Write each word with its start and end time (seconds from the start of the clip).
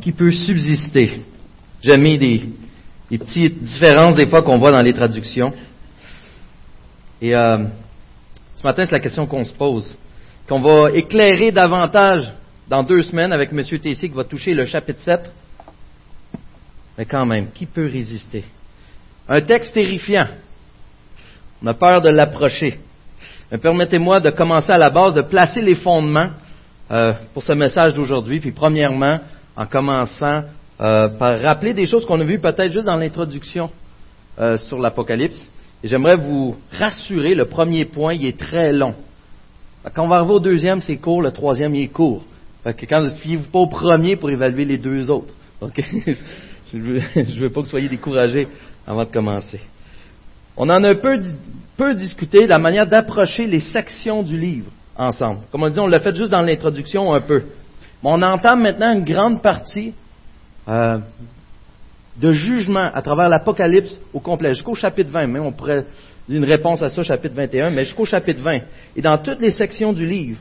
Qui 0.00 0.12
peut 0.12 0.30
subsister? 0.30 1.22
J'ai 1.82 1.96
mis 1.96 2.18
des, 2.18 2.48
petites 3.18 3.62
différences 3.62 4.16
des 4.16 4.26
fois 4.26 4.42
qu'on 4.42 4.58
voit 4.58 4.70
dans 4.70 4.80
les 4.80 4.92
traductions. 4.92 5.52
Et 7.20 7.34
euh, 7.34 7.66
ce 8.54 8.62
matin, 8.62 8.84
c'est 8.84 8.92
la 8.92 9.00
question 9.00 9.26
qu'on 9.26 9.44
se 9.44 9.52
pose, 9.52 9.94
qu'on 10.48 10.60
va 10.60 10.90
éclairer 10.92 11.50
davantage 11.50 12.32
dans 12.68 12.82
deux 12.82 13.02
semaines 13.02 13.32
avec 13.32 13.52
M. 13.52 13.62
Tessier 13.64 14.08
qui 14.08 14.14
va 14.14 14.24
toucher 14.24 14.54
le 14.54 14.64
chapitre 14.64 15.00
7. 15.00 15.30
Mais 16.96 17.04
quand 17.04 17.26
même, 17.26 17.50
qui 17.52 17.66
peut 17.66 17.86
résister? 17.86 18.44
Un 19.28 19.40
texte 19.42 19.74
terrifiant. 19.74 20.26
On 21.62 21.66
a 21.66 21.74
peur 21.74 22.00
de 22.00 22.08
l'approcher. 22.08 22.78
Mais 23.50 23.58
permettez-moi 23.58 24.20
de 24.20 24.30
commencer 24.30 24.72
à 24.72 24.78
la 24.78 24.90
base, 24.90 25.14
de 25.14 25.22
placer 25.22 25.60
les 25.60 25.74
fondements 25.74 26.30
euh, 26.90 27.12
pour 27.34 27.42
ce 27.42 27.52
message 27.52 27.94
d'aujourd'hui. 27.94 28.40
Puis 28.40 28.52
premièrement, 28.52 29.20
en 29.56 29.66
commençant 29.66 30.42
euh, 30.80 31.08
par 31.08 31.40
rappeler 31.40 31.74
des 31.74 31.86
choses 31.86 32.06
qu'on 32.06 32.20
a 32.20 32.24
vues 32.24 32.40
peut-être 32.40 32.72
juste 32.72 32.86
dans 32.86 32.96
l'introduction 32.96 33.70
euh, 34.38 34.56
sur 34.58 34.78
l'Apocalypse. 34.78 35.40
Et 35.84 35.88
j'aimerais 35.88 36.16
vous 36.16 36.56
rassurer, 36.72 37.34
le 37.34 37.46
premier 37.46 37.84
point, 37.84 38.14
il 38.14 38.26
est 38.26 38.38
très 38.38 38.72
long. 38.72 38.94
Quand 39.94 40.04
on 40.04 40.08
va 40.08 40.16
arriver 40.16 40.34
au 40.34 40.40
deuxième, 40.40 40.80
c'est 40.80 40.96
court, 40.96 41.22
le 41.22 41.30
troisième, 41.30 41.74
il 41.74 41.84
est 41.84 41.88
court. 41.88 42.24
Fait 42.64 42.74
que 42.74 42.84
quand 42.86 43.02
vous 43.02 43.16
fiez-vous 43.18 43.50
pas 43.50 43.60
au 43.60 43.68
premier 43.68 44.16
pour 44.16 44.30
évaluer 44.30 44.64
les 44.64 44.78
deux 44.78 45.10
autres. 45.10 45.32
je 45.62 46.76
ne 46.76 47.40
veux, 47.40 47.50
pas 47.50 47.60
que 47.60 47.66
vous 47.66 47.70
soyez 47.70 47.88
découragés 47.88 48.48
avant 48.86 49.04
de 49.04 49.10
commencer. 49.10 49.60
On 50.56 50.68
en 50.68 50.82
a 50.82 50.94
peu, 50.94 51.20
peu 51.76 51.94
discuté 51.94 52.46
la 52.46 52.58
manière 52.58 52.86
d'approcher 52.86 53.46
les 53.46 53.60
sections 53.60 54.22
du 54.22 54.36
livre 54.36 54.70
ensemble. 55.00 55.40
Comme 55.50 55.62
on 55.62 55.70
dit, 55.70 55.80
on 55.80 55.86
l'a 55.86 55.98
fait 55.98 56.14
juste 56.14 56.30
dans 56.30 56.42
l'introduction 56.42 57.12
un 57.12 57.20
peu. 57.20 57.42
Mais 58.02 58.10
on 58.10 58.22
entame 58.22 58.62
maintenant 58.62 58.92
une 58.92 59.04
grande 59.04 59.42
partie 59.42 59.94
euh, 60.68 60.98
de 62.16 62.32
jugement 62.32 62.90
à 62.92 63.00
travers 63.02 63.28
l'Apocalypse 63.28 63.98
au 64.12 64.20
complet, 64.20 64.50
jusqu'au 64.50 64.74
chapitre 64.74 65.10
20. 65.10 65.26
Mais 65.26 65.40
on 65.40 65.52
pourrait 65.52 65.86
une 66.28 66.44
réponse 66.44 66.82
à 66.82 66.90
ça, 66.90 67.02
chapitre 67.02 67.34
21, 67.34 67.70
mais 67.70 67.84
jusqu'au 67.84 68.04
chapitre 68.04 68.42
20. 68.42 68.60
Et 68.96 69.02
dans 69.02 69.18
toutes 69.18 69.40
les 69.40 69.50
sections 69.50 69.92
du 69.92 70.06
livre, 70.06 70.38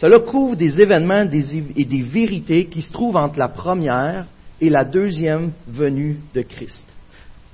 cela 0.00 0.20
couvre 0.20 0.56
des 0.56 0.80
événements 0.80 1.28
et 1.76 1.84
des 1.84 2.02
vérités 2.02 2.66
qui 2.66 2.82
se 2.82 2.92
trouvent 2.92 3.16
entre 3.16 3.38
la 3.38 3.48
première 3.48 4.26
et 4.60 4.70
la 4.70 4.84
deuxième 4.84 5.52
venue 5.68 6.18
de 6.34 6.42
Christ. 6.42 6.86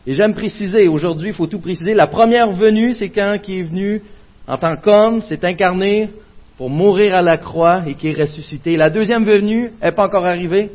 Et 0.07 0.15
j'aime 0.15 0.35
préciser, 0.35 0.87
aujourd'hui, 0.87 1.31
il 1.31 1.35
faut 1.35 1.49
tout 1.49 1.59
préciser, 1.59 1.95
la 1.95 2.07
première 2.07 2.53
venue, 2.53 2.93
c'est 2.93 3.09
quand 3.09 3.39
qui 3.43 3.59
est 3.59 3.63
venu 3.63 4.01
en 4.47 4.57
tant 4.59 4.77
qu'homme, 4.77 5.21
s'est 5.23 5.45
incarné 5.45 6.11
pour 6.57 6.71
mourir 6.71 7.15
à 7.15 7.23
la 7.23 7.37
croix 7.37 7.83
et 7.87 7.95
qui 7.95 8.09
est 8.09 8.21
ressuscité. 8.21 8.77
La 8.77 8.91
deuxième 8.91 9.25
venue 9.25 9.73
n'est 9.83 9.93
pas 9.93 10.07
encore 10.07 10.25
arrivée. 10.25 10.71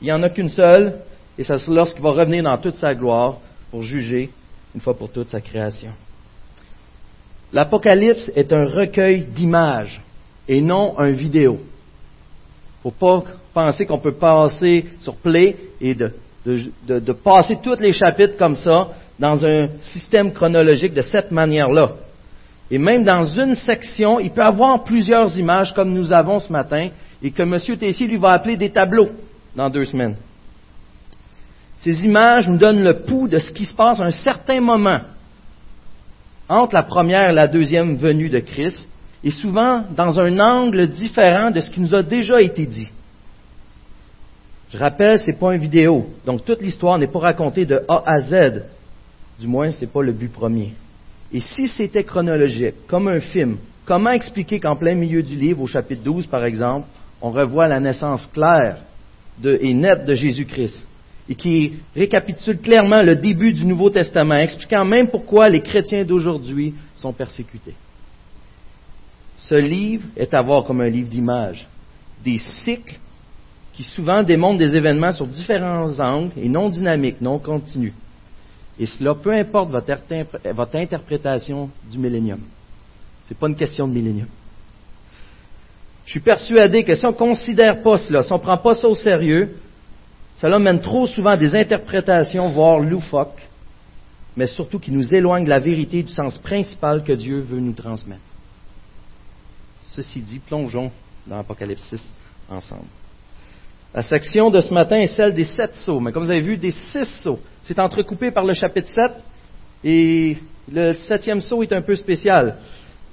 Il 0.00 0.04
n'y 0.04 0.12
en 0.12 0.22
a 0.22 0.30
qu'une 0.30 0.48
seule, 0.48 0.94
et 1.38 1.44
c'est 1.44 1.66
lorsqu'il 1.68 2.02
va 2.02 2.10
revenir 2.10 2.44
dans 2.44 2.58
toute 2.58 2.76
sa 2.76 2.94
gloire 2.94 3.38
pour 3.70 3.82
juger, 3.82 4.30
une 4.74 4.80
fois 4.80 4.96
pour 4.96 5.10
toutes, 5.10 5.28
sa 5.28 5.40
création. 5.40 5.90
L'Apocalypse 7.52 8.30
est 8.34 8.52
un 8.52 8.66
recueil 8.66 9.22
d'images 9.34 10.00
et 10.48 10.60
non 10.60 10.98
un 10.98 11.10
vidéo. 11.10 11.58
Il 11.60 12.88
ne 12.88 12.90
faut 12.90 13.22
pas 13.22 13.24
penser 13.52 13.86
qu'on 13.86 13.98
peut 13.98 14.14
passer 14.14 14.84
sur 15.00 15.16
Play 15.16 15.56
et 15.80 15.94
de, 15.94 16.12
de, 16.44 17.12
passer 17.12 17.58
tous 17.62 17.76
les 17.80 17.92
chapitres 17.92 18.36
comme 18.36 18.56
ça 18.56 18.88
dans 19.18 19.44
un 19.44 19.68
système 19.80 20.32
chronologique 20.32 20.92
de 20.92 21.00
cette 21.00 21.30
manière-là. 21.30 21.92
Et 22.74 22.78
même 22.78 23.04
dans 23.04 23.24
une 23.24 23.54
section, 23.54 24.18
il 24.18 24.32
peut 24.32 24.42
avoir 24.42 24.82
plusieurs 24.82 25.38
images 25.38 25.72
comme 25.74 25.94
nous 25.94 26.12
avons 26.12 26.40
ce 26.40 26.52
matin 26.52 26.88
et 27.22 27.30
que 27.30 27.42
M. 27.44 27.56
Tessier 27.78 28.08
lui 28.08 28.16
va 28.16 28.32
appeler 28.32 28.56
des 28.56 28.70
tableaux 28.70 29.10
dans 29.54 29.70
deux 29.70 29.84
semaines. 29.84 30.16
Ces 31.78 32.04
images 32.04 32.48
nous 32.48 32.58
donnent 32.58 32.82
le 32.82 33.04
pouls 33.04 33.28
de 33.28 33.38
ce 33.38 33.52
qui 33.52 33.64
se 33.64 33.72
passe 33.72 34.00
à 34.00 34.06
un 34.06 34.10
certain 34.10 34.60
moment 34.60 35.02
entre 36.48 36.74
la 36.74 36.82
première 36.82 37.30
et 37.30 37.32
la 37.32 37.46
deuxième 37.46 37.96
venue 37.96 38.28
de 38.28 38.40
Christ 38.40 38.88
et 39.22 39.30
souvent 39.30 39.84
dans 39.96 40.18
un 40.18 40.40
angle 40.40 40.88
différent 40.88 41.52
de 41.52 41.60
ce 41.60 41.70
qui 41.70 41.80
nous 41.80 41.94
a 41.94 42.02
déjà 42.02 42.40
été 42.40 42.66
dit. 42.66 42.88
Je 44.72 44.78
rappelle, 44.78 45.20
ce 45.20 45.28
n'est 45.28 45.38
pas 45.38 45.54
une 45.54 45.60
vidéo, 45.60 46.06
donc 46.26 46.44
toute 46.44 46.60
l'histoire 46.60 46.98
n'est 46.98 47.06
pas 47.06 47.20
racontée 47.20 47.66
de 47.66 47.84
A 47.86 48.02
à 48.04 48.18
Z, 48.18 48.64
du 49.38 49.46
moins 49.46 49.70
ce 49.70 49.82
n'est 49.82 49.92
pas 49.92 50.02
le 50.02 50.10
but 50.10 50.32
premier. 50.32 50.72
Et 51.34 51.40
si 51.40 51.66
c'était 51.66 52.04
chronologique, 52.04 52.86
comme 52.86 53.08
un 53.08 53.18
film, 53.18 53.56
comment 53.84 54.10
expliquer 54.10 54.60
qu'en 54.60 54.76
plein 54.76 54.94
milieu 54.94 55.20
du 55.20 55.34
livre, 55.34 55.62
au 55.62 55.66
chapitre 55.66 56.04
12 56.04 56.28
par 56.28 56.44
exemple, 56.44 56.86
on 57.20 57.32
revoit 57.32 57.66
la 57.66 57.80
naissance 57.80 58.24
claire 58.32 58.76
et 59.44 59.74
nette 59.74 60.04
de 60.04 60.14
Jésus-Christ 60.14 60.86
et 61.28 61.34
qui 61.34 61.72
récapitule 61.96 62.58
clairement 62.58 63.02
le 63.02 63.16
début 63.16 63.52
du 63.52 63.64
Nouveau 63.64 63.90
Testament, 63.90 64.36
expliquant 64.36 64.84
même 64.84 65.08
pourquoi 65.08 65.48
les 65.48 65.60
chrétiens 65.60 66.04
d'aujourd'hui 66.04 66.72
sont 66.94 67.12
persécutés? 67.12 67.74
Ce 69.38 69.56
livre 69.56 70.04
est 70.16 70.32
à 70.34 70.40
voir 70.40 70.62
comme 70.62 70.82
un 70.82 70.88
livre 70.88 71.08
d'images, 71.08 71.66
des 72.24 72.38
cycles 72.38 72.94
qui 73.72 73.82
souvent 73.82 74.22
démontrent 74.22 74.58
des 74.58 74.76
événements 74.76 75.10
sur 75.10 75.26
différents 75.26 75.98
angles 75.98 76.30
et 76.36 76.48
non 76.48 76.68
dynamiques, 76.68 77.20
non 77.20 77.40
continus. 77.40 77.92
Et 78.78 78.86
cela, 78.86 79.14
peu 79.14 79.32
importe 79.32 79.70
votre, 79.70 80.76
interprétation 80.76 81.70
du 81.90 81.98
millénium. 81.98 82.40
Ce 83.24 83.32
n'est 83.32 83.38
pas 83.38 83.48
une 83.48 83.56
question 83.56 83.86
de 83.86 83.92
millénium. 83.92 84.26
Je 86.04 86.10
suis 86.10 86.20
persuadé 86.20 86.84
que 86.84 86.94
si 86.94 87.06
on 87.06 87.12
ne 87.12 87.16
considère 87.16 87.82
pas 87.82 87.98
cela, 87.98 88.22
si 88.22 88.32
on 88.32 88.36
ne 88.36 88.42
prend 88.42 88.58
pas 88.58 88.74
ça 88.74 88.88
au 88.88 88.94
sérieux, 88.94 89.56
cela 90.36 90.58
mène 90.58 90.80
trop 90.80 91.06
souvent 91.06 91.30
à 91.30 91.36
des 91.36 91.54
interprétations, 91.54 92.48
voire 92.50 92.80
loufoques, 92.80 93.40
mais 94.36 94.46
surtout 94.48 94.78
qui 94.78 94.90
nous 94.90 95.14
éloignent 95.14 95.44
de 95.44 95.50
la 95.50 95.60
vérité 95.60 96.02
du 96.02 96.12
sens 96.12 96.36
principal 96.38 97.04
que 97.04 97.12
Dieu 97.12 97.40
veut 97.40 97.60
nous 97.60 97.72
transmettre. 97.72 98.20
Ceci 99.92 100.20
dit, 100.20 100.40
plongeons 100.40 100.90
dans 101.26 101.36
l'Apocalypse 101.36 101.82
6 101.88 102.00
ensemble. 102.50 102.88
La 103.94 104.02
section 104.02 104.50
de 104.50 104.60
ce 104.60 104.74
matin 104.74 104.96
est 104.96 105.06
celle 105.06 105.32
des 105.32 105.44
sept 105.44 105.76
sceaux, 105.76 106.00
mais 106.00 106.10
comme 106.10 106.24
vous 106.24 106.30
avez 106.30 106.40
vu, 106.40 106.56
des 106.56 106.72
six 106.72 107.04
sceaux. 107.22 107.38
C'est 107.62 107.78
entrecoupé 107.78 108.32
par 108.32 108.44
le 108.44 108.52
chapitre 108.52 108.88
7, 108.88 109.12
et 109.84 110.36
le 110.72 110.94
septième 110.94 111.40
sceau 111.40 111.62
est 111.62 111.72
un 111.72 111.80
peu 111.80 111.94
spécial. 111.94 112.56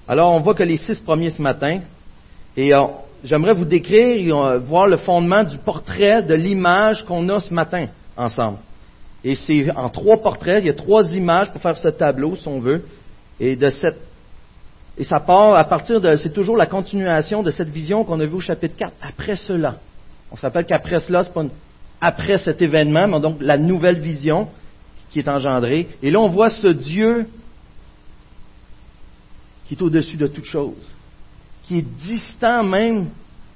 Alors, 0.08 0.32
on 0.32 0.40
voit 0.40 0.56
que 0.56 0.64
les 0.64 0.78
six 0.78 1.00
premiers 1.00 1.30
ce 1.30 1.42
matin, 1.42 1.82
et 2.58 2.74
euh, 2.74 2.86
j'aimerais 3.24 3.54
vous 3.54 3.66
décrire 3.66 4.18
et 4.18 4.32
euh, 4.32 4.58
voir 4.58 4.88
le 4.88 4.98
fondement 4.98 5.44
du 5.44 5.60
portrait, 5.60 6.24
de 6.24 6.34
l'image 6.34 7.06
qu'on 7.06 7.30
a 7.30 7.40
ce 7.40 7.54
matin 7.54 7.86
ensemble. 8.18 8.58
Et 9.24 9.36
c'est 9.36 9.70
en 9.76 9.88
trois 9.90 10.18
portraits, 10.18 10.64
il 10.64 10.66
y 10.66 10.72
a 10.72 10.74
trois 10.74 11.04
images 11.14 11.52
pour 11.52 11.62
faire 11.62 11.78
ce 11.78 11.90
tableau, 11.90 12.36
si 12.36 12.48
on 12.48 12.60
veut, 12.60 12.84
et 13.40 13.56
de 13.56 13.70
cette 13.70 14.00
et 14.98 15.04
ça 15.06 15.20
part 15.20 15.56
à 15.56 15.64
partir 15.64 16.02
de, 16.02 16.16
c'est 16.16 16.34
toujours 16.34 16.58
la 16.58 16.66
continuation 16.66 17.44
de 17.44 17.50
cette 17.50 17.70
vision 17.70 18.04
qu'on 18.04 18.20
a 18.20 18.26
vue 18.26 18.36
au 18.36 18.40
chapitre 18.40 18.76
4. 18.76 18.92
Après 19.02 19.36
cela, 19.36 19.76
on 20.32 20.36
se 20.36 20.42
rappelle 20.42 20.66
qu'après 20.66 21.00
cela, 21.00 21.24
c'est 21.24 21.34
pas 21.34 21.46
après 22.00 22.38
cet 22.38 22.62
événement, 22.62 23.08
mais 23.08 23.20
donc 23.20 23.38
la 23.42 23.58
nouvelle 23.58 24.00
vision 24.00 24.48
qui 25.12 25.20
est 25.20 25.28
engendrée. 25.28 25.88
Et 26.02 26.10
là, 26.10 26.20
on 26.20 26.30
voit 26.30 26.50
ce 26.50 26.70
Dieu 26.70 27.28
qui 29.66 29.76
est 29.76 29.82
au-dessus 29.82 30.18
de 30.18 30.28
toute 30.28 30.46
chose, 30.46 30.94
qui 31.64 31.80
est 31.80 31.82
distant 31.82 32.64
même, 32.64 33.10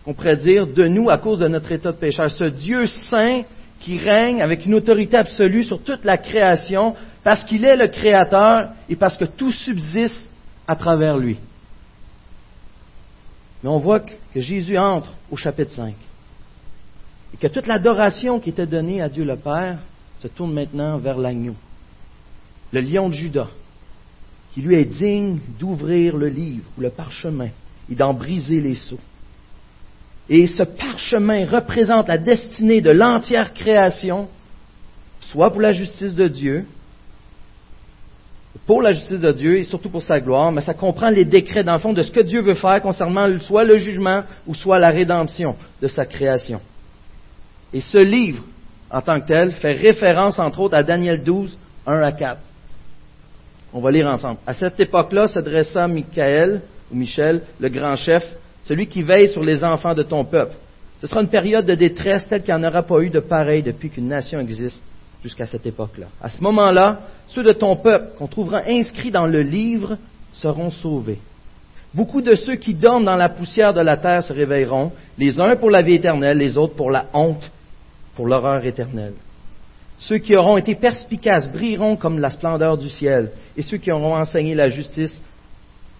on 0.05 0.13
pourrait 0.13 0.37
dire, 0.37 0.67
de 0.67 0.87
nous 0.87 1.09
à 1.09 1.17
cause 1.17 1.39
de 1.39 1.47
notre 1.47 1.71
état 1.71 1.91
de 1.91 1.97
pécheur. 1.97 2.29
Ce 2.29 2.43
Dieu 2.43 2.85
saint 2.85 3.43
qui 3.79 3.97
règne 3.97 4.41
avec 4.41 4.65
une 4.65 4.75
autorité 4.75 5.17
absolue 5.17 5.63
sur 5.63 5.81
toute 5.81 6.05
la 6.05 6.17
création, 6.17 6.95
parce 7.23 7.43
qu'il 7.43 7.65
est 7.65 7.75
le 7.75 7.87
Créateur 7.87 8.69
et 8.87 8.95
parce 8.95 9.17
que 9.17 9.25
tout 9.25 9.51
subsiste 9.51 10.27
à 10.67 10.75
travers 10.75 11.17
lui. 11.17 11.37
Mais 13.63 13.69
on 13.69 13.79
voit 13.79 13.99
que 13.99 14.39
Jésus 14.39 14.77
entre 14.77 15.11
au 15.31 15.35
chapitre 15.35 15.71
5 15.71 15.95
et 17.35 17.37
que 17.37 17.47
toute 17.47 17.67
l'adoration 17.67 18.39
qui 18.39 18.51
était 18.51 18.65
donnée 18.65 19.01
à 19.01 19.09
Dieu 19.09 19.25
le 19.25 19.35
Père 19.35 19.79
se 20.19 20.29
tourne 20.29 20.53
maintenant 20.53 20.97
vers 20.97 21.17
l'agneau, 21.17 21.55
le 22.71 22.79
lion 22.79 23.09
de 23.09 23.13
Judas, 23.13 23.49
qui 24.53 24.61
lui 24.61 24.75
est 24.75 24.85
digne 24.85 25.39
d'ouvrir 25.59 26.15
le 26.15 26.29
livre 26.29 26.63
ou 26.77 26.81
le 26.81 26.89
parchemin 26.89 27.49
et 27.91 27.95
d'en 27.95 28.13
briser 28.13 28.61
les 28.61 28.75
sceaux. 28.75 29.01
Et 30.29 30.47
ce 30.47 30.63
parchemin 30.63 31.45
représente 31.45 32.07
la 32.07 32.17
destinée 32.17 32.79
de 32.79 32.91
l'entière 32.91 33.53
création, 33.53 34.29
soit 35.19 35.51
pour 35.51 35.59
la 35.59 35.73
justice 35.73 36.15
de 36.15 36.27
Dieu, 36.27 36.65
pour 38.65 38.81
la 38.81 38.93
justice 38.93 39.19
de 39.19 39.31
Dieu 39.33 39.57
et 39.57 39.65
surtout 39.65 39.89
pour 39.89 40.03
sa 40.03 40.21
gloire, 40.21 40.53
mais 40.53 40.61
ça 40.61 40.73
comprend 40.73 41.09
les 41.09 41.25
décrets, 41.25 41.65
dans 41.65 41.73
le 41.73 41.79
fond, 41.79 41.91
de 41.91 42.01
ce 42.01 42.11
que 42.11 42.21
Dieu 42.21 42.39
veut 42.39 42.55
faire 42.55 42.81
concernant 42.81 43.27
soit 43.39 43.65
le 43.65 43.77
jugement 43.77 44.23
ou 44.47 44.55
soit 44.55 44.79
la 44.79 44.89
rédemption 44.89 45.57
de 45.81 45.87
sa 45.89 46.05
création. 46.05 46.61
Et 47.75 47.81
ce 47.81 47.97
livre, 47.97 48.41
en 48.89 49.01
tant 49.01 49.19
que 49.19 49.27
tel, 49.27 49.51
fait 49.51 49.73
référence, 49.73 50.39
entre 50.39 50.61
autres, 50.61 50.75
à 50.75 50.81
Daniel 50.81 51.21
12, 51.21 51.57
1 51.85 52.01
à 52.03 52.13
4. 52.13 52.39
On 53.73 53.81
va 53.81 53.91
lire 53.91 54.07
ensemble. 54.07 54.37
À 54.47 54.53
cette 54.53 54.79
époque-là 54.79 55.27
se 55.27 55.39
dressa 55.39 55.85
Michael, 55.85 56.61
ou 56.89 56.95
Michel, 56.95 57.41
le 57.59 57.67
grand 57.67 57.97
chef, 57.97 58.23
celui 58.63 58.87
qui 58.87 59.03
veille 59.03 59.27
sur 59.27 59.43
les 59.43 59.61
enfants 59.61 59.93
de 59.93 60.03
ton 60.03 60.23
peuple, 60.23 60.55
Ce 61.01 61.07
sera 61.07 61.21
une 61.21 61.27
période 61.27 61.65
de 61.65 61.75
détresse 61.75 62.25
telle 62.29 62.41
qu'il 62.43 62.55
n'y 62.55 62.65
en 62.65 62.67
aura 62.69 62.81
pas 62.81 63.01
eu 63.01 63.09
de 63.09 63.19
pareil 63.19 63.61
depuis 63.61 63.89
qu'une 63.89 64.07
nation 64.07 64.39
existe 64.39 64.81
jusqu'à 65.21 65.45
cette 65.45 65.65
époque-là. 65.65 66.07
À 66.21 66.29
ce 66.29 66.41
moment-là, 66.41 67.01
ceux 67.27 67.43
de 67.43 67.51
ton 67.51 67.75
peuple 67.75 68.17
qu'on 68.17 68.27
trouvera 68.27 68.61
inscrits 68.65 69.11
dans 69.11 69.27
le 69.27 69.41
livre 69.41 69.97
seront 70.31 70.71
sauvés. 70.71 71.19
Beaucoup 71.93 72.21
de 72.21 72.35
ceux 72.35 72.55
qui 72.55 72.73
dorment 72.73 73.03
dans 73.03 73.17
la 73.17 73.27
poussière 73.27 73.73
de 73.73 73.81
la 73.81 73.97
terre 73.97 74.23
se 74.23 74.31
réveilleront, 74.31 74.93
les 75.17 75.37
uns 75.41 75.57
pour 75.57 75.69
la 75.69 75.81
vie 75.81 75.95
éternelle, 75.95 76.37
les 76.37 76.57
autres 76.57 76.75
pour 76.75 76.89
la 76.89 77.07
honte, 77.13 77.51
pour 78.15 78.27
l'horreur 78.27 78.65
éternelle. 78.65 79.13
Ceux 79.99 80.17
qui 80.17 80.35
auront 80.35 80.57
été 80.57 80.75
perspicaces 80.75 81.49
brilleront 81.49 81.95
comme 81.95 82.19
la 82.19 82.29
splendeur 82.29 82.77
du 82.77 82.89
ciel, 82.89 83.31
et 83.55 83.61
ceux 83.61 83.77
qui 83.77 83.91
auront 83.91 84.15
enseigné 84.15 84.55
la 84.55 84.67
justice 84.67 85.21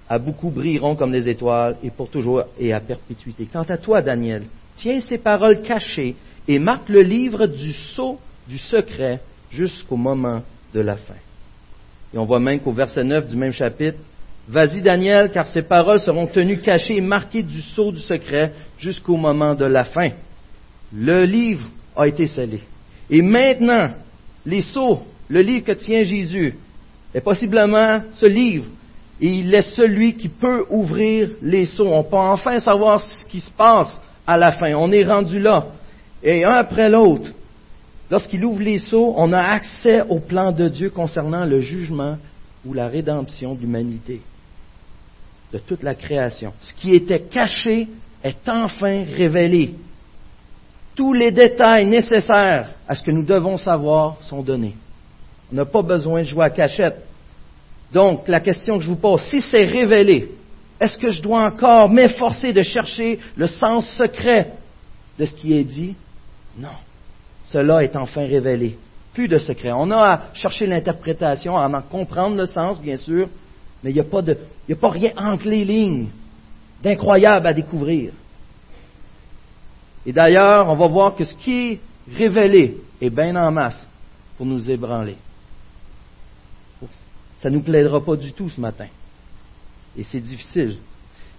à 0.08 0.20
beaucoup 0.20 0.50
brilleront 0.50 0.96
comme 0.96 1.14
les 1.14 1.28
étoiles, 1.28 1.78
et 1.84 1.90
pour 1.90 2.10
toujours 2.10 2.44
et 2.60 2.74
à 2.74 2.80
perpétuité. 2.80 3.48
Quant 3.52 3.64
à 3.64 3.78
toi, 3.78 4.02
Daniel, 4.02 4.44
tiens 4.76 5.00
ces 5.00 5.18
paroles 5.18 5.62
cachées 5.62 6.16
et 6.48 6.60
marque 6.60 6.90
le 6.90 7.02
livre 7.02 7.48
du 7.48 7.72
sceau 7.72 8.20
du 8.48 8.58
secret 8.58 9.20
jusqu'au 9.50 9.96
moment 9.96 10.44
de 10.74 10.80
la 10.82 10.98
fin. 10.98 11.16
Et 12.14 12.18
on 12.18 12.26
voit 12.26 12.40
même 12.40 12.60
qu'au 12.60 12.72
verset 12.72 13.04
9 13.04 13.28
du 13.28 13.36
même 13.36 13.54
chapitre, 13.54 13.98
Vas-y 14.48 14.82
Daniel, 14.82 15.32
car 15.32 15.48
ces 15.48 15.64
paroles 15.64 16.00
seront 16.00 16.28
tenues 16.28 16.60
cachées 16.60 16.98
et 16.98 17.02
marquées 17.02 17.42
du 17.42 17.62
sceau 17.62 17.92
du 17.92 18.00
secret 18.00 18.54
jusqu'au 18.78 19.18
moment 19.18 19.56
de 19.56 19.66
la 19.66 19.86
fin. 19.86 20.12
Le 20.94 21.24
livre 21.24 21.66
a 21.96 22.08
été 22.08 22.28
scellé. 22.28 22.62
Et 23.10 23.22
maintenant, 23.22 23.90
les 24.46 24.62
sceaux, 24.62 25.02
le 25.30 25.42
livre 25.42 25.66
que 25.66 25.72
tient 25.74 26.04
Jésus, 26.04 26.56
est 27.14 27.22
possiblement 27.22 28.02
ce 28.14 28.26
livre. 28.26 28.66
Et 29.22 29.28
il 29.28 29.54
est 29.56 29.74
celui 29.76 30.16
qui 30.16 30.28
peut 30.28 30.66
ouvrir 30.70 31.30
les 31.42 31.66
sceaux. 31.66 31.88
On 31.88 32.04
peut 32.04 32.18
enfin 32.18 32.60
savoir 32.60 33.00
ce 33.00 33.28
qui 33.28 33.40
se 33.40 33.52
passe 33.52 33.96
à 34.28 34.38
la 34.38 34.52
fin. 34.52 34.74
On 34.76 34.92
est 34.92 35.06
rendu 35.06 35.40
là. 35.40 35.68
Et 36.22 36.44
un 36.44 36.52
après 36.52 36.90
l'autre, 36.90 37.32
lorsqu'il 38.12 38.44
ouvre 38.44 38.62
les 38.62 38.80
sceaux, 38.80 39.14
on 39.16 39.32
a 39.32 39.42
accès 39.42 40.02
au 40.02 40.20
plan 40.20 40.52
de 40.52 40.68
Dieu 40.68 40.90
concernant 40.90 41.46
le 41.46 41.62
jugement 41.62 42.18
ou 42.66 42.74
la 42.74 42.88
rédemption 42.88 43.54
de 43.54 43.62
l'humanité, 43.62 44.22
de 45.54 45.60
toute 45.60 45.84
la 45.84 45.96
création. 45.96 46.52
Ce 46.62 46.74
qui 46.74 46.94
était 46.94 47.22
caché 47.22 47.88
est 48.24 48.50
enfin 48.50 49.04
révélé 49.04 49.76
tous 50.96 51.14
les 51.14 51.32
détails 51.32 51.86
nécessaires 51.86 52.72
à 52.88 52.96
ce 52.96 53.04
que 53.04 53.12
nous 53.12 53.24
devons 53.24 53.58
savoir 53.58 54.18
sont 54.22 54.42
donnés. 54.42 54.76
On 55.52 55.56
n'a 55.56 55.66
pas 55.66 55.82
besoin 55.82 56.22
de 56.22 56.28
jouer 56.28 56.46
à 56.46 56.50
cachette. 56.50 57.04
Donc, 57.94 58.28
la 58.28 58.40
question 58.40 58.78
que 58.78 58.84
je 58.84 58.90
vous 58.90 58.96
pose, 58.96 59.22
si 59.24 59.42
c'est 59.42 59.66
révélé, 59.66 60.32
est-ce 60.80 60.98
que 60.98 61.10
je 61.10 61.22
dois 61.22 61.46
encore 61.46 61.90
m'efforcer 61.90 62.52
de 62.52 62.62
chercher 62.62 63.20
le 63.36 63.48
sens 63.48 63.88
secret 63.98 64.54
de 65.20 65.26
ce 65.26 65.36
qui 65.36 65.54
est 65.54 65.64
dit? 65.64 65.96
Non. 66.58 66.70
Cela 67.46 67.84
est 67.84 67.96
enfin 67.96 68.26
révélé. 68.26 68.78
Plus 69.14 69.28
de 69.28 69.38
secret. 69.38 69.72
On 69.72 69.92
a 69.92 69.98
à 69.98 70.22
chercher 70.34 70.66
l'interprétation, 70.66 71.58
à 71.58 71.70
en 71.70 71.82
comprendre 71.82 72.36
le 72.36 72.46
sens, 72.46 72.82
bien 72.82 72.98
sûr, 72.98 73.28
mais 73.84 73.92
il 73.92 73.94
n'y 73.94 74.00
a, 74.00 74.04
a, 74.04 74.76
pas 74.76 74.90
rien 74.90 75.12
entre 75.16 75.48
les 75.48 75.64
lignes 75.64 76.08
d'incroyable 76.82 77.48
à 77.48 77.54
découvrir. 77.54 78.12
Et 80.06 80.14
d'ailleurs, 80.14 80.70
on 80.70 80.76
va 80.76 80.88
voir 80.88 81.16
que 81.16 81.24
ce 81.24 81.36
qui 81.36 81.72
est 81.72 81.80
révélé 82.14 82.78
est 83.02 83.10
bien 83.10 83.36
en 83.36 83.52
masse 83.52 83.82
pour 84.38 84.46
nous 84.46 84.70
ébranler. 84.70 85.18
Ça 87.40 87.50
ne 87.50 87.56
nous 87.56 87.64
plaidera 87.64 88.04
pas 88.04 88.16
du 88.16 88.32
tout 88.34 88.50
ce 88.50 88.62
matin. 88.62 88.88
Et 89.98 90.04
c'est 90.04 90.20
difficile. 90.20 90.78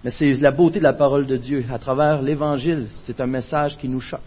Mais 0.03 0.11
c'est 0.11 0.33
la 0.33 0.51
beauté 0.51 0.79
de 0.79 0.83
la 0.83 0.93
parole 0.93 1.25
de 1.25 1.37
Dieu. 1.37 1.65
À 1.71 1.79
travers 1.79 2.21
l'Évangile, 2.21 2.87
c'est 3.05 3.19
un 3.19 3.27
message 3.27 3.77
qui 3.77 3.87
nous 3.87 3.99
choque, 3.99 4.19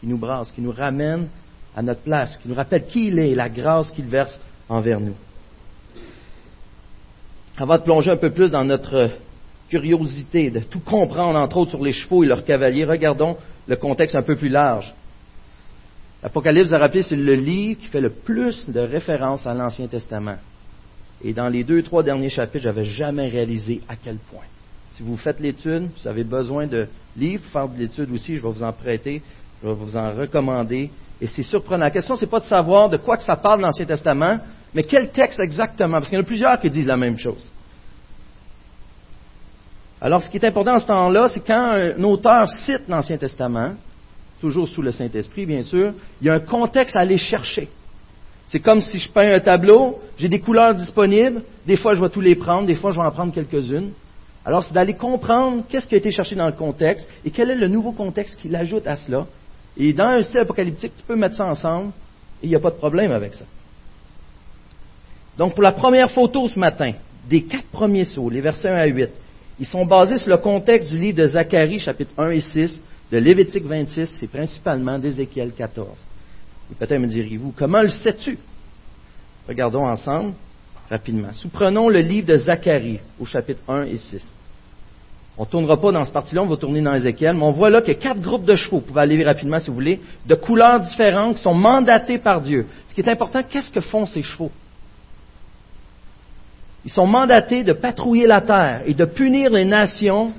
qui 0.00 0.06
nous 0.06 0.18
brasse, 0.18 0.50
qui 0.52 0.60
nous 0.60 0.72
ramène 0.72 1.28
à 1.76 1.82
notre 1.82 2.00
place, 2.00 2.36
qui 2.38 2.48
nous 2.48 2.54
rappelle 2.54 2.86
qui 2.86 3.08
il 3.08 3.18
est 3.18 3.30
et 3.30 3.34
la 3.34 3.48
grâce 3.48 3.90
qu'il 3.90 4.06
verse 4.06 4.40
envers 4.68 5.00
nous. 5.00 5.14
Avant 7.56 7.76
de 7.76 7.82
plonger 7.82 8.12
un 8.12 8.16
peu 8.16 8.30
plus 8.30 8.50
dans 8.50 8.64
notre 8.64 9.10
curiosité 9.68 10.50
de 10.50 10.60
tout 10.60 10.80
comprendre, 10.80 11.38
entre 11.38 11.58
autres 11.58 11.70
sur 11.70 11.84
les 11.84 11.92
chevaux 11.92 12.24
et 12.24 12.26
leurs 12.26 12.44
cavaliers, 12.44 12.84
regardons 12.84 13.36
le 13.66 13.76
contexte 13.76 14.16
un 14.16 14.22
peu 14.22 14.36
plus 14.36 14.48
large. 14.48 14.92
L'Apocalypse, 16.22 16.70
vous 16.70 16.78
rappelé, 16.78 17.02
c'est 17.02 17.16
le 17.16 17.34
livre 17.34 17.80
qui 17.80 17.86
fait 17.86 18.00
le 18.00 18.10
plus 18.10 18.68
de 18.68 18.80
références 18.80 19.46
à 19.46 19.54
l'Ancien 19.54 19.86
Testament. 19.86 20.36
Et 21.22 21.32
dans 21.32 21.48
les 21.48 21.64
deux, 21.64 21.82
trois 21.82 22.02
derniers 22.02 22.28
chapitres, 22.28 22.64
j'avais 22.64 22.84
jamais 22.84 23.28
réalisé 23.28 23.82
à 23.88 23.94
quel 23.96 24.16
point. 24.30 24.44
Si 24.92 25.02
vous 25.02 25.16
faites 25.16 25.38
l'étude, 25.38 25.88
vous 25.96 26.08
avez 26.08 26.24
besoin 26.24 26.66
de 26.66 26.88
livres 27.16 27.42
pour 27.44 27.52
faire 27.52 27.68
de 27.68 27.78
l'étude 27.78 28.10
aussi, 28.10 28.36
je 28.36 28.42
vais 28.42 28.50
vous 28.50 28.62
en 28.62 28.72
prêter, 28.72 29.22
je 29.62 29.68
vais 29.68 29.74
vous 29.74 29.96
en 29.96 30.12
recommander. 30.12 30.90
Et 31.20 31.26
c'est 31.26 31.42
surprenant. 31.42 31.84
La 31.84 31.90
question, 31.90 32.16
c'est 32.16 32.26
pas 32.26 32.40
de 32.40 32.44
savoir 32.44 32.88
de 32.88 32.96
quoi 32.96 33.16
que 33.16 33.24
ça 33.24 33.36
parle 33.36 33.60
l'Ancien 33.60 33.86
Testament, 33.86 34.38
mais 34.74 34.82
quel 34.82 35.10
texte 35.10 35.40
exactement, 35.40 35.98
parce 35.98 36.08
qu'il 36.08 36.16
y 36.16 36.20
en 36.20 36.24
a 36.24 36.26
plusieurs 36.26 36.60
qui 36.60 36.70
disent 36.70 36.86
la 36.86 36.96
même 36.96 37.18
chose. 37.18 37.44
Alors, 40.00 40.22
ce 40.22 40.30
qui 40.30 40.36
est 40.36 40.46
important 40.46 40.74
en 40.74 40.78
ce 40.78 40.86
temps-là, 40.86 41.28
c'est 41.28 41.44
quand 41.44 41.72
un 41.72 42.02
auteur 42.04 42.48
cite 42.48 42.82
l'Ancien 42.88 43.16
Testament, 43.16 43.72
toujours 44.40 44.68
sous 44.68 44.82
le 44.82 44.92
Saint-Esprit, 44.92 45.44
bien 45.44 45.62
sûr, 45.62 45.92
il 46.20 46.26
y 46.26 46.30
a 46.30 46.34
un 46.34 46.40
contexte 46.40 46.96
à 46.96 47.00
aller 47.00 47.18
chercher. 47.18 47.68
C'est 48.46 48.60
comme 48.60 48.80
si 48.80 48.98
je 48.98 49.10
peins 49.10 49.34
un 49.34 49.40
tableau, 49.40 49.98
j'ai 50.16 50.28
des 50.28 50.40
couleurs 50.40 50.74
disponibles, 50.74 51.42
des 51.66 51.76
fois 51.76 51.94
je 51.94 52.00
vais 52.00 52.08
tous 52.08 52.20
les 52.20 52.34
prendre, 52.34 52.66
des 52.66 52.76
fois 52.76 52.92
je 52.92 53.00
vais 53.00 53.06
en 53.06 53.10
prendre 53.10 53.32
quelques-unes. 53.32 53.90
Alors, 54.44 54.64
c'est 54.64 54.72
d'aller 54.72 54.94
comprendre 54.94 55.64
qu'est-ce 55.68 55.86
qui 55.86 55.94
a 55.94 55.98
été 55.98 56.10
cherché 56.10 56.34
dans 56.34 56.46
le 56.46 56.52
contexte 56.52 57.06
et 57.24 57.30
quel 57.30 57.50
est 57.50 57.56
le 57.56 57.68
nouveau 57.68 57.92
contexte 57.92 58.40
qu'il 58.40 58.54
ajoute 58.56 58.86
à 58.86 58.96
cela. 58.96 59.26
Et 59.76 59.92
dans 59.92 60.06
un 60.06 60.22
style 60.22 60.40
apocalyptique, 60.40 60.92
tu 60.96 61.02
peux 61.02 61.16
mettre 61.16 61.34
ça 61.34 61.44
ensemble 61.44 61.92
et 62.42 62.46
il 62.46 62.48
n'y 62.48 62.56
a 62.56 62.60
pas 62.60 62.70
de 62.70 62.76
problème 62.76 63.12
avec 63.12 63.34
ça. 63.34 63.44
Donc, 65.36 65.54
pour 65.54 65.62
la 65.62 65.72
première 65.72 66.10
photo 66.10 66.48
ce 66.48 66.58
matin, 66.58 66.92
des 67.28 67.42
quatre 67.42 67.66
premiers 67.66 68.04
sauts, 68.04 68.30
les 68.30 68.40
versets 68.40 68.70
1 68.70 68.74
à 68.76 68.86
8, 68.86 69.10
ils 69.60 69.66
sont 69.66 69.84
basés 69.84 70.18
sur 70.18 70.30
le 70.30 70.36
contexte 70.38 70.88
du 70.88 70.96
livre 70.96 71.18
de 71.18 71.26
Zacharie, 71.26 71.78
chapitre 71.78 72.12
1 72.16 72.30
et 72.30 72.40
6, 72.40 72.80
de 73.10 73.18
Lévitique 73.18 73.64
26 73.64 74.14
et 74.22 74.26
principalement 74.26 74.98
d'Ézéchiel 74.98 75.52
14. 75.52 75.88
Et 76.70 76.74
peut-être 76.74 77.00
me 77.00 77.06
diriez-vous, 77.06 77.52
comment 77.56 77.82
le 77.82 77.88
sais-tu? 77.88 78.38
Regardons 79.48 79.86
ensemble 79.86 80.34
rapidement. 80.90 81.32
Sous-prenons 81.32 81.88
le 81.88 82.00
livre 82.00 82.28
de 82.28 82.36
Zacharie 82.36 83.00
au 83.18 83.24
chapitre 83.24 83.60
1 83.66 83.84
et 83.84 83.96
6. 83.96 84.34
On 85.36 85.42
ne 85.44 85.48
tournera 85.48 85.80
pas 85.80 85.92
dans 85.92 86.04
ce 86.04 86.10
parti-là, 86.10 86.42
on 86.42 86.46
va 86.46 86.56
tourner 86.56 86.82
dans 86.82 86.94
Ézéchiel, 86.94 87.36
mais 87.36 87.44
on 87.44 87.52
voit 87.52 87.70
là 87.70 87.80
qu'il 87.80 87.94
y 87.94 87.96
a 87.96 88.00
quatre 88.00 88.20
groupes 88.20 88.44
de 88.44 88.54
chevaux, 88.54 88.78
vous 88.78 88.86
pouvez 88.86 89.02
aller 89.02 89.22
rapidement 89.22 89.60
si 89.60 89.68
vous 89.68 89.74
voulez, 89.74 90.00
de 90.26 90.34
couleurs 90.34 90.80
différentes 90.80 91.36
qui 91.36 91.42
sont 91.42 91.54
mandatés 91.54 92.18
par 92.18 92.40
Dieu. 92.40 92.66
Ce 92.88 92.94
qui 92.94 93.00
est 93.00 93.08
important, 93.08 93.42
qu'est-ce 93.48 93.70
que 93.70 93.80
font 93.80 94.04
ces 94.06 94.22
chevaux? 94.22 94.50
Ils 96.84 96.90
sont 96.90 97.06
mandatés 97.06 97.64
de 97.64 97.72
patrouiller 97.72 98.26
la 98.26 98.40
terre 98.40 98.82
et 98.86 98.94
de 98.94 99.04
punir 99.04 99.50
les 99.50 99.64
nations 99.64 100.32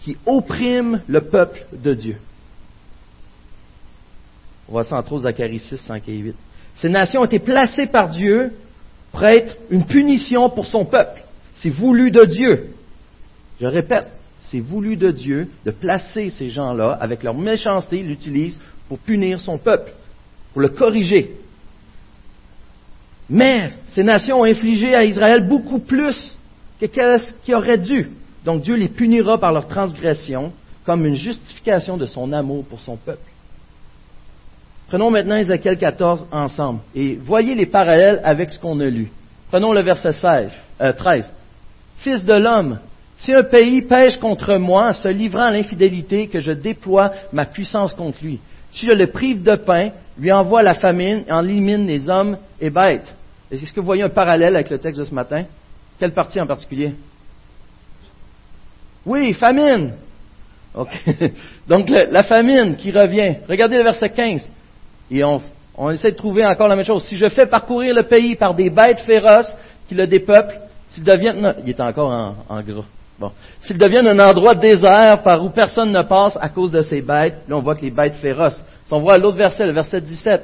qui 0.00 0.16
oppriment 0.26 1.00
le 1.06 1.20
peuple 1.22 1.64
de 1.72 1.94
Dieu. 1.94 2.16
On 4.68 4.72
voit 4.72 4.84
ça 4.84 4.96
entre 4.96 5.12
autres 5.12 5.24
Zacharie 5.24 5.58
6, 5.58 5.76
5 5.76 6.08
et 6.08 6.16
8. 6.16 6.36
Ces 6.76 6.88
nations 6.88 7.20
ont 7.20 7.26
été 7.26 7.38
placées 7.38 7.86
par 7.86 8.08
Dieu 8.08 8.52
pour 9.12 9.24
être 9.24 9.56
une 9.70 9.86
punition 9.86 10.50
pour 10.50 10.66
son 10.66 10.84
peuple. 10.84 11.22
C'est 11.54 11.70
voulu 11.70 12.10
de 12.10 12.24
Dieu. 12.24 12.70
Je 13.60 13.66
répète, 13.66 14.08
c'est 14.40 14.60
voulu 14.60 14.96
de 14.96 15.10
Dieu 15.10 15.48
de 15.64 15.70
placer 15.70 16.30
ces 16.30 16.48
gens-là, 16.48 16.98
avec 17.00 17.22
leur 17.22 17.34
méchanceté, 17.34 18.02
l'utilisent 18.02 18.58
pour 18.88 18.98
punir 18.98 19.38
son 19.38 19.58
peuple, 19.58 19.92
pour 20.52 20.60
le 20.60 20.68
corriger. 20.68 21.36
Mais 23.28 23.70
ces 23.88 24.02
nations 24.02 24.40
ont 24.40 24.44
infligé 24.44 24.94
à 24.94 25.04
Israël 25.04 25.46
beaucoup 25.48 25.78
plus 25.78 26.30
que 26.80 26.86
ce 26.86 27.32
qui 27.44 27.54
aurait 27.54 27.78
dû. 27.78 28.10
Donc 28.44 28.62
Dieu 28.62 28.74
les 28.74 28.88
punira 28.88 29.38
par 29.38 29.52
leur 29.52 29.66
transgression 29.66 30.52
comme 30.84 31.06
une 31.06 31.14
justification 31.14 31.96
de 31.96 32.04
son 32.04 32.32
amour 32.32 32.64
pour 32.64 32.80
son 32.80 32.96
peuple. 32.96 33.30
Prenons 34.88 35.10
maintenant 35.10 35.36
Ézéchiel 35.36 35.78
14 35.78 36.28
ensemble 36.30 36.80
et 36.94 37.14
voyez 37.16 37.54
les 37.54 37.66
parallèles 37.66 38.20
avec 38.22 38.50
ce 38.50 38.60
qu'on 38.60 38.78
a 38.80 38.84
lu. 38.84 39.10
Prenons 39.48 39.72
le 39.72 39.82
verset 39.82 40.12
16, 40.12 40.52
13. 40.96 41.24
Euh, 41.24 41.28
Fils 41.98 42.24
de 42.24 42.34
l'homme, 42.34 42.80
si 43.16 43.32
un 43.32 43.44
pays 43.44 43.82
pêche 43.82 44.18
contre 44.18 44.56
moi 44.56 44.88
en 44.88 44.92
se 44.92 45.08
livrant 45.08 45.44
à 45.44 45.50
l'infidélité, 45.52 46.26
que 46.26 46.40
je 46.40 46.52
déploie 46.52 47.12
ma 47.32 47.46
puissance 47.46 47.94
contre 47.94 48.18
lui, 48.22 48.40
si 48.72 48.86
je 48.86 48.92
le 48.92 49.06
prive 49.06 49.42
de 49.42 49.56
pain, 49.56 49.90
lui 50.18 50.32
envoie 50.32 50.62
la 50.62 50.74
famine 50.74 51.24
et 51.26 51.32
en 51.32 51.44
élimine 51.44 51.86
les 51.86 52.08
hommes 52.08 52.38
et 52.60 52.70
bêtes. 52.70 53.14
Est-ce 53.50 53.72
que 53.72 53.80
vous 53.80 53.86
voyez 53.86 54.02
un 54.02 54.08
parallèle 54.08 54.54
avec 54.54 54.70
le 54.70 54.78
texte 54.78 55.00
de 55.00 55.04
ce 55.04 55.14
matin? 55.14 55.44
Quelle 55.98 56.12
partie 56.12 56.40
en 56.40 56.46
particulier? 56.46 56.92
Oui, 59.06 59.32
famine. 59.34 59.94
Donc 61.68 61.88
la 61.88 62.22
famine 62.24 62.76
qui 62.76 62.90
revient. 62.90 63.36
Regardez 63.48 63.76
le 63.76 63.84
verset 63.84 64.08
15. 64.08 64.48
Et 65.10 65.22
on, 65.22 65.40
essaie 65.90 66.10
de 66.10 66.16
trouver 66.16 66.44
encore 66.44 66.68
la 66.68 66.76
même 66.76 66.84
chose. 66.84 67.04
Si 67.04 67.16
je 67.16 67.28
fais 67.28 67.46
parcourir 67.46 67.94
le 67.94 68.04
pays 68.04 68.34
par 68.34 68.54
des 68.54 68.70
bêtes 68.70 69.00
féroces 69.00 69.54
qui 69.88 69.94
le 69.94 70.06
dépeuplent, 70.06 70.60
s'ils 70.88 71.04
deviennent... 71.04 71.54
il 71.64 71.70
est 71.70 71.80
encore 71.80 72.10
en, 72.48 72.60
gras. 72.62 72.84
Bon. 73.18 73.30
S'ils 73.60 73.78
deviennent 73.78 74.08
un 74.08 74.28
endroit 74.28 74.54
désert 74.54 75.22
par 75.22 75.44
où 75.44 75.50
personne 75.50 75.92
ne 75.92 76.02
passe 76.02 76.36
à 76.40 76.48
cause 76.48 76.72
de 76.72 76.82
ces 76.82 77.00
bêtes, 77.00 77.36
là 77.48 77.56
on 77.56 77.60
voit 77.60 77.76
que 77.76 77.82
les 77.82 77.90
bêtes 77.90 78.14
féroces. 78.14 78.60
Si 78.86 78.92
on 78.92 79.00
voit 79.00 79.18
l'autre 79.18 79.36
verset, 79.36 79.66
le 79.66 79.72
verset 79.72 80.00
17. 80.00 80.42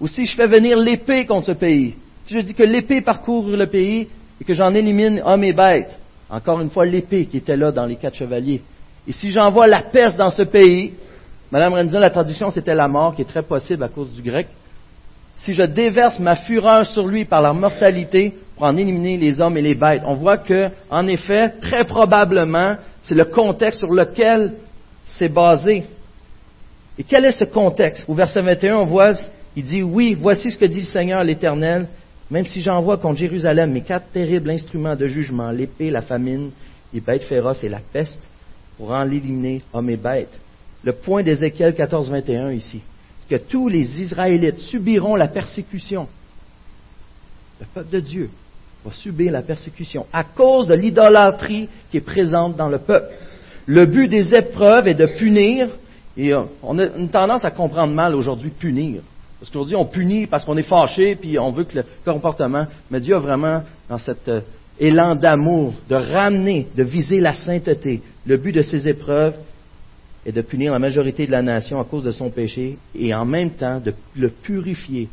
Ou 0.00 0.06
si 0.06 0.26
je 0.26 0.34
fais 0.34 0.46
venir 0.46 0.76
l'épée 0.78 1.26
contre 1.26 1.46
ce 1.46 1.52
pays, 1.52 1.94
si 2.24 2.34
je 2.34 2.40
dis 2.40 2.54
que 2.54 2.62
l'épée 2.62 3.00
parcourt 3.00 3.46
le 3.48 3.66
pays 3.66 4.08
et 4.40 4.44
que 4.44 4.52
j'en 4.52 4.74
élimine 4.74 5.22
hommes 5.24 5.44
et 5.44 5.52
bêtes, 5.52 5.98
encore 6.28 6.60
une 6.60 6.70
fois 6.70 6.84
l'épée 6.84 7.26
qui 7.26 7.38
était 7.38 7.56
là 7.56 7.72
dans 7.72 7.86
les 7.86 7.96
quatre 7.96 8.16
chevaliers, 8.16 8.62
et 9.08 9.12
si 9.12 9.30
j'envoie 9.30 9.66
la 9.66 9.82
peste 9.82 10.16
dans 10.16 10.30
ce 10.30 10.42
pays, 10.42 10.94
Madame 11.50 11.74
Renzi, 11.74 11.96
la 11.96 12.10
traduction 12.10 12.50
c'était 12.50 12.74
la 12.74 12.88
mort, 12.88 13.14
qui 13.14 13.22
est 13.22 13.26
très 13.26 13.42
possible 13.42 13.82
à 13.84 13.88
cause 13.88 14.12
du 14.12 14.22
grec, 14.22 14.48
si 15.36 15.52
je 15.52 15.62
déverse 15.62 16.18
ma 16.18 16.36
fureur 16.36 16.84
sur 16.86 17.06
lui 17.06 17.24
par 17.24 17.40
la 17.40 17.52
mortalité 17.52 18.34
pour 18.56 18.64
en 18.64 18.76
éliminer 18.76 19.18
les 19.18 19.40
hommes 19.40 19.56
et 19.58 19.62
les 19.62 19.74
bêtes. 19.74 20.02
On 20.06 20.14
voit 20.14 20.38
que, 20.38 20.70
en 20.90 21.06
effet, 21.06 21.50
très 21.60 21.84
probablement, 21.84 22.76
c'est 23.02 23.14
le 23.14 23.26
contexte 23.26 23.80
sur 23.80 23.92
lequel 23.92 24.54
c'est 25.04 25.28
basé. 25.28 25.84
Et 26.98 27.04
quel 27.04 27.24
est 27.24 27.38
ce 27.38 27.44
contexte? 27.44 28.04
Au 28.08 28.14
verset 28.14 28.42
21, 28.42 28.76
on 28.76 28.84
voit, 28.84 29.12
il 29.54 29.64
dit, 29.64 29.82
oui, 29.82 30.16
voici 30.18 30.50
ce 30.50 30.58
que 30.58 30.64
dit 30.64 30.80
le 30.80 30.86
Seigneur 30.86 31.22
l'Éternel, 31.22 31.88
même 32.30 32.46
si 32.46 32.60
j'envoie 32.60 32.96
contre 32.96 33.18
Jérusalem 33.18 33.72
mes 33.72 33.82
quatre 33.82 34.10
terribles 34.12 34.50
instruments 34.50 34.96
de 34.96 35.06
jugement, 35.06 35.50
l'épée, 35.50 35.90
la 35.90 36.02
famine, 36.02 36.50
les 36.92 37.00
bêtes 37.00 37.24
féroces 37.24 37.62
et 37.62 37.68
la 37.68 37.80
peste, 37.92 38.22
pour 38.76 38.90
en 38.90 39.04
éliminer 39.04 39.62
hommes 39.72 39.90
et 39.90 39.96
bêtes. 39.96 40.38
Le 40.82 40.92
point 40.92 41.22
d'Ézéchiel 41.22 41.74
14, 41.74 42.10
21 42.10 42.52
ici 42.52 42.80
que 43.28 43.36
tous 43.36 43.68
les 43.68 44.00
Israélites 44.00 44.58
subiront 44.58 45.16
la 45.16 45.28
persécution. 45.28 46.06
Le 47.60 47.66
peuple 47.74 47.90
de 47.90 48.00
Dieu 48.00 48.30
va 48.84 48.92
subir 48.92 49.32
la 49.32 49.42
persécution 49.42 50.06
à 50.12 50.24
cause 50.24 50.68
de 50.68 50.74
l'idolâtrie 50.74 51.68
qui 51.90 51.96
est 51.96 52.02
présente 52.02 52.56
dans 52.56 52.68
le 52.68 52.78
peuple. 52.78 53.14
Le 53.66 53.86
but 53.86 54.08
des 54.08 54.34
épreuves 54.34 54.86
est 54.86 54.94
de 54.94 55.06
punir, 55.06 55.68
et 56.16 56.32
euh, 56.32 56.44
on 56.62 56.78
a 56.78 56.86
une 56.96 57.08
tendance 57.08 57.44
à 57.44 57.50
comprendre 57.50 57.92
mal 57.92 58.14
aujourd'hui 58.14 58.50
punir. 58.50 59.02
Parce 59.38 59.50
qu'aujourd'hui, 59.50 59.76
on 59.76 59.84
punit 59.84 60.26
parce 60.26 60.44
qu'on 60.44 60.56
est 60.56 60.62
fâché, 60.62 61.14
puis 61.16 61.38
on 61.38 61.50
veut 61.50 61.64
que 61.64 61.76
le 61.76 61.84
comportement. 62.04 62.66
Mais 62.90 63.00
Dieu 63.00 63.16
a 63.16 63.18
vraiment, 63.18 63.62
dans 63.88 63.98
cet 63.98 64.28
euh, 64.28 64.40
élan 64.78 65.14
d'amour, 65.14 65.74
de 65.88 65.94
ramener, 65.94 66.66
de 66.74 66.82
viser 66.82 67.20
la 67.20 67.34
sainteté. 67.34 68.00
Le 68.24 68.38
but 68.38 68.52
de 68.52 68.62
ces 68.62 68.88
épreuves, 68.88 69.34
et 70.26 70.32
de 70.32 70.42
punir 70.42 70.72
la 70.72 70.80
majorité 70.80 71.24
de 71.24 71.30
la 71.30 71.40
nation 71.40 71.80
à 71.80 71.84
cause 71.84 72.02
de 72.02 72.10
son 72.10 72.30
péché 72.30 72.76
et 72.96 73.14
en 73.14 73.24
même 73.24 73.50
temps 73.50 73.78
de 73.78 73.94
le 74.16 74.28
purifier 74.28 75.08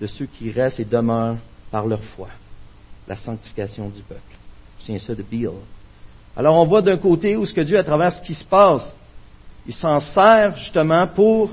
de 0.00 0.06
ceux 0.06 0.24
qui 0.24 0.50
restent 0.50 0.80
et 0.80 0.86
demeurent 0.86 1.36
par 1.70 1.86
leur 1.86 2.02
foi. 2.02 2.28
La 3.06 3.14
sanctification 3.14 3.90
du 3.90 4.00
peuple. 4.00 4.22
C'est 4.80 4.98
ça 4.98 5.14
de 5.14 5.22
Bill. 5.22 5.50
Alors 6.34 6.56
on 6.56 6.64
voit 6.64 6.80
d'un 6.80 6.96
côté 6.96 7.36
où 7.36 7.44
ce 7.44 7.52
que 7.52 7.60
Dieu, 7.60 7.78
à 7.78 7.84
travers 7.84 8.12
ce 8.12 8.22
qui 8.22 8.32
se 8.32 8.44
passe, 8.44 8.94
il 9.68 9.74
s'en 9.74 10.00
sert 10.00 10.56
justement 10.56 11.06
pour 11.06 11.50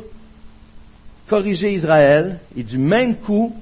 corriger 1.28 1.74
Israël 1.74 2.40
et 2.56 2.64
du 2.64 2.78
même 2.78 3.18
coup, 3.18 3.54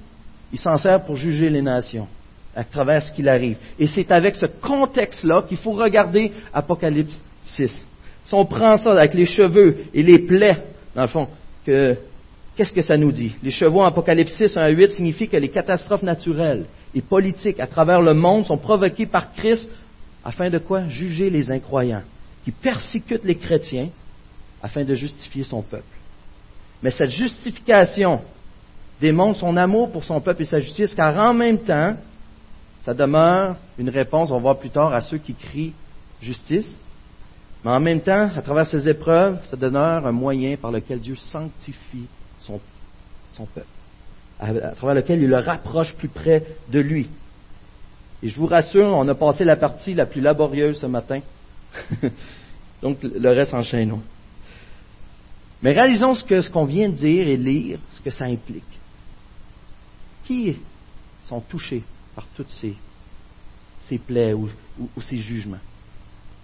il 0.51 0.60
s'en 0.60 0.77
sert 0.77 1.03
pour 1.03 1.15
juger 1.15 1.50
les 1.50 1.63
nations 1.63 2.07
à 2.55 2.63
travers 2.63 3.01
ce 3.01 3.12
qu'il 3.12 3.27
arrive. 3.27 3.57
Et 3.79 3.88
c'est 3.88 4.12
avec 4.12 4.36
ce 4.36 4.45
contexte-là 4.45 5.43
qu'il 5.50 5.57
faut 5.57 5.72
regarder 5.72 6.31
Apocalypse 6.53 7.19
6. 7.45 7.86
Si 8.25 8.33
on 8.36 8.45
prend 8.45 8.77
ça 8.77 8.91
avec 8.91 9.15
les 9.15 9.25
cheveux 9.25 9.86
et 9.91 10.03
les 10.03 10.19
plaies, 10.19 10.63
dans 10.95 11.01
le 11.01 11.07
fond, 11.07 11.27
qu'est-ce 11.65 12.74
que 12.74 12.81
ça 12.83 12.95
nous 12.95 13.12
dit? 13.12 13.33
Les 13.41 13.50
chevaux 13.50 13.81
en 13.81 13.88
Apocalypse 13.88 14.33
6, 14.33 14.55
1 14.55 14.62
à 14.62 14.69
8 14.69 14.91
signifient 14.91 15.29
que 15.29 15.38
les 15.38 15.50
catastrophes 15.50 16.03
naturelles 16.03 16.65
et 16.93 17.01
politiques 17.01 17.60
à 17.60 17.65
travers 17.65 18.03
le 18.03 18.13
monde 18.13 18.45
sont 18.45 18.60
provoquées 18.60 19.07
par 19.07 19.33
Christ 19.33 19.67
afin 20.24 20.51
de 20.51 20.60
quoi? 20.60 20.88
Juger 20.88 21.31
les 21.31 21.50
incroyants, 21.50 22.03
qui 22.45 22.51
persécutent 22.51 23.25
les 23.25 23.36
chrétiens 23.36 23.89
afin 24.63 24.86
de 24.86 24.96
justifier 24.96 25.43
son 25.43 25.62
peuple. 25.62 25.84
Mais 26.82 26.89
cette 26.89 27.10
justification 27.10 28.22
démontre 29.01 29.39
son 29.39 29.58
amour 29.58 29.91
pour 29.91 30.05
son 30.05 30.22
peuple 30.22 30.43
et 30.43 30.46
sa 30.46 30.60
justice, 30.60 30.96
car 30.96 31.17
en 31.17 31.34
même 31.34 31.60
temps, 31.60 31.96
ça 32.84 32.93
demeure 32.93 33.58
une 33.77 33.89
réponse, 33.89 34.32
on 34.32 34.36
va 34.36 34.41
voir 34.41 34.60
plus 34.60 34.70
tard, 34.70 34.93
à 34.93 35.01
ceux 35.01 35.17
qui 35.17 35.34
crient 35.34 35.74
justice, 36.22 36.77
mais 37.63 37.72
en 37.72 37.79
même 37.82 38.01
temps, 38.01 38.29
à 38.36 38.41
travers 38.41 38.65
ces 38.65 38.88
épreuves, 38.88 39.39
ça 39.46 39.58
demeure 39.58 40.08
un 40.08 40.12
moyen 40.12 40.55
par 40.55 40.72
lequel 40.72 41.00
Dieu 41.00 41.15
sanctifie 41.15 42.08
son, 42.41 42.60
peuple, 43.53 43.67
à, 44.39 44.53
travers 44.75 44.96
lequel 44.96 45.22
il 45.22 45.29
le 45.29 45.38
rapproche 45.38 45.93
plus 45.96 46.10
près 46.10 46.46
de 46.70 46.79
lui. 46.79 47.10
Et 48.22 48.29
je 48.29 48.38
vous 48.38 48.48
rassure, 48.48 48.86
on 48.86 49.08
a 49.08 49.15
passé 49.15 49.43
la 49.43 49.58
partie 49.58 49.93
la 49.93 50.05
plus 50.05 50.22
laborieuse 50.22 50.79
ce 50.79 50.86
matin. 50.86 51.20
Donc 52.82 53.00
le 53.03 53.29
reste 53.29 53.53
enchaînons. 53.53 54.01
Mais 55.63 55.72
réalisons 55.72 56.13
ce 56.13 56.24
que 56.24 56.41
ce 56.41 56.50
qu'on 56.50 56.65
vient 56.65 56.89
de 56.89 56.96
dire 56.96 57.27
et 57.27 57.38
lire, 57.38 57.79
ce 57.91 58.01
que 58.01 58.12
ça 58.12 58.25
implique. 58.25 58.63
Qui 60.25 60.58
sont 61.27 61.41
touchés 61.41 61.84
par 62.15 62.27
toutes 62.36 62.51
ces, 62.51 62.75
ces 63.88 63.98
plaies 63.98 64.34
ou 64.34 64.50
ces 65.01 65.17
jugements? 65.17 65.58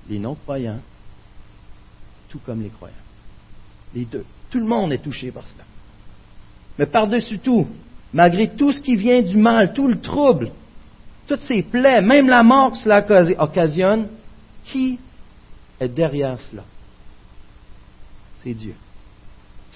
Les 0.10 0.18
non-croyants 0.18 0.80
tout 2.30 2.40
comme 2.46 2.62
les 2.62 2.70
croyants. 2.70 2.96
Les 3.94 4.06
deux. 4.06 4.26
Tout 4.50 4.60
le 4.60 4.66
monde 4.66 4.94
est 4.94 5.00
touché 5.00 5.32
par 5.32 5.46
cela. 5.48 5.64
Mais 6.78 6.86
par-dessus 6.86 7.40
tout, 7.40 7.68
malgré 8.14 8.56
tout 8.56 8.72
ce 8.72 8.80
qui 8.80 8.96
vient 8.96 9.22
du 9.22 9.36
mal, 9.36 9.74
tout 9.74 9.88
le 9.88 10.00
trouble, 10.00 10.52
toutes 11.28 11.42
ces 11.42 11.64
plaies, 11.64 12.02
même 12.02 12.30
la 12.30 12.44
mort 12.44 12.72
que 12.72 12.78
cela 12.78 13.06
occasionne, 13.40 14.08
qui 14.64 15.00
est 15.80 15.90
derrière 15.90 16.40
cela? 16.40 16.64
C'est 18.42 18.54
Dieu. 18.54 18.76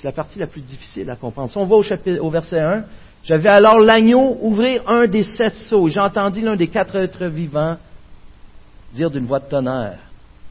C'est 0.03 0.09
la 0.09 0.11
partie 0.15 0.37
la 0.37 0.47
plus 0.47 0.59
difficile 0.59 1.09
à 1.09 1.15
comprendre. 1.15 1.49
Si 1.49 1.57
on 1.57 1.63
va 1.63 1.77
au, 1.77 1.81
chapitre, 1.81 2.21
au 2.21 2.29
verset 2.29 2.59
1, 2.59 2.83
j'avais 3.23 3.47
alors 3.47 3.79
l'agneau 3.79 4.37
ouvrir 4.41 4.83
un 4.85 5.07
des 5.07 5.23
sept 5.23 5.53
seaux. 5.69 5.87
J'ai 5.87 6.01
entendu 6.01 6.41
l'un 6.41 6.57
des 6.57 6.67
quatre 6.67 6.97
êtres 6.97 7.27
vivants 7.27 7.77
dire 8.93 9.09
d'une 9.09 9.23
voix 9.23 9.39
de 9.39 9.47
tonnerre. 9.47 9.99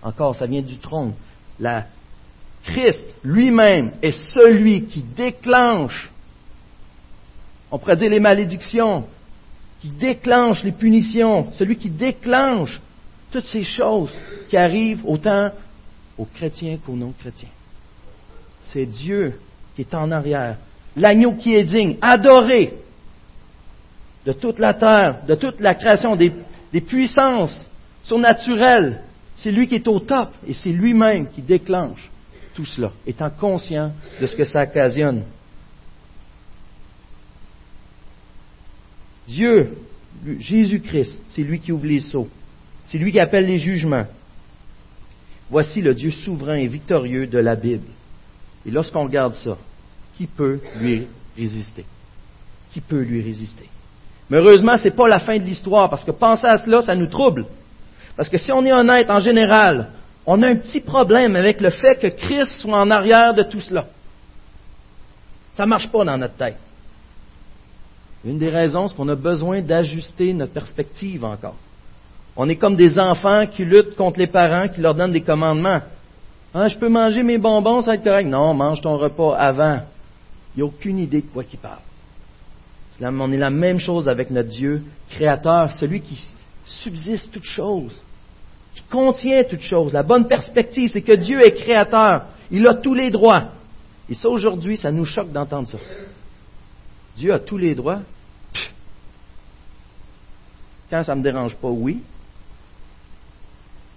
Encore, 0.02 0.34
ça 0.34 0.46
vient 0.46 0.62
du 0.62 0.78
trône 0.78 1.12
la 1.60 1.84
Christ 2.64 3.04
lui-même 3.22 3.92
est 4.00 4.18
celui 4.32 4.86
qui 4.86 5.02
déclenche, 5.02 6.10
on 7.70 7.76
pourrait 7.76 7.96
dire 7.96 8.08
les 8.08 8.20
malédictions, 8.20 9.04
qui 9.82 9.90
déclenche 9.90 10.64
les 10.64 10.72
punitions, 10.72 11.52
celui 11.52 11.76
qui 11.76 11.90
déclenche 11.90 12.80
toutes 13.30 13.44
ces 13.44 13.64
choses 13.64 14.16
qui 14.48 14.56
arrivent 14.56 15.04
autant 15.04 15.50
aux 16.16 16.24
chrétiens 16.24 16.78
qu'aux 16.78 16.96
non-chrétiens. 16.96 17.50
C'est 18.72 18.86
Dieu 18.86 19.38
qui 19.74 19.82
est 19.82 19.94
en 19.94 20.10
arrière, 20.10 20.56
l'agneau 20.96 21.34
qui 21.34 21.54
est 21.54 21.64
digne, 21.64 21.96
adoré 22.00 22.74
de 24.24 24.32
toute 24.32 24.58
la 24.58 24.74
terre, 24.74 25.24
de 25.26 25.34
toute 25.34 25.60
la 25.60 25.74
création, 25.74 26.16
des, 26.16 26.32
puissances 26.80 27.66
surnaturelles, 28.02 29.02
c'est 29.36 29.50
lui 29.50 29.66
qui 29.66 29.74
est 29.74 29.88
au 29.88 30.00
top 30.00 30.30
et 30.46 30.54
c'est 30.54 30.70
lui-même 30.70 31.28
qui 31.28 31.42
déclenche 31.42 32.10
tout 32.54 32.64
cela, 32.64 32.92
étant 33.06 33.30
conscient 33.30 33.92
de 34.20 34.26
ce 34.26 34.36
que 34.36 34.44
ça 34.44 34.62
occasionne. 34.62 35.24
Dieu, 39.26 39.76
Jésus-Christ, 40.38 41.20
c'est 41.30 41.42
lui 41.42 41.58
qui 41.58 41.72
ouvre 41.72 41.86
les 41.86 42.00
seaux. 42.00 42.28
C'est 42.86 42.98
lui 42.98 43.12
qui 43.12 43.20
appelle 43.20 43.46
les 43.46 43.58
jugements. 43.58 44.06
Voici 45.48 45.80
le 45.80 45.94
Dieu 45.94 46.10
souverain 46.10 46.56
et 46.56 46.66
victorieux 46.66 47.26
de 47.26 47.38
la 47.38 47.56
Bible. 47.56 47.86
Et 48.66 48.70
lorsqu'on 48.70 49.04
regarde 49.04 49.34
ça, 49.34 49.56
qui 50.16 50.26
peut 50.26 50.60
lui 50.80 51.06
résister? 51.36 51.84
Qui 52.72 52.80
peut 52.80 53.02
lui 53.02 53.22
résister? 53.22 53.68
Mais 54.30 54.38
heureusement, 54.38 54.76
ce 54.76 54.84
n'est 54.84 54.94
pas 54.94 55.08
la 55.08 55.18
fin 55.18 55.38
de 55.38 55.44
l'histoire, 55.44 55.90
parce 55.90 56.04
que 56.04 56.10
penser 56.10 56.46
à 56.46 56.58
cela, 56.58 56.80
ça 56.82 56.94
nous 56.94 57.06
trouble. 57.06 57.46
Parce 58.16 58.28
que 58.28 58.38
si 58.38 58.52
on 58.52 58.64
est 58.64 58.72
honnête 58.72 59.10
en 59.10 59.20
général, 59.20 59.90
on 60.26 60.42
a 60.42 60.48
un 60.48 60.56
petit 60.56 60.80
problème 60.80 61.34
avec 61.36 61.60
le 61.60 61.70
fait 61.70 61.96
que 62.00 62.06
Christ 62.06 62.60
soit 62.60 62.78
en 62.78 62.90
arrière 62.90 63.34
de 63.34 63.42
tout 63.42 63.60
cela. 63.60 63.86
Ça 65.54 65.64
ne 65.64 65.68
marche 65.68 65.90
pas 65.90 66.04
dans 66.04 66.16
notre 66.16 66.34
tête. 66.34 66.58
Une 68.24 68.38
des 68.38 68.48
raisons, 68.50 68.86
c'est 68.86 68.96
qu'on 68.96 69.08
a 69.08 69.16
besoin 69.16 69.60
d'ajuster 69.60 70.32
notre 70.32 70.52
perspective 70.52 71.24
encore. 71.24 71.56
On 72.36 72.48
est 72.48 72.56
comme 72.56 72.76
des 72.76 72.98
enfants 72.98 73.46
qui 73.46 73.64
luttent 73.64 73.96
contre 73.96 74.18
les 74.18 74.28
parents, 74.28 74.68
qui 74.68 74.80
leur 74.80 74.94
donnent 74.94 75.12
des 75.12 75.22
commandements. 75.22 75.80
Ah, 76.54 76.68
je 76.68 76.78
peux 76.78 76.88
manger 76.88 77.22
mes 77.22 77.38
bonbons, 77.38 77.80
ça 77.80 77.92
va 77.92 77.94
être 77.94 78.04
correct. 78.04 78.26
Non, 78.26 78.52
mange 78.54 78.80
ton 78.80 78.96
repas 78.96 79.36
avant. 79.36 79.80
Il 80.54 80.58
n'y 80.58 80.62
a 80.62 80.66
aucune 80.66 80.98
idée 80.98 81.22
de 81.22 81.26
quoi 81.26 81.44
il 81.50 81.58
parle. 81.58 81.78
On 83.00 83.32
est 83.32 83.38
la 83.38 83.50
même 83.50 83.80
chose 83.80 84.08
avec 84.08 84.30
notre 84.30 84.50
Dieu 84.50 84.82
créateur, 85.08 85.72
celui 85.72 86.00
qui, 86.00 86.18
subsiste 86.64 87.30
toute 87.32 87.44
chose, 87.44 88.00
qui 88.74 88.82
contient 88.84 89.44
toute 89.44 89.60
chose. 89.60 89.92
La 89.92 90.02
bonne 90.02 90.28
perspective, 90.28 90.90
c'est 90.92 91.02
que 91.02 91.12
Dieu 91.12 91.44
est 91.44 91.52
créateur. 91.52 92.26
Il 92.50 92.66
a 92.68 92.74
tous 92.74 92.94
les 92.94 93.10
droits. 93.10 93.48
Et 94.08 94.14
ça, 94.14 94.28
aujourd'hui, 94.28 94.76
ça 94.76 94.90
nous 94.90 95.04
choque 95.04 95.32
d'entendre 95.32 95.68
ça. 95.68 95.78
Dieu 97.16 97.32
a 97.32 97.38
tous 97.38 97.58
les 97.58 97.74
droits. 97.74 98.00
Quand 100.90 101.02
ça 101.02 101.14
ne 101.14 101.20
me 101.20 101.24
dérange 101.24 101.56
pas, 101.56 101.68
oui. 101.68 102.02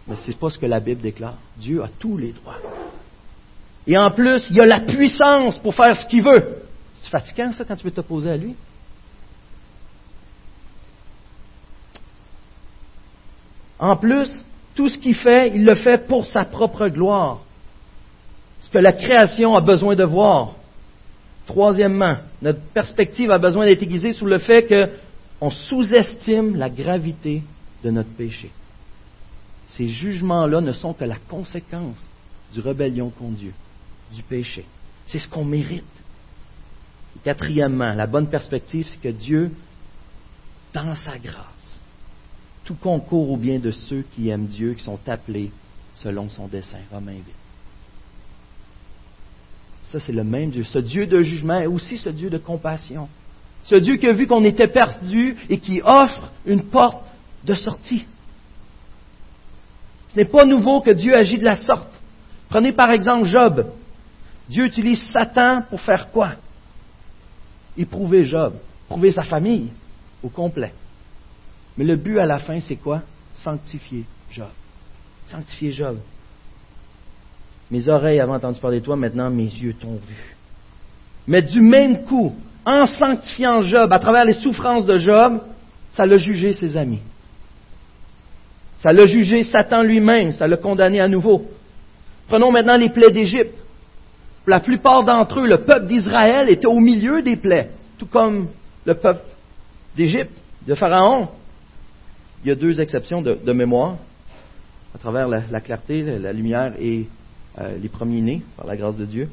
Mais 0.07 0.15
ce 0.15 0.27
n'est 0.27 0.38
pas 0.38 0.50
ce 0.50 0.59
que 0.59 0.65
la 0.65 0.79
Bible 0.79 1.01
déclare. 1.01 1.35
Dieu 1.57 1.83
a 1.83 1.89
tous 2.00 2.17
les 2.17 2.31
droits. 2.31 2.57
Et 3.88 3.97
en 3.97 4.12
plus, 4.12 4.47
il 4.50 4.62
a 4.62 4.65
la 4.65 4.81
puissance 4.81 5.57
pour 5.59 5.74
faire 5.74 5.95
ce 5.95 6.07
qu'il 6.07 6.24
veut. 6.24 6.57
C'est 7.01 7.09
fatigant 7.09 7.51
ça 7.51 7.65
quand 7.65 7.75
tu 7.75 7.85
veux 7.85 7.91
t'opposer 7.91 8.31
à 8.31 8.38
lui? 8.38 8.55
En 13.77 13.95
plus, 13.95 14.31
tout 14.74 14.89
ce 14.89 14.97
qu'il 14.97 15.15
fait, 15.15 15.51
il 15.55 15.65
le 15.65 15.75
fait 15.75 16.07
pour 16.07 16.25
sa 16.25 16.45
propre 16.45 16.88
gloire. 16.88 17.39
Ce 18.62 18.69
que 18.69 18.77
la 18.79 18.93
création 18.93 19.55
a 19.55 19.62
besoin 19.62 19.95
de 19.95 20.03
voir. 20.03 20.53
Troisièmement, 21.45 22.15
notre 22.41 22.62
perspective 22.74 23.29
a 23.29 23.38
besoin 23.38 23.65
d'être 23.65 23.83
aiguisée 23.83 24.13
sur 24.13 24.25
le 24.25 24.39
fait 24.39 24.67
qu'on 24.67 25.50
sous-estime 25.50 26.55
la 26.55 26.69
gravité 26.69 27.43
de 27.83 27.91
notre 27.91 28.09
péché. 28.09 28.51
Ces 29.69 29.88
jugements-là 29.88 30.62
ne 30.62 30.72
sont 30.72 30.93
que 30.93 31.05
la 31.05 31.17
conséquence 31.17 31.98
du 32.53 32.60
rébellion 32.60 33.10
contre 33.10 33.38
Dieu, 33.38 33.53
du 34.13 34.24
péché. 34.24 34.65
C'est 35.07 35.19
ce 35.19 35.27
qu'on 35.27 35.45
mérite. 35.45 35.84
quatrièmement, 37.24 37.93
la 37.93 38.07
bonne 38.07 38.29
perspective, 38.29 38.88
c'est 38.89 39.01
que 39.01 39.10
Dieu, 39.10 39.51
dans 40.74 40.95
sa 40.95 41.17
grâce, 41.17 41.79
tout 42.65 42.75
concourt 42.75 43.29
au 43.31 43.38
bien 43.38 43.60
de 43.60 43.72
ceux 43.72 44.03
qui 44.15 44.29
aiment 44.29 44.48
Dieu, 44.48 44.74
qui 44.74 44.84
sont 44.84 45.00
appelés 45.07 45.51
selon 45.95 46.29
son 46.29 46.48
dessein. 46.48 46.79
Romains 46.91 47.13
8. 47.13 47.24
Ça, 49.91 50.00
c'est 50.00 50.12
le 50.12 50.24
même 50.24 50.50
Dieu. 50.50 50.63
Ce 50.63 50.79
Dieu 50.79 51.05
de 51.05 51.22
jugement 51.22 51.60
est 51.60 51.67
aussi 51.67 51.98
ce 51.98 52.10
Dieu 52.10 52.29
de 52.29 52.38
compassion. 52.38 53.07
Ce 53.63 53.75
Dieu 53.75 53.98
qui 53.98 54.07
a 54.07 54.13
vu 54.13 54.27
qu'on 54.27 54.43
était 54.43 54.67
perdu 54.67 55.38
et 55.50 55.60
qui 55.60 55.81
offre 55.84 56.31
une 56.45 56.63
porte 56.63 57.03
de 57.43 57.53
sortie. 57.53 58.05
Ce 60.15 60.22
n'est 60.22 60.25
pas 60.25 60.45
nouveau 60.45 60.79
que 60.79 60.91
Dieu 60.91 61.13
agit 61.13 61.38
de 61.38 61.43
la 61.43 61.57
sorte. 61.57 61.89
Prenez 62.48 62.72
par 62.72 62.89
exemple 62.89 63.25
Job. 63.25 63.67
Dieu 64.48 64.65
utilise 64.65 65.03
Satan 65.12 65.63
pour 65.69 65.81
faire 65.81 66.10
quoi? 66.10 66.36
Éprouver 67.77 68.24
Job, 68.24 68.53
prouver 68.88 69.12
sa 69.12 69.24
famille 69.24 69.72
au 70.24 70.29
complet. 70.29 70.72
Mais 71.77 71.84
le 71.84 71.98
but 71.98 72.17
à 72.19 72.25
la 72.25 72.38
fin, 72.38 72.62
c'est 72.62 72.77
quoi? 72.77 73.01
Sanctifier 73.34 74.05
Job. 74.31 74.48
Sanctifier 75.25 75.74
Job. 75.74 75.98
Mes 77.69 77.89
oreilles 77.89 78.22
avaient 78.22 78.31
entendu 78.31 78.60
parler 78.62 78.79
de 78.79 78.86
toi, 78.86 78.95
maintenant 78.95 79.29
mes 79.29 79.43
yeux 79.43 79.74
t'ont 79.74 80.00
vu. 80.07 80.38
Mais 81.27 81.41
du 81.41 81.60
même 81.60 82.05
coup, 82.05 82.34
en 82.65 82.86
sanctifiant 82.86 83.62
Job, 83.63 83.91
à 83.91 84.00
travers 84.00 84.24
les 84.24 84.34
souffrances 84.34 84.86
de 84.86 84.95
Job, 84.95 85.41
ça 85.91 86.05
l'a 86.05 86.15
jugé 86.15 86.53
ses 86.53 86.77
amis. 86.77 87.01
Ça 88.79 88.91
l'a 88.91 89.05
jugé 89.05 89.44
Satan 89.44 89.82
lui-même, 89.84 90.32
ça 90.32 90.48
l'a 90.48 90.58
condamné 90.58 91.00
à 91.00 91.08
nouveau. 91.08 91.46
Prenons 92.27 92.51
maintenant 92.51 92.77
les 92.77 92.89
plaies 92.89 93.12
d'Égypte. 93.12 93.55
La 94.48 94.60
plupart 94.60 95.03
d'entre 95.03 95.39
eux, 95.39 95.48
le 95.48 95.63
peuple 95.63 95.88
d'Israël 95.88 96.50
était 96.50 96.67
au 96.67 96.79
milieu 96.79 97.22
des 97.22 97.36
plaies, 97.36 97.70
tout 97.98 98.05
comme 98.05 98.48
le 98.86 98.94
peuple 98.94 99.22
d'Égypte, 99.96 100.32
de 100.67 100.75
Pharaon. 100.75 101.29
Il 102.44 102.50
y 102.50 102.51
a 102.51 102.55
deux 102.55 102.79
exceptions 102.79 103.22
de, 103.22 103.53
mémoire, 103.53 103.98
à 104.94 105.00
travers 105.00 105.27
la, 105.27 105.60
clarté, 105.62 106.03
la, 106.03 106.32
lumière 106.32 106.74
et 106.79 107.08
euh, 107.60 107.77
les 107.82 107.89
premiers-nés, 107.89 108.44
par 108.55 108.67
la 108.67 108.75
grâce 108.75 108.98
de 108.98 109.05
Dieu. 109.05 109.29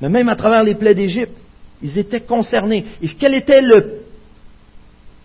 Mais 0.00 0.08
même 0.08 0.30
à 0.30 0.36
travers 0.36 0.64
les 0.64 0.74
plaies 0.74 0.94
d'Égypte, 0.94 1.36
ils 1.82 1.98
étaient 1.98 2.22
concernés. 2.22 2.86
Et 3.02 3.08
quel 3.18 3.34
était 3.34 3.60
le 3.60 4.00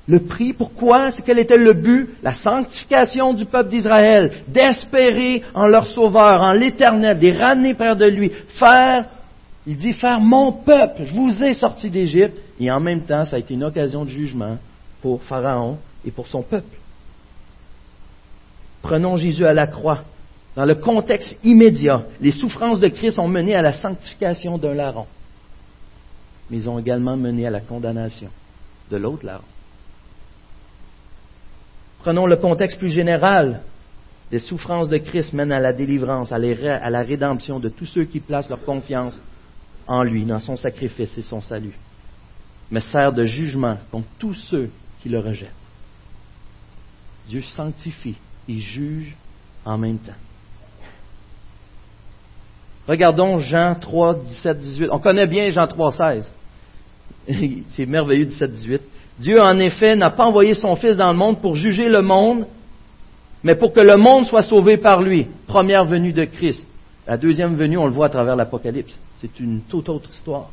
le 0.07 0.19
prix, 0.19 0.53
pourquoi? 0.53 1.09
C'est 1.11 1.23
quel 1.23 1.39
était 1.39 1.57
le 1.57 1.73
but? 1.73 2.09
La 2.21 2.33
sanctification 2.33 3.33
du 3.33 3.45
peuple 3.45 3.69
d'Israël, 3.69 4.43
d'espérer 4.47 5.41
en 5.55 5.67
leur 5.67 5.87
sauveur, 5.87 6.41
en 6.41 6.53
l'éternel, 6.53 7.17
de 7.17 7.31
ramener 7.31 7.73
près 7.73 7.95
de 7.95 8.05
lui, 8.05 8.31
faire, 8.59 9.05
il 9.65 9.77
dit, 9.77 9.93
faire 9.93 10.19
mon 10.19 10.51
peuple, 10.51 11.05
je 11.05 11.13
vous 11.13 11.43
ai 11.43 11.55
sorti 11.55 11.89
d'Égypte, 11.89 12.37
et 12.59 12.71
en 12.71 12.79
même 12.79 13.01
temps, 13.01 13.25
ça 13.25 13.37
a 13.37 13.39
été 13.39 13.55
une 13.55 13.63
occasion 13.63 14.05
de 14.05 14.09
jugement 14.09 14.57
pour 15.01 15.23
Pharaon 15.23 15.79
et 16.05 16.11
pour 16.11 16.27
son 16.27 16.43
peuple. 16.43 16.77
Prenons 18.83 19.17
Jésus 19.17 19.45
à 19.47 19.53
la 19.53 19.65
croix. 19.65 20.03
Dans 20.55 20.65
le 20.65 20.75
contexte 20.75 21.35
immédiat, 21.43 22.03
les 22.21 22.31
souffrances 22.31 22.79
de 22.79 22.87
Christ 22.87 23.19
ont 23.19 23.27
mené 23.27 23.55
à 23.55 23.61
la 23.61 23.73
sanctification 23.73 24.57
d'un 24.57 24.75
larron, 24.75 25.07
mais 26.49 26.57
ils 26.57 26.69
ont 26.69 26.79
également 26.79 27.17
mené 27.17 27.47
à 27.47 27.49
la 27.49 27.59
condamnation 27.59 28.29
de 28.91 28.97
l'autre 28.97 29.25
larron. 29.25 29.43
Prenons 32.05 32.27
le 32.27 32.35
contexte 32.35 32.77
plus 32.77 32.91
général. 32.91 33.61
Les 34.31 34.37
souffrances 34.37 34.89
de 34.89 34.97
Christ 34.99 35.33
mènent 35.33 35.51
à 35.51 35.59
la 35.59 35.73
délivrance, 35.73 36.31
à 36.31 36.37
la 36.37 37.01
rédemption 37.01 37.59
de 37.59 37.67
tous 37.67 37.87
ceux 37.87 38.03
qui 38.03 38.19
placent 38.19 38.47
leur 38.47 38.63
confiance 38.63 39.19
en 39.87 40.03
lui, 40.03 40.23
dans 40.23 40.37
son 40.37 40.55
sacrifice 40.55 41.17
et 41.17 41.23
son 41.23 41.41
salut, 41.41 41.73
mais 42.69 42.81
sert 42.81 43.11
de 43.11 43.23
jugement 43.23 43.79
contre 43.89 44.07
tous 44.19 44.35
ceux 44.35 44.69
qui 45.01 45.09
le 45.09 45.17
rejettent. 45.17 45.49
Dieu 47.27 47.41
sanctifie 47.41 48.17
et 48.47 48.59
juge 48.59 49.15
en 49.65 49.79
même 49.79 49.97
temps. 49.97 50.13
Regardons 52.87 53.39
Jean 53.39 53.73
3, 53.73 54.19
17, 54.19 54.59
18. 54.59 54.89
On 54.91 54.99
connaît 54.99 55.25
bien 55.25 55.49
Jean 55.49 55.65
3, 55.65 55.91
16. 55.91 56.33
C'est 57.71 57.87
merveilleux 57.87 58.27
17, 58.27 58.51
18. 58.51 58.81
Dieu, 59.19 59.41
en 59.41 59.59
effet, 59.59 59.95
n'a 59.95 60.09
pas 60.09 60.25
envoyé 60.25 60.53
son 60.53 60.75
Fils 60.75 60.97
dans 60.97 61.11
le 61.11 61.17
monde 61.17 61.39
pour 61.39 61.55
juger 61.55 61.87
le 61.89 62.01
monde, 62.01 62.45
mais 63.43 63.55
pour 63.55 63.71
que 63.71 63.79
le 63.79 63.97
monde 63.97 64.25
soit 64.25 64.41
sauvé 64.41 64.77
par 64.77 65.01
lui. 65.01 65.27
Première 65.47 65.85
venue 65.85 66.11
de 66.11 66.25
Christ. 66.25 66.67
La 67.07 67.17
deuxième 67.17 67.55
venue, 67.55 67.77
on 67.77 67.85
le 67.85 67.91
voit 67.91 68.07
à 68.07 68.09
travers 68.09 68.35
l'Apocalypse. 68.35 68.97
C'est 69.17 69.39
une 69.39 69.61
toute 69.69 69.87
autre 69.89 70.09
histoire. 70.09 70.49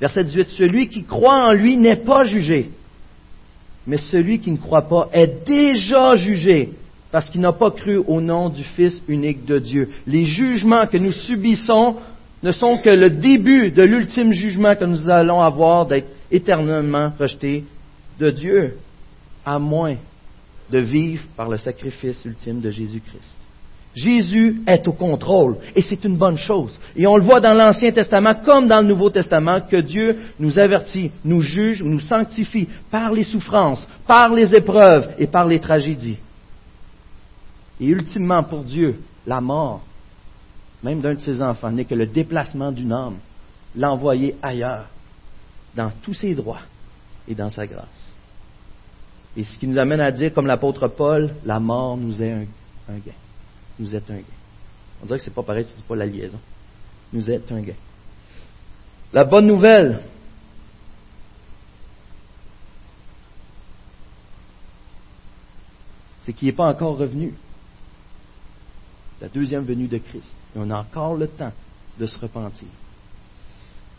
Verset 0.00 0.24
18. 0.24 0.48
Celui 0.48 0.88
qui 0.88 1.04
croit 1.04 1.48
en 1.48 1.52
lui 1.52 1.76
n'est 1.76 1.96
pas 1.96 2.24
jugé, 2.24 2.70
mais 3.86 3.96
celui 3.96 4.38
qui 4.38 4.52
ne 4.52 4.58
croit 4.58 4.88
pas 4.88 5.08
est 5.12 5.44
déjà 5.46 6.14
jugé 6.16 6.70
parce 7.10 7.28
qu'il 7.28 7.40
n'a 7.40 7.52
pas 7.52 7.70
cru 7.70 7.96
au 7.96 8.20
nom 8.20 8.50
du 8.50 8.62
Fils 8.62 9.02
unique 9.08 9.44
de 9.44 9.58
Dieu. 9.58 9.88
Les 10.06 10.24
jugements 10.24 10.86
que 10.86 10.96
nous 10.96 11.12
subissons 11.12 11.96
ne 12.42 12.50
sont 12.52 12.78
que 12.78 12.90
le 12.90 13.10
début 13.10 13.70
de 13.70 13.82
l'ultime 13.82 14.32
jugement 14.32 14.76
que 14.76 14.84
nous 14.84 15.10
allons 15.10 15.40
avoir 15.40 15.86
d'être 15.86 16.08
éternellement 16.30 17.12
rejetés 17.18 17.64
de 18.20 18.30
Dieu, 18.30 18.76
à 19.44 19.58
moins 19.58 19.96
de 20.70 20.78
vivre 20.78 21.24
par 21.36 21.48
le 21.48 21.56
sacrifice 21.56 22.24
ultime 22.24 22.60
de 22.60 22.70
Jésus-Christ. 22.70 23.36
Jésus 23.94 24.62
est 24.68 24.86
au 24.86 24.92
contrôle 24.92 25.56
et 25.74 25.82
c'est 25.82 26.04
une 26.04 26.16
bonne 26.16 26.36
chose. 26.36 26.78
Et 26.94 27.08
on 27.08 27.16
le 27.16 27.24
voit 27.24 27.40
dans 27.40 27.54
l'Ancien 27.54 27.90
Testament 27.90 28.34
comme 28.44 28.68
dans 28.68 28.80
le 28.82 28.86
Nouveau 28.86 29.10
Testament 29.10 29.62
que 29.62 29.80
Dieu 29.80 30.16
nous 30.38 30.60
avertit, 30.60 31.10
nous 31.24 31.42
juge, 31.42 31.82
nous 31.82 31.98
sanctifie 31.98 32.68
par 32.90 33.10
les 33.10 33.24
souffrances, 33.24 33.84
par 34.06 34.32
les 34.32 34.54
épreuves 34.54 35.10
et 35.18 35.26
par 35.26 35.46
les 35.46 35.58
tragédies. 35.58 36.18
Et 37.80 37.88
ultimement 37.88 38.44
pour 38.44 38.62
Dieu, 38.62 39.00
la 39.26 39.40
mort, 39.40 39.82
même 40.84 41.00
d'un 41.00 41.14
de 41.14 41.20
ses 41.20 41.42
enfants, 41.42 41.72
n'est 41.72 41.84
que 41.84 41.94
le 41.94 42.06
déplacement 42.06 42.70
d'une 42.70 42.92
âme, 42.92 43.16
l'envoyer 43.74 44.36
ailleurs, 44.40 44.86
dans 45.74 45.90
tous 46.02 46.14
ses 46.14 46.34
droits 46.34 46.62
et 47.26 47.34
dans 47.34 47.50
sa 47.50 47.66
grâce. 47.66 48.09
Et 49.36 49.44
ce 49.44 49.58
qui 49.58 49.66
nous 49.66 49.78
amène 49.78 50.00
à 50.00 50.10
dire, 50.10 50.34
comme 50.34 50.46
l'apôtre 50.46 50.88
Paul, 50.88 51.34
la 51.44 51.60
mort 51.60 51.96
nous 51.96 52.20
est 52.22 52.32
un, 52.32 52.44
gain. 52.88 53.12
Nous 53.78 53.94
est 53.94 54.10
un 54.10 54.16
gain. 54.16 54.24
On 55.02 55.06
dirait 55.06 55.18
que 55.18 55.24
c'est 55.24 55.34
pas 55.34 55.42
pareil 55.42 55.64
si 55.64 55.72
c'est 55.76 55.86
pas 55.86 55.96
la 55.96 56.06
liaison. 56.06 56.38
Nous 57.12 57.30
est 57.30 57.50
un 57.52 57.60
gain. 57.60 57.74
La 59.12 59.24
bonne 59.24 59.46
nouvelle, 59.46 60.02
c'est 66.22 66.32
qu'il 66.32 66.48
n'est 66.48 66.54
pas 66.54 66.68
encore 66.68 66.96
revenu. 66.96 67.34
La 69.20 69.28
deuxième 69.28 69.64
venue 69.64 69.86
de 69.86 69.98
Christ. 69.98 70.34
Et 70.56 70.58
on 70.58 70.70
a 70.70 70.80
encore 70.80 71.14
le 71.14 71.28
temps 71.28 71.52
de 71.98 72.06
se 72.06 72.18
repentir 72.18 72.68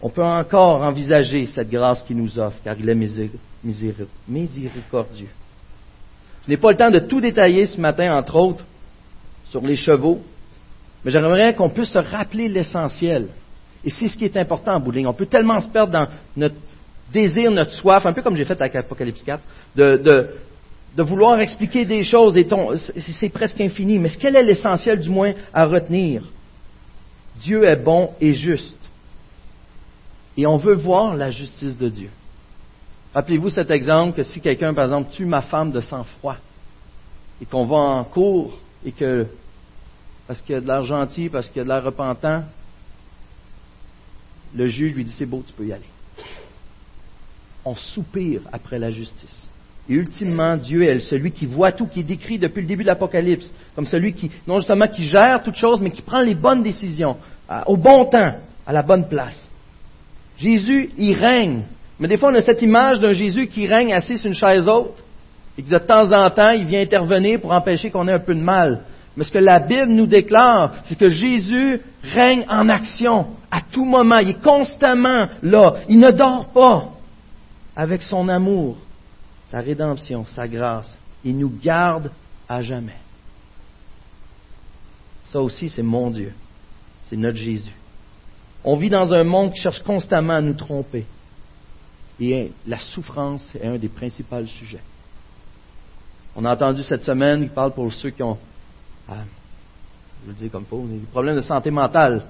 on 0.01 0.09
peut 0.09 0.23
encore 0.23 0.81
envisager 0.81 1.47
cette 1.47 1.69
grâce 1.69 2.01
qu'il 2.03 2.17
nous 2.17 2.39
offre, 2.39 2.57
car 2.63 2.75
il 2.79 2.89
est 2.89 2.95
miséricordieux. 4.27 5.29
Je 6.45 6.49
n'ai 6.49 6.57
pas 6.57 6.71
le 6.71 6.77
temps 6.77 6.89
de 6.89 6.99
tout 6.99 7.21
détailler 7.21 7.65
ce 7.67 7.79
matin, 7.79 8.15
entre 8.17 8.35
autres, 8.35 8.65
sur 9.49 9.61
les 9.61 9.75
chevaux, 9.75 10.21
mais 11.03 11.11
j'aimerais 11.11 11.53
qu'on 11.53 11.69
puisse 11.69 11.91
se 11.91 11.99
rappeler 11.99 12.47
l'essentiel. 12.47 13.27
Et 13.83 13.89
c'est 13.89 14.07
ce 14.07 14.15
qui 14.15 14.25
est 14.25 14.37
important 14.37 14.75
en 14.75 15.07
On 15.07 15.13
peut 15.13 15.25
tellement 15.25 15.59
se 15.59 15.67
perdre 15.67 15.93
dans 15.93 16.07
notre 16.35 16.55
désir, 17.11 17.51
notre 17.51 17.71
soif, 17.71 18.05
un 18.05 18.13
peu 18.13 18.21
comme 18.21 18.35
j'ai 18.35 18.45
fait 18.45 18.59
avec 18.59 18.75
Apocalypse 18.75 19.23
4, 19.23 19.41
de, 19.75 20.29
de 20.95 21.03
vouloir 21.03 21.39
expliquer 21.39 21.85
des 21.85 22.03
choses, 22.03 22.37
et 22.37 22.47
c'est 22.97 23.29
presque 23.29 23.59
infini. 23.61 23.99
Mais 23.99 24.09
quel 24.19 24.35
est 24.35 24.43
l'essentiel, 24.43 24.99
du 24.99 25.09
moins, 25.09 25.33
à 25.53 25.65
retenir 25.65 26.23
Dieu 27.39 27.63
est 27.63 27.75
bon 27.75 28.11
et 28.19 28.33
juste. 28.33 28.77
Et 30.37 30.45
on 30.45 30.57
veut 30.57 30.75
voir 30.75 31.15
la 31.15 31.29
justice 31.29 31.77
de 31.77 31.89
Dieu. 31.89 32.09
Rappelez-vous 33.13 33.49
cet 33.49 33.69
exemple 33.71 34.15
que 34.15 34.23
si 34.23 34.39
quelqu'un, 34.39 34.73
par 34.73 34.85
exemple, 34.85 35.11
tue 35.11 35.25
ma 35.25 35.41
femme 35.41 35.71
de 35.71 35.81
sang-froid 35.81 36.37
et 37.41 37.45
qu'on 37.45 37.65
va 37.65 37.75
en 37.75 38.03
cours 38.03 38.57
et 38.85 38.91
que, 38.91 39.27
parce 40.27 40.41
qu'il 40.41 40.55
y 40.55 40.57
a 40.57 40.61
de 40.61 40.67
l'air 40.67 40.83
gentil, 40.83 41.27
parce 41.27 41.47
qu'il 41.47 41.57
y 41.57 41.59
a 41.61 41.63
de 41.63 41.69
l'air 41.69 41.83
repentant, 41.83 42.43
le 44.55 44.67
juge 44.67 44.93
lui 44.93 45.03
dit 45.03 45.13
c'est 45.17 45.25
beau, 45.25 45.43
tu 45.45 45.53
peux 45.53 45.65
y 45.65 45.73
aller. 45.73 45.85
On 47.65 47.75
soupire 47.75 48.41
après 48.51 48.79
la 48.79 48.91
justice. 48.91 49.49
Et 49.89 49.93
ultimement, 49.93 50.55
Dieu 50.55 50.83
est 50.83 50.99
celui 51.01 51.31
qui 51.31 51.45
voit 51.45 51.73
tout, 51.73 51.87
qui 51.87 52.03
décrit 52.03 52.39
depuis 52.39 52.61
le 52.61 52.67
début 52.67 52.83
de 52.83 52.87
l'Apocalypse, 52.87 53.51
comme 53.75 53.85
celui 53.85 54.13
qui, 54.13 54.31
non 54.47 54.57
justement 54.57 54.87
qui 54.87 55.03
gère 55.05 55.43
toutes 55.43 55.55
choses, 55.55 55.81
mais 55.81 55.91
qui 55.91 56.01
prend 56.01 56.21
les 56.21 56.35
bonnes 56.35 56.61
décisions, 56.61 57.17
au 57.65 57.75
bon 57.75 58.05
temps, 58.05 58.39
à 58.65 58.71
la 58.71 58.83
bonne 58.83 59.09
place. 59.09 59.49
Jésus, 60.41 60.89
il 60.97 61.13
règne. 61.13 61.63
Mais 61.99 62.07
des 62.07 62.17
fois, 62.17 62.31
on 62.31 62.35
a 62.35 62.41
cette 62.41 62.61
image 62.63 62.99
d'un 62.99 63.13
Jésus 63.13 63.47
qui 63.47 63.67
règne 63.67 63.93
assis 63.93 64.17
sur 64.17 64.27
une 64.27 64.35
chaise 64.35 64.67
haute, 64.67 64.97
et 65.57 65.61
que 65.61 65.69
de 65.69 65.77
temps 65.77 66.11
en 66.11 66.29
temps, 66.31 66.51
il 66.51 66.65
vient 66.65 66.81
intervenir 66.81 67.39
pour 67.39 67.51
empêcher 67.51 67.91
qu'on 67.91 68.07
ait 68.07 68.13
un 68.13 68.19
peu 68.19 68.33
de 68.33 68.41
mal. 68.41 68.81
Mais 69.15 69.23
ce 69.23 69.31
que 69.31 69.37
la 69.37 69.59
Bible 69.59 69.91
nous 69.91 70.07
déclare, 70.07 70.73
c'est 70.85 70.97
que 70.97 71.09
Jésus 71.09 71.81
règne 72.01 72.45
en 72.49 72.69
action 72.69 73.27
à 73.51 73.61
tout 73.61 73.85
moment. 73.85 74.17
Il 74.19 74.29
est 74.29 74.41
constamment 74.41 75.27
là. 75.43 75.75
Il 75.89 75.99
ne 75.99 76.11
dort 76.11 76.47
pas 76.53 76.89
avec 77.75 78.01
son 78.01 78.29
amour, 78.29 78.77
sa 79.49 79.59
rédemption, 79.59 80.25
sa 80.25 80.47
grâce. 80.47 80.97
Il 81.23 81.37
nous 81.37 81.51
garde 81.61 82.09
à 82.47 82.61
jamais. 82.61 82.97
Ça 85.25 85.41
aussi, 85.41 85.69
c'est 85.69 85.83
mon 85.83 86.09
Dieu. 86.09 86.33
C'est 87.09 87.17
notre 87.17 87.37
Jésus. 87.37 87.80
On 88.63 88.75
vit 88.75 88.89
dans 88.89 89.11
un 89.13 89.23
monde 89.23 89.53
qui 89.53 89.59
cherche 89.59 89.81
constamment 89.81 90.33
à 90.33 90.41
nous 90.41 90.53
tromper. 90.53 91.05
Et 92.19 92.51
la 92.67 92.77
souffrance 92.77 93.47
est 93.55 93.65
un 93.65 93.77
des 93.77 93.89
principaux 93.89 94.45
sujets. 94.45 94.81
On 96.35 96.45
a 96.45 96.53
entendu 96.53 96.83
cette 96.83 97.03
semaine, 97.03 97.43
il 97.43 97.49
parle 97.49 97.73
pour 97.73 97.91
ceux 97.91 98.11
qui 98.11 98.21
ont, 98.21 98.37
ah, 99.09 99.23
je 100.23 100.29
le 100.29 100.35
dis 100.35 100.49
comme 100.49 100.65
pas, 100.65 100.77
des 100.77 100.99
problèmes 101.11 101.35
de 101.35 101.41
santé 101.41 101.71
mentale. 101.71 102.23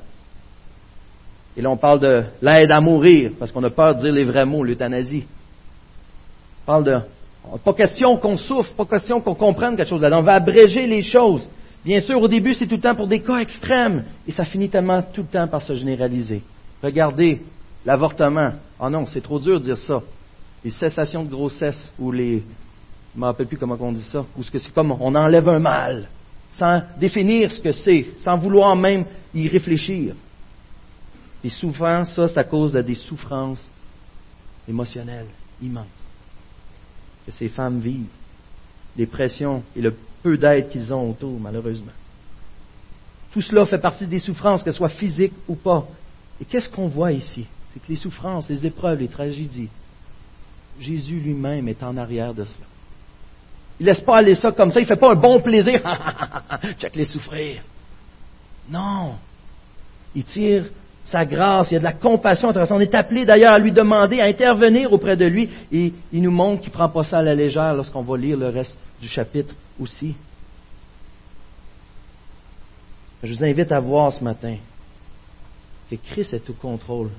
Et 1.57 1.61
là, 1.61 1.69
on 1.69 1.77
parle 1.77 1.99
de 1.99 2.23
l'aide 2.41 2.71
à 2.71 2.79
mourir, 2.79 3.31
parce 3.37 3.51
qu'on 3.51 3.63
a 3.63 3.69
peur 3.69 3.95
de 3.95 4.01
dire 4.01 4.13
les 4.13 4.23
vrais 4.23 4.45
mots, 4.45 4.63
l'euthanasie. 4.63 5.25
On 6.63 6.65
parle 6.65 6.83
de, 6.85 6.97
pas 7.63 7.73
question 7.73 8.17
qu'on 8.17 8.37
souffre, 8.37 8.71
pas 8.73 8.85
question 8.85 9.19
qu'on 9.19 9.35
comprenne 9.35 9.75
quelque 9.75 9.89
chose 9.89 10.01
là 10.01 10.17
On 10.17 10.23
va 10.23 10.35
abréger 10.35 10.87
les 10.87 11.01
choses. 11.01 11.43
Bien 11.83 11.99
sûr, 12.01 12.21
au 12.21 12.27
début, 12.27 12.53
c'est 12.53 12.67
tout 12.67 12.75
le 12.75 12.81
temps 12.81 12.95
pour 12.95 13.07
des 13.07 13.21
cas 13.21 13.37
extrêmes, 13.37 14.03
et 14.27 14.31
ça 14.31 14.43
finit 14.43 14.69
tellement 14.69 15.01
tout 15.01 15.21
le 15.21 15.27
temps 15.27 15.47
par 15.47 15.61
se 15.61 15.73
généraliser. 15.73 16.41
Regardez 16.83 17.41
l'avortement. 17.85 18.53
Ah 18.79 18.89
non, 18.89 19.05
c'est 19.05 19.21
trop 19.21 19.39
dur 19.39 19.59
de 19.59 19.65
dire 19.65 19.77
ça. 19.77 20.01
Les 20.63 20.69
cessations 20.69 21.23
de 21.23 21.29
grossesse 21.29 21.91
ou 21.97 22.11
les 22.11 22.43
je 23.13 23.17
ne 23.17 23.21
me 23.21 23.25
rappelle 23.25 23.47
plus 23.47 23.57
comment 23.57 23.77
on 23.79 23.91
dit 23.91 24.03
ça, 24.03 24.25
ou 24.37 24.43
ce 24.43 24.49
que 24.49 24.57
c'est 24.57 24.71
comme 24.71 24.91
on 24.91 25.15
enlève 25.15 25.49
un 25.49 25.59
mal, 25.59 26.07
sans 26.51 26.81
définir 26.97 27.51
ce 27.51 27.59
que 27.59 27.71
c'est, 27.73 28.13
sans 28.19 28.37
vouloir 28.37 28.75
même 28.75 29.05
y 29.33 29.49
réfléchir. 29.49 30.15
Et 31.43 31.49
souvent, 31.49 32.05
ça, 32.05 32.29
c'est 32.29 32.37
à 32.37 32.45
cause 32.45 32.71
de 32.71 32.81
des 32.81 32.95
souffrances 32.95 33.65
émotionnelles 34.67 35.27
immenses 35.61 35.87
que 37.25 37.31
ces 37.33 37.49
femmes 37.49 37.79
vivent, 37.79 38.07
des 38.95 39.05
pressions 39.05 39.63
et 39.75 39.81
le 39.81 39.95
peu 40.23 40.37
d'aide 40.37 40.69
qu'ils 40.69 40.93
ont 40.93 41.11
autour, 41.11 41.39
malheureusement. 41.39 41.91
Tout 43.31 43.41
cela 43.41 43.65
fait 43.65 43.77
partie 43.77 44.07
des 44.07 44.19
souffrances, 44.19 44.63
qu'elles 44.63 44.73
soient 44.73 44.89
physiques 44.89 45.33
ou 45.47 45.55
pas. 45.55 45.87
Et 46.39 46.45
qu'est-ce 46.45 46.69
qu'on 46.69 46.87
voit 46.87 47.11
ici? 47.11 47.45
C'est 47.73 47.79
que 47.79 47.87
les 47.87 47.95
souffrances, 47.95 48.49
les 48.49 48.65
épreuves, 48.65 48.99
les 48.99 49.07
tragédies, 49.07 49.69
Jésus 50.79 51.19
lui-même 51.19 51.67
est 51.67 51.81
en 51.83 51.95
arrière 51.95 52.33
de 52.33 52.43
cela. 52.43 52.65
Il 53.79 53.85
laisse 53.85 54.01
pas 54.01 54.17
aller 54.17 54.35
ça 54.35 54.51
comme 54.51 54.71
ça. 54.71 54.79
Il 54.79 54.85
fait 54.85 54.95
pas 54.95 55.11
un 55.11 55.15
bon 55.15 55.41
plaisir. 55.41 55.81
Check 56.79 56.95
les 56.95 57.05
souffrir. 57.05 57.63
Non. 58.69 59.15
Il 60.13 60.23
tire 60.23 60.65
sa 61.03 61.25
grâce. 61.25 61.71
Il 61.71 61.75
y 61.75 61.77
a 61.77 61.79
de 61.79 61.83
la 61.83 61.93
compassion 61.93 62.49
à 62.49 62.53
travers 62.53 62.71
On 62.75 62.79
est 62.79 62.95
appelé 62.95 63.25
d'ailleurs 63.25 63.53
à 63.53 63.59
lui 63.59 63.71
demander, 63.71 64.19
à 64.19 64.25
intervenir 64.25 64.91
auprès 64.91 65.15
de 65.15 65.25
lui. 65.25 65.49
Et 65.71 65.93
il 66.11 66.21
nous 66.21 66.31
montre 66.31 66.61
qu'il 66.61 66.69
ne 66.69 66.73
prend 66.73 66.89
pas 66.89 67.03
ça 67.03 67.19
à 67.19 67.21
la 67.21 67.35
légère 67.35 67.73
lorsqu'on 67.73 68.01
va 68.01 68.17
lire 68.17 68.37
le 68.37 68.49
reste 68.49 68.77
du 68.99 69.07
chapitre 69.07 69.53
aussi. 69.79 70.15
Je 73.23 73.33
vous 73.33 73.43
invite 73.43 73.71
à 73.71 73.79
voir 73.79 74.11
ce 74.11 74.23
matin 74.23 74.55
que 75.89 75.95
Christ 75.95 76.33
est 76.33 76.49
au 76.49 76.53
contrôle. 76.53 77.09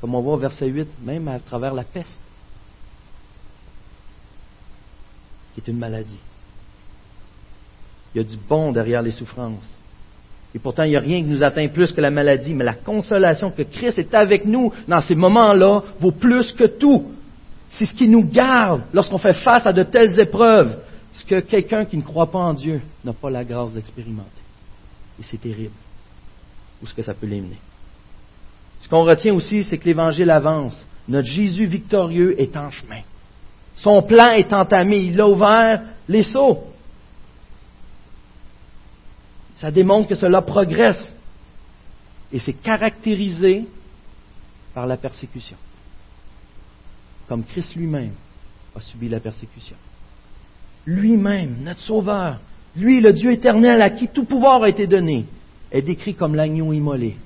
Comme 0.00 0.14
on 0.14 0.20
voit 0.20 0.34
au 0.34 0.38
verset 0.38 0.66
8, 0.66 0.88
même 1.02 1.28
à 1.28 1.38
travers 1.38 1.72
la 1.72 1.84
peste. 1.84 2.20
est 5.58 5.68
une 5.68 5.78
maladie. 5.78 6.18
Il 8.14 8.18
y 8.18 8.20
a 8.20 8.24
du 8.24 8.36
bon 8.36 8.72
derrière 8.72 9.02
les 9.02 9.12
souffrances. 9.12 9.70
Et 10.56 10.58
pourtant, 10.58 10.84
il 10.84 10.88
n'y 10.88 10.96
a 10.96 11.00
rien 11.00 11.20
qui 11.20 11.28
nous 11.28 11.44
atteint 11.44 11.68
plus 11.68 11.92
que 11.92 12.00
la 12.00 12.10
maladie, 12.10 12.54
mais 12.54 12.64
la 12.64 12.72
consolation 12.72 13.50
que 13.50 13.60
Christ 13.60 13.98
est 13.98 14.14
avec 14.14 14.46
nous 14.46 14.72
dans 14.88 15.02
ces 15.02 15.14
moments-là 15.14 15.82
vaut 16.00 16.12
plus 16.12 16.50
que 16.54 16.64
tout. 16.64 17.10
C'est 17.68 17.84
ce 17.84 17.94
qui 17.94 18.08
nous 18.08 18.24
garde 18.24 18.84
lorsqu'on 18.94 19.18
fait 19.18 19.34
face 19.34 19.66
à 19.66 19.74
de 19.74 19.82
telles 19.82 20.18
épreuves, 20.18 20.78
ce 21.12 21.26
que 21.26 21.40
quelqu'un 21.40 21.84
qui 21.84 21.98
ne 21.98 22.02
croit 22.02 22.30
pas 22.30 22.38
en 22.38 22.54
Dieu 22.54 22.80
n'a 23.04 23.12
pas 23.12 23.28
la 23.28 23.44
grâce 23.44 23.74
d'expérimenter. 23.74 24.30
Et 25.20 25.24
c'est 25.24 25.36
terrible. 25.36 25.74
Où 26.80 26.86
est-ce 26.86 26.94
que 26.94 27.02
ça 27.02 27.12
peut 27.12 27.26
l'amener? 27.26 27.58
Ce 28.80 28.88
qu'on 28.88 29.04
retient 29.04 29.34
aussi, 29.34 29.62
c'est 29.62 29.76
que 29.76 29.84
l'Évangile 29.84 30.30
avance. 30.30 30.82
Notre 31.06 31.28
Jésus 31.28 31.66
victorieux 31.66 32.40
est 32.40 32.56
en 32.56 32.70
chemin. 32.70 33.02
Son 33.74 34.00
plan 34.00 34.30
est 34.30 34.54
entamé. 34.54 35.04
Il 35.04 35.20
a 35.20 35.28
ouvert 35.28 35.82
les 36.08 36.22
seaux. 36.22 36.60
Ça 39.56 39.70
démontre 39.70 40.08
que 40.08 40.14
cela 40.14 40.42
progresse. 40.42 41.12
Et 42.32 42.38
c'est 42.38 42.54
caractérisé 42.54 43.66
par 44.74 44.86
la 44.86 44.96
persécution. 44.96 45.56
Comme 47.28 47.44
Christ 47.44 47.74
lui-même 47.74 48.12
a 48.74 48.80
subi 48.80 49.08
la 49.08 49.20
persécution. 49.20 49.76
Lui-même, 50.84 51.58
notre 51.62 51.80
Sauveur, 51.80 52.38
lui, 52.76 53.00
le 53.00 53.12
Dieu 53.12 53.32
éternel 53.32 53.80
à 53.80 53.90
qui 53.90 54.08
tout 54.08 54.24
pouvoir 54.24 54.62
a 54.62 54.68
été 54.68 54.86
donné, 54.86 55.24
est 55.72 55.82
décrit 55.82 56.14
comme 56.14 56.34
l'agneau 56.34 56.72
immolé, 56.72 57.16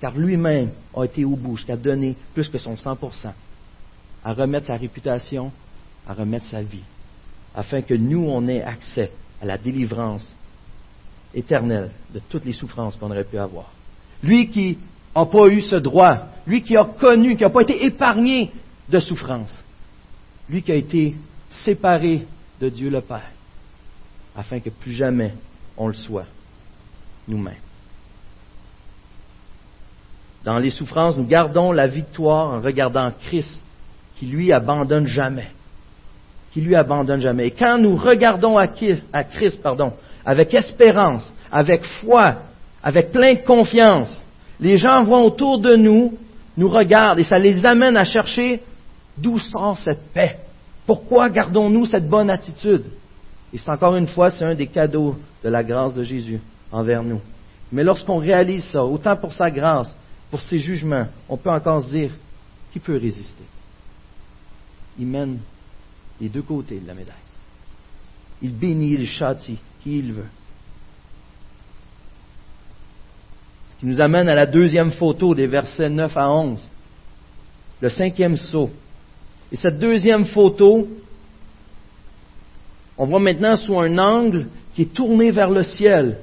car 0.00 0.16
lui-même 0.16 0.70
a 0.94 1.04
été 1.04 1.24
au 1.24 1.36
bout 1.36 1.56
jusqu'à 1.56 1.76
donner 1.76 2.16
plus 2.34 2.48
que 2.48 2.58
son 2.58 2.74
100%, 2.74 3.32
à 4.24 4.32
remettre 4.32 4.66
sa 4.66 4.76
réputation 4.76 5.50
à 6.06 6.14
remettre 6.14 6.46
sa 6.46 6.62
vie, 6.62 6.82
afin 7.54 7.82
que 7.82 7.94
nous, 7.94 8.24
on 8.28 8.46
ait 8.48 8.62
accès 8.62 9.10
à 9.40 9.46
la 9.46 9.58
délivrance 9.58 10.28
éternelle 11.34 11.90
de 12.12 12.20
toutes 12.28 12.44
les 12.44 12.52
souffrances 12.52 12.96
qu'on 12.96 13.10
aurait 13.10 13.24
pu 13.24 13.38
avoir. 13.38 13.72
Lui 14.22 14.48
qui 14.48 14.78
n'a 15.14 15.26
pas 15.26 15.48
eu 15.48 15.60
ce 15.60 15.76
droit, 15.76 16.26
lui 16.46 16.62
qui 16.62 16.76
a 16.76 16.84
connu, 16.84 17.36
qui 17.36 17.42
n'a 17.42 17.50
pas 17.50 17.62
été 17.62 17.84
épargné 17.84 18.50
de 18.88 19.00
souffrance, 19.00 19.56
lui 20.48 20.62
qui 20.62 20.72
a 20.72 20.76
été 20.76 21.14
séparé 21.48 22.26
de 22.60 22.68
Dieu 22.68 22.90
le 22.90 23.00
Père, 23.00 23.32
afin 24.36 24.60
que 24.60 24.70
plus 24.70 24.92
jamais 24.92 25.34
on 25.76 25.88
le 25.88 25.94
soit 25.94 26.26
nous-mêmes. 27.26 27.54
Dans 30.44 30.58
les 30.58 30.70
souffrances, 30.70 31.16
nous 31.16 31.26
gardons 31.26 31.70
la 31.70 31.86
victoire 31.86 32.54
en 32.54 32.60
regardant 32.60 33.10
Christ, 33.12 33.58
qui 34.16 34.26
lui 34.26 34.52
abandonne 34.52 35.06
jamais 35.06 35.50
qui 36.52 36.60
lui 36.60 36.74
abandonne 36.74 37.20
jamais. 37.20 37.48
Et 37.48 37.50
quand 37.52 37.78
nous 37.78 37.96
regardons 37.96 38.58
à 38.58 38.66
Christ, 38.66 39.62
pardon, 39.62 39.92
avec 40.24 40.52
espérance, 40.54 41.32
avec 41.50 41.84
foi, 41.84 42.36
avec 42.82 43.12
plein 43.12 43.34
de 43.34 43.40
confiance, 43.40 44.24
les 44.58 44.76
gens 44.76 45.04
voient 45.04 45.22
autour 45.22 45.60
de 45.60 45.76
nous, 45.76 46.18
nous 46.56 46.68
regardent 46.68 47.20
et 47.20 47.24
ça 47.24 47.38
les 47.38 47.64
amène 47.64 47.96
à 47.96 48.04
chercher 48.04 48.60
d'où 49.16 49.38
sort 49.38 49.78
cette 49.78 50.12
paix. 50.12 50.38
Pourquoi 50.86 51.30
gardons-nous 51.30 51.86
cette 51.86 52.08
bonne 52.08 52.30
attitude? 52.30 52.84
Et 53.52 53.58
c'est 53.58 53.70
encore 53.70 53.96
une 53.96 54.08
fois, 54.08 54.30
c'est 54.30 54.44
un 54.44 54.54
des 54.54 54.66
cadeaux 54.66 55.16
de 55.42 55.48
la 55.48 55.62
grâce 55.62 55.94
de 55.94 56.02
Jésus 56.02 56.40
envers 56.72 57.02
nous. 57.02 57.20
Mais 57.72 57.84
lorsqu'on 57.84 58.18
réalise 58.18 58.64
ça, 58.64 58.84
autant 58.84 59.16
pour 59.16 59.32
sa 59.32 59.50
grâce, 59.50 59.96
pour 60.30 60.40
ses 60.40 60.58
jugements, 60.58 61.06
on 61.28 61.36
peut 61.36 61.50
encore 61.50 61.82
se 61.82 61.90
dire, 61.90 62.10
qui 62.72 62.80
peut 62.80 62.96
résister? 62.96 63.44
Il 64.98 65.06
mène 65.06 65.38
les 66.20 66.28
deux 66.28 66.42
côtés 66.42 66.78
de 66.78 66.86
la 66.86 66.94
médaille. 66.94 67.14
Il 68.42 68.52
bénit, 68.52 68.94
il 68.94 69.06
châtie 69.06 69.58
qui 69.82 69.98
il 69.98 70.12
veut. 70.12 70.28
Ce 73.70 73.80
qui 73.80 73.86
nous 73.86 74.00
amène 74.00 74.28
à 74.28 74.34
la 74.34 74.46
deuxième 74.46 74.90
photo 74.90 75.34
des 75.34 75.46
versets 75.46 75.88
9 75.88 76.16
à 76.16 76.30
11, 76.30 76.60
le 77.80 77.88
cinquième 77.88 78.36
saut. 78.36 78.70
Et 79.52 79.56
cette 79.56 79.78
deuxième 79.78 80.26
photo, 80.26 80.86
on 82.98 83.06
voit 83.06 83.20
maintenant 83.20 83.56
sous 83.56 83.78
un 83.78 83.96
angle 83.98 84.46
qui 84.74 84.82
est 84.82 84.94
tourné 84.94 85.30
vers 85.30 85.50
le 85.50 85.62
ciel. 85.62 86.18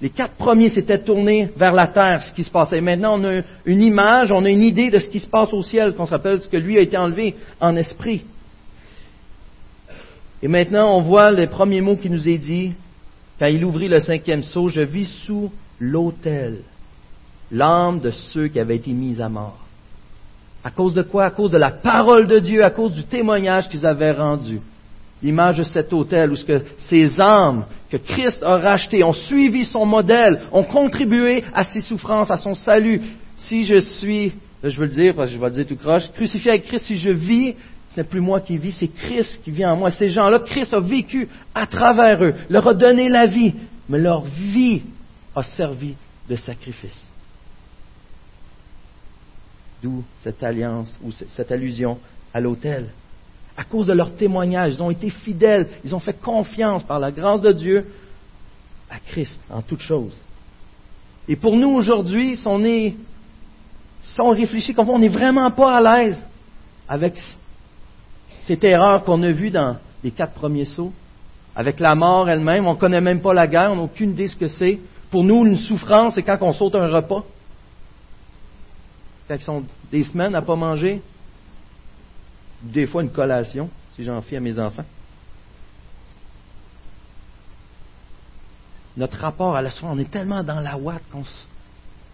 Les 0.00 0.10
quatre 0.10 0.34
premiers 0.34 0.68
s'étaient 0.68 1.02
tournés 1.02 1.48
vers 1.56 1.72
la 1.72 1.88
terre, 1.88 2.22
ce 2.22 2.32
qui 2.32 2.44
se 2.44 2.50
passait. 2.50 2.80
Maintenant, 2.80 3.18
on 3.18 3.24
a 3.24 3.42
une 3.64 3.82
image, 3.82 4.30
on 4.30 4.44
a 4.44 4.50
une 4.50 4.62
idée 4.62 4.90
de 4.90 4.98
ce 4.98 5.08
qui 5.08 5.18
se 5.18 5.26
passe 5.26 5.52
au 5.52 5.62
ciel, 5.62 5.94
qu'on 5.94 6.06
s'appelle 6.06 6.40
ce 6.40 6.48
que 6.48 6.56
lui 6.56 6.78
a 6.78 6.80
été 6.80 6.96
enlevé 6.96 7.34
en 7.60 7.74
esprit. 7.74 8.24
Et 10.42 10.48
maintenant, 10.48 10.96
on 10.96 11.00
voit 11.00 11.30
les 11.30 11.46
premiers 11.46 11.80
mots 11.80 11.96
qui 11.96 12.10
nous 12.10 12.28
est 12.28 12.38
dit. 12.38 12.72
quand 13.38 13.46
il 13.46 13.64
ouvrit 13.64 13.88
le 13.88 14.00
cinquième 14.00 14.42
sceau, 14.42 14.68
je 14.68 14.82
vis 14.82 15.08
sous 15.24 15.50
l'autel 15.80 16.58
l'âme 17.50 18.00
de 18.00 18.10
ceux 18.10 18.48
qui 18.48 18.60
avaient 18.60 18.76
été 18.76 18.92
mis 18.92 19.20
à 19.20 19.28
mort. 19.28 19.58
À 20.64 20.70
cause 20.70 20.94
de 20.94 21.02
quoi? 21.02 21.24
À 21.24 21.30
cause 21.30 21.50
de 21.50 21.58
la 21.58 21.70
parole 21.70 22.26
de 22.26 22.38
Dieu, 22.38 22.64
à 22.64 22.70
cause 22.70 22.92
du 22.92 23.04
témoignage 23.04 23.68
qu'ils 23.68 23.86
avaient 23.86 24.12
rendu. 24.12 24.60
L'image 25.22 25.58
de 25.58 25.62
cet 25.62 25.92
autel 25.92 26.30
où 26.30 26.36
ce 26.36 26.44
que 26.44 26.62
ces 26.78 27.20
âmes 27.20 27.64
que 27.90 27.96
Christ 27.96 28.42
a 28.42 28.58
rachetées 28.58 29.02
ont 29.02 29.12
suivi 29.12 29.64
son 29.64 29.86
modèle, 29.86 30.42
ont 30.52 30.62
contribué 30.62 31.42
à 31.54 31.64
ses 31.64 31.80
souffrances, 31.80 32.30
à 32.30 32.36
son 32.36 32.54
salut. 32.54 33.02
Si 33.36 33.64
je 33.64 33.78
suis, 33.78 34.32
je 34.62 34.78
veux 34.78 34.86
le 34.86 34.92
dire 34.92 35.14
je 35.26 35.36
vais 35.36 35.46
le 35.46 35.52
dire 35.52 35.66
tout 35.66 35.76
croche, 35.76 36.10
crucifié 36.12 36.50
avec 36.50 36.64
Christ, 36.64 36.84
si 36.84 36.96
je 36.96 37.10
vis, 37.10 37.54
ce 37.90 38.00
n'est 38.00 38.06
plus 38.06 38.20
moi 38.20 38.40
qui 38.40 38.58
vis, 38.58 38.72
c'est 38.72 38.88
Christ 38.88 39.40
qui 39.42 39.50
vit 39.50 39.64
en 39.64 39.76
moi. 39.76 39.90
Ces 39.90 40.08
gens-là, 40.08 40.40
Christ 40.40 40.74
a 40.74 40.80
vécu 40.80 41.28
à 41.54 41.66
travers 41.66 42.22
eux, 42.22 42.34
leur 42.48 42.68
a 42.68 42.74
donné 42.74 43.08
la 43.08 43.26
vie, 43.26 43.54
mais 43.88 43.98
leur 43.98 44.22
vie 44.24 44.82
a 45.34 45.42
servi 45.42 45.94
de 46.28 46.36
sacrifice. 46.36 47.08
D'où 49.82 50.04
cette 50.20 50.42
alliance 50.42 50.96
ou 51.02 51.12
cette 51.12 51.50
allusion 51.52 51.98
à 52.34 52.40
l'autel. 52.40 52.88
À 53.56 53.64
cause 53.64 53.86
de 53.86 53.92
leur 53.92 54.14
témoignage, 54.14 54.74
ils 54.74 54.82
ont 54.82 54.90
été 54.90 55.10
fidèles, 55.10 55.68
ils 55.84 55.94
ont 55.94 56.00
fait 56.00 56.20
confiance 56.20 56.84
par 56.84 56.98
la 56.98 57.10
grâce 57.10 57.40
de 57.40 57.52
Dieu 57.52 57.86
à 58.90 58.98
Christ 58.98 59.40
en 59.50 59.62
toutes 59.62 59.80
choses. 59.80 60.16
Et 61.26 61.36
pour 61.36 61.56
nous 61.56 61.70
aujourd'hui, 61.70 62.36
si 62.36 62.46
on, 62.46 64.30
réfléchit 64.30 64.74
comme 64.74 64.88
on 64.90 64.98
n'est 64.98 65.08
vraiment 65.08 65.50
pas 65.50 65.76
à 65.76 65.80
l'aise 65.80 66.20
avec 66.88 67.14
cette 68.46 68.64
erreur 68.64 69.04
qu'on 69.04 69.22
a 69.22 69.30
vue 69.30 69.50
dans 69.50 69.76
les 70.02 70.10
quatre 70.10 70.32
premiers 70.32 70.64
sauts, 70.64 70.92
avec 71.56 71.80
la 71.80 71.94
mort 71.94 72.28
elle-même, 72.28 72.66
on 72.66 72.74
ne 72.74 72.78
connaît 72.78 73.00
même 73.00 73.20
pas 73.20 73.34
la 73.34 73.46
guerre, 73.46 73.72
on 73.72 73.76
n'a 73.76 73.82
aucune 73.82 74.10
idée 74.10 74.28
ce 74.28 74.36
que 74.36 74.48
c'est. 74.48 74.78
Pour 75.10 75.24
nous, 75.24 75.44
une 75.44 75.56
souffrance, 75.56 76.14
c'est 76.14 76.22
quand 76.22 76.38
on 76.40 76.52
saute 76.52 76.74
un 76.74 76.88
repas 76.88 77.24
quand 79.28 79.34
ils 79.34 79.42
sont 79.42 79.64
des 79.92 80.04
semaines 80.04 80.34
à 80.34 80.40
ne 80.40 80.46
pas 80.46 80.56
manger, 80.56 81.02
des 82.62 82.86
fois 82.86 83.02
une 83.02 83.10
collation, 83.10 83.68
si 83.94 84.02
j'en 84.02 84.20
fie 84.22 84.36
à 84.36 84.40
mes 84.40 84.58
enfants. 84.58 84.84
Notre 88.96 89.18
rapport 89.18 89.54
à 89.54 89.62
la 89.62 89.70
soie, 89.70 89.90
on 89.92 89.98
est 89.98 90.10
tellement 90.10 90.42
dans 90.42 90.60
la 90.60 90.76
ouate 90.76 91.02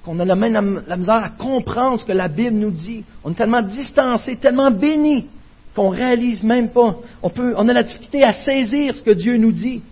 qu'on 0.05 0.19
a 0.19 0.35
même 0.35 0.83
la, 0.87 0.97
misère 0.97 1.15
à 1.15 1.31
comprendre 1.31 1.99
ce 1.99 2.05
que 2.05 2.13
la 2.13 2.29
Bible 2.29 2.57
nous 2.57 2.73
dit. 2.73 3.05
On 3.23 3.31
est 3.31 3.37
tellement 3.37 3.63
distancé, 3.63 4.37
tellement 4.37 4.71
béni 4.71 5.29
qu'on 5.75 5.89
réalise 5.89 6.43
même 6.43 6.71
pas. 6.71 6.97
On, 7.23 7.31
peut, 7.31 7.55
on 7.57 7.69
a 7.69 7.73
la 7.73 7.83
difficulté 7.83 8.23
à 8.25 8.33
saisir 8.33 8.95
ce 8.95 9.03
que 9.03 9.11
Dieu 9.11 9.37
nous 9.37 9.53
dit. 9.53 9.83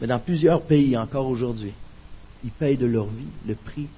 Mais 0.00 0.06
dans 0.06 0.18
plusieurs 0.18 0.62
pays 0.62 0.96
encore 0.96 1.26
aujourd'hui, 1.26 1.72
ils 2.44 2.50
payent 2.50 2.76
de 2.76 2.86
leur 2.86 3.06
vie 3.06 3.26
le 3.46 3.54
prix 3.54 3.88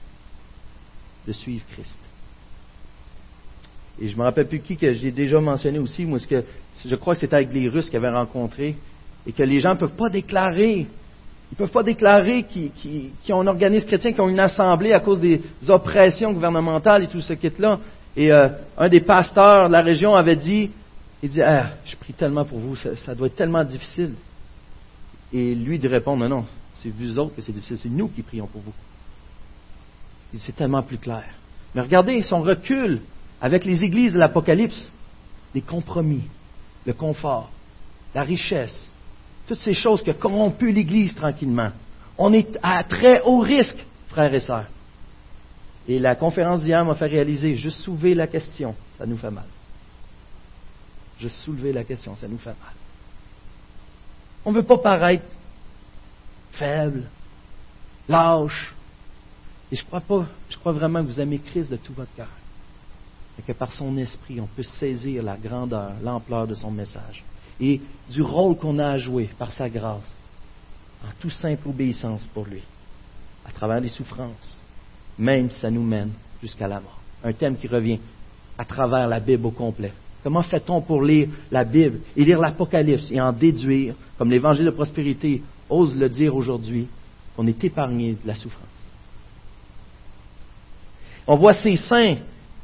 de 1.27 1.33
suivre 1.33 1.65
Christ. 1.73 1.99
Et 4.01 4.09
je 4.09 4.15
ne 4.15 4.19
me 4.19 4.25
rappelle 4.25 4.49
plus 4.49 4.61
qui 4.61 4.77
que 4.77 4.93
j'ai 4.95 5.11
déjà 5.11 5.41
mentionné 5.41 5.79
aussi, 5.79 6.07
moi, 6.07 6.19
que, 6.19 6.43
je 6.87 6.97
crois 6.97 7.15
que 7.15 7.21
c'était 7.21 7.37
avec 7.37 7.53
les 7.53 7.69
Russes 7.69 7.91
qu'ils 7.91 7.99
avaient 7.99 8.09
rencontré, 8.09 8.77
et 9.27 9.33
que 9.33 9.43
les 9.43 9.61
gens 9.61 9.75
ne 9.75 9.79
peuvent 9.79 9.97
pas 9.97 10.09
déclarer, 10.09 10.87
ils 11.51 11.55
ne 11.55 11.57
peuvent 11.57 11.71
pas 11.71 11.83
déclarer 11.83 12.45
qu'ils 12.45 13.13
ont 13.31 13.41
un 13.41 13.47
organisme 13.49 13.87
chrétien, 13.87 14.13
qu'ils 14.13 14.23
ont 14.23 14.29
une 14.29 14.41
assemblée 14.41 14.93
à 14.93 15.01
cause 15.01 15.21
des 15.21 15.43
oppressions 15.69 16.33
gouvernementales 16.33 17.05
et 17.05 17.09
tout 17.09 17.21
ce 17.21 17.35
kit-là. 17.35 17.79
Et 18.17 18.33
euh, 18.33 18.49
un 18.77 18.89
des 18.89 19.01
pasteurs 19.01 19.69
de 19.69 19.73
la 19.73 19.83
région 19.83 20.15
avait 20.15 20.37
dit, 20.37 20.71
il 21.23 21.31
dit, 21.31 21.43
ah, 21.43 21.71
je 21.85 21.97
prie 21.97 22.13
tellement 22.13 22.45
pour 22.45 22.59
vous, 22.59 22.77
ça, 22.77 23.15
doit 23.15 23.29
être 23.29 23.37
tellement 23.37 23.65
difficile. 23.65 24.15
Et 25.33 25.55
lui 25.55 25.79
de 25.79 25.89
répondre, 25.89 26.27
non, 26.27 26.37
non, 26.41 26.45
c'est 26.83 26.89
vous 26.89 27.19
autres 27.19 27.37
que 27.37 27.43
c'est 27.43 27.53
difficile, 27.53 27.79
c'est 27.79 27.89
nous 27.89 28.09
qui 28.09 28.23
prions 28.23 28.47
pour 28.47 28.61
vous 28.63 28.73
c'est 30.39 30.55
tellement 30.55 30.83
plus 30.83 30.99
clair. 30.99 31.25
Mais 31.75 31.83
regardez 31.83 32.23
son 32.23 32.43
recul 32.43 33.01
avec 33.41 33.65
les 33.65 33.83
églises 33.83 34.13
de 34.13 34.19
l'Apocalypse, 34.19 34.89
les 35.55 35.63
compromis, 35.63 36.25
le 36.87 36.93
confort, 36.93 37.51
la 38.15 38.23
richesse, 38.23 38.93
toutes 39.47 39.59
ces 39.59 39.73
choses 39.73 40.03
qui 40.03 40.11
ont 40.11 40.15
corrompu 40.15 40.71
l'Église 40.71 41.15
tranquillement. 41.15 41.71
On 42.19 42.33
est 42.33 42.59
à 42.63 42.85
très 42.85 43.21
haut 43.23 43.41
risque, 43.41 43.85
frères 44.09 44.33
et 44.35 44.41
sœurs. 44.41 44.67
Et 45.89 45.99
la 45.99 46.15
conférence 46.15 46.63
d'hier 46.63 46.85
m'a 46.85 46.95
fait 46.95 47.07
réaliser, 47.07 47.55
juste 47.55 47.79
soulever 47.79 48.15
la 48.15 48.27
question, 48.27 48.75
ça 48.99 49.07
nous 49.07 49.17
fait 49.17 49.31
mal. 49.31 49.47
Juste 51.19 51.37
soulever 51.37 51.73
la 51.73 51.85
question, 51.85 52.15
ça 52.17 52.29
nous 52.29 52.39
fait 52.39 52.51
mal. 52.51 52.75
On 54.45 54.53
ne 54.53 54.57
veut 54.57 54.67
pas 54.67 54.79
paraître 54.79 55.25
faible, 56.53 57.05
lâche, 58.09 58.73
et 59.73 59.77
je 59.77 59.85
crois 59.85 60.73
vraiment 60.73 61.03
que 61.03 61.09
vous 61.09 61.21
aimez 61.21 61.39
Christ 61.39 61.71
de 61.71 61.77
tout 61.77 61.93
votre 61.93 62.15
cœur. 62.15 62.29
Et 63.39 63.43
que 63.43 63.53
par 63.53 63.73
son 63.73 63.97
esprit, 63.99 64.41
on 64.41 64.47
peut 64.47 64.65
saisir 64.65 65.23
la 65.23 65.37
grandeur, 65.37 65.93
l'ampleur 66.03 66.47
de 66.47 66.55
son 66.55 66.71
message. 66.71 67.25
Et 67.61 67.81
du 68.09 68.23
rôle 68.23 68.57
qu'on 68.57 68.79
a 68.79 68.89
à 68.89 68.97
jouer 68.99 69.31
par 69.39 69.53
sa 69.53 69.69
grâce, 69.69 70.11
en 71.05 71.11
toute 71.21 71.33
simple 71.33 71.69
obéissance 71.69 72.27
pour 72.35 72.47
lui, 72.47 72.63
à 73.47 73.53
travers 73.53 73.81
les 73.81 73.89
souffrances, 73.89 74.60
même 75.21 75.51
si 75.51 75.61
ça 75.61 75.71
nous 75.71 75.83
mène 75.83 76.11
jusqu'à 76.43 76.67
la 76.67 76.81
mort. 76.81 76.99
Un 77.23 77.33
thème 77.33 77.57
qui 77.57 77.69
revient 77.69 78.01
à 78.57 78.65
travers 78.65 79.07
la 79.07 79.21
Bible 79.21 79.47
au 79.47 79.51
complet. 79.51 79.93
Comment 80.25 80.43
fait-on 80.43 80.81
pour 80.81 81.03
lire 81.03 81.29
la 81.51 81.65
Bible 81.65 82.01
et 82.17 82.25
lire 82.25 82.41
l'Apocalypse 82.41 83.11
et 83.11 83.21
en 83.21 83.33
déduire, 83.33 83.95
comme 84.19 84.31
l'Évangile 84.31 84.67
de 84.67 84.71
prospérité 84.71 85.43
ose 85.69 85.97
le 85.97 86.09
dire 86.09 86.35
aujourd'hui, 86.35 86.89
qu'on 87.37 87.47
est 87.47 87.63
épargné 87.63 88.13
de 88.13 88.27
la 88.27 88.35
souffrance? 88.35 88.67
On 91.27 91.37
voit 91.37 91.55
ces 91.55 91.77
saints 91.77 92.17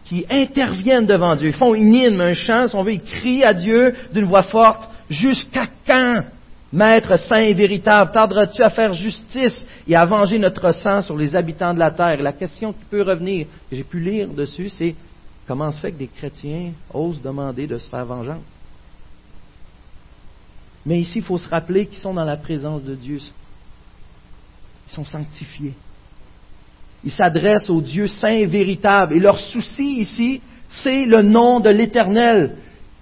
qui 0.04 0.24
interviennent 0.30 1.06
devant 1.06 1.36
Dieu. 1.36 1.48
Ils 1.48 1.54
font 1.54 1.74
une 1.74 1.94
hymne, 1.94 2.20
un 2.20 2.34
chant, 2.34 2.64
on 2.74 2.82
veut, 2.82 2.94
ils 2.94 3.02
crient 3.02 3.44
à 3.44 3.54
Dieu 3.54 3.94
d'une 4.12 4.24
voix 4.24 4.42
forte, 4.42 4.88
jusqu'à 5.10 5.66
quand, 5.86 6.22
Maître 6.72 7.16
saint 7.16 7.42
et 7.42 7.54
véritable, 7.54 8.10
tarderas-tu 8.10 8.62
à 8.62 8.70
faire 8.70 8.92
justice 8.92 9.64
et 9.86 9.94
à 9.94 10.04
venger 10.04 10.38
notre 10.38 10.72
sang 10.72 11.00
sur 11.00 11.16
les 11.16 11.36
habitants 11.36 11.72
de 11.72 11.78
la 11.78 11.92
terre? 11.92 12.20
La 12.20 12.32
question 12.32 12.72
qui 12.72 12.84
peut 12.90 13.02
revenir, 13.02 13.46
que 13.70 13.76
j'ai 13.76 13.84
pu 13.84 14.00
lire 14.00 14.28
dessus, 14.28 14.68
c'est 14.68 14.94
comment 15.46 15.70
se 15.70 15.80
fait 15.80 15.92
que 15.92 15.98
des 15.98 16.08
chrétiens 16.08 16.72
osent 16.92 17.22
demander 17.22 17.66
de 17.66 17.78
se 17.78 17.88
faire 17.88 18.04
vengeance? 18.04 18.42
Mais 20.84 21.00
ici, 21.00 21.18
il 21.18 21.24
faut 21.24 21.38
se 21.38 21.48
rappeler 21.48 21.86
qu'ils 21.86 21.98
sont 21.98 22.14
dans 22.14 22.24
la 22.24 22.36
présence 22.36 22.82
de 22.82 22.94
Dieu. 22.94 23.20
Ils 24.88 24.92
sont 24.92 25.04
sanctifiés. 25.04 25.74
Ils 27.04 27.12
s'adressent 27.12 27.70
au 27.70 27.80
Dieu 27.80 28.06
saint 28.08 28.28
et 28.28 28.46
véritable. 28.46 29.16
Et 29.16 29.20
leur 29.20 29.38
souci 29.38 30.00
ici, 30.00 30.40
c'est 30.68 31.04
le 31.04 31.22
nom 31.22 31.60
de 31.60 31.70
l'Éternel, 31.70 32.56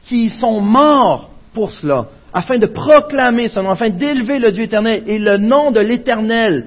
qui 0.05 0.29
sont 0.29 0.61
morts 0.61 1.31
pour 1.55 1.73
cela, 1.73 2.09
afin 2.35 2.59
de 2.59 2.67
proclamer 2.67 3.49
son 3.49 3.63
nom, 3.63 3.71
afin 3.71 3.89
d'élever 3.89 4.41
le 4.41 4.51
Dieu 4.51 4.65
éternel. 4.65 5.05
Et 5.07 5.19
le 5.19 5.39
nom 5.39 5.71
de 5.71 5.81
l'Éternel 5.81 6.67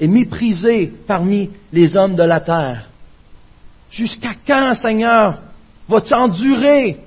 est 0.00 0.06
méprisé 0.06 0.92
parmi 1.06 1.50
les 1.72 1.96
hommes 1.96 2.14
de 2.14 2.22
la 2.22 2.40
terre. 2.40 2.88
Jusqu'à 3.90 4.34
quand, 4.46 4.74
Seigneur, 4.74 5.40
vas-tu 5.88 6.14
endurer 6.14 6.98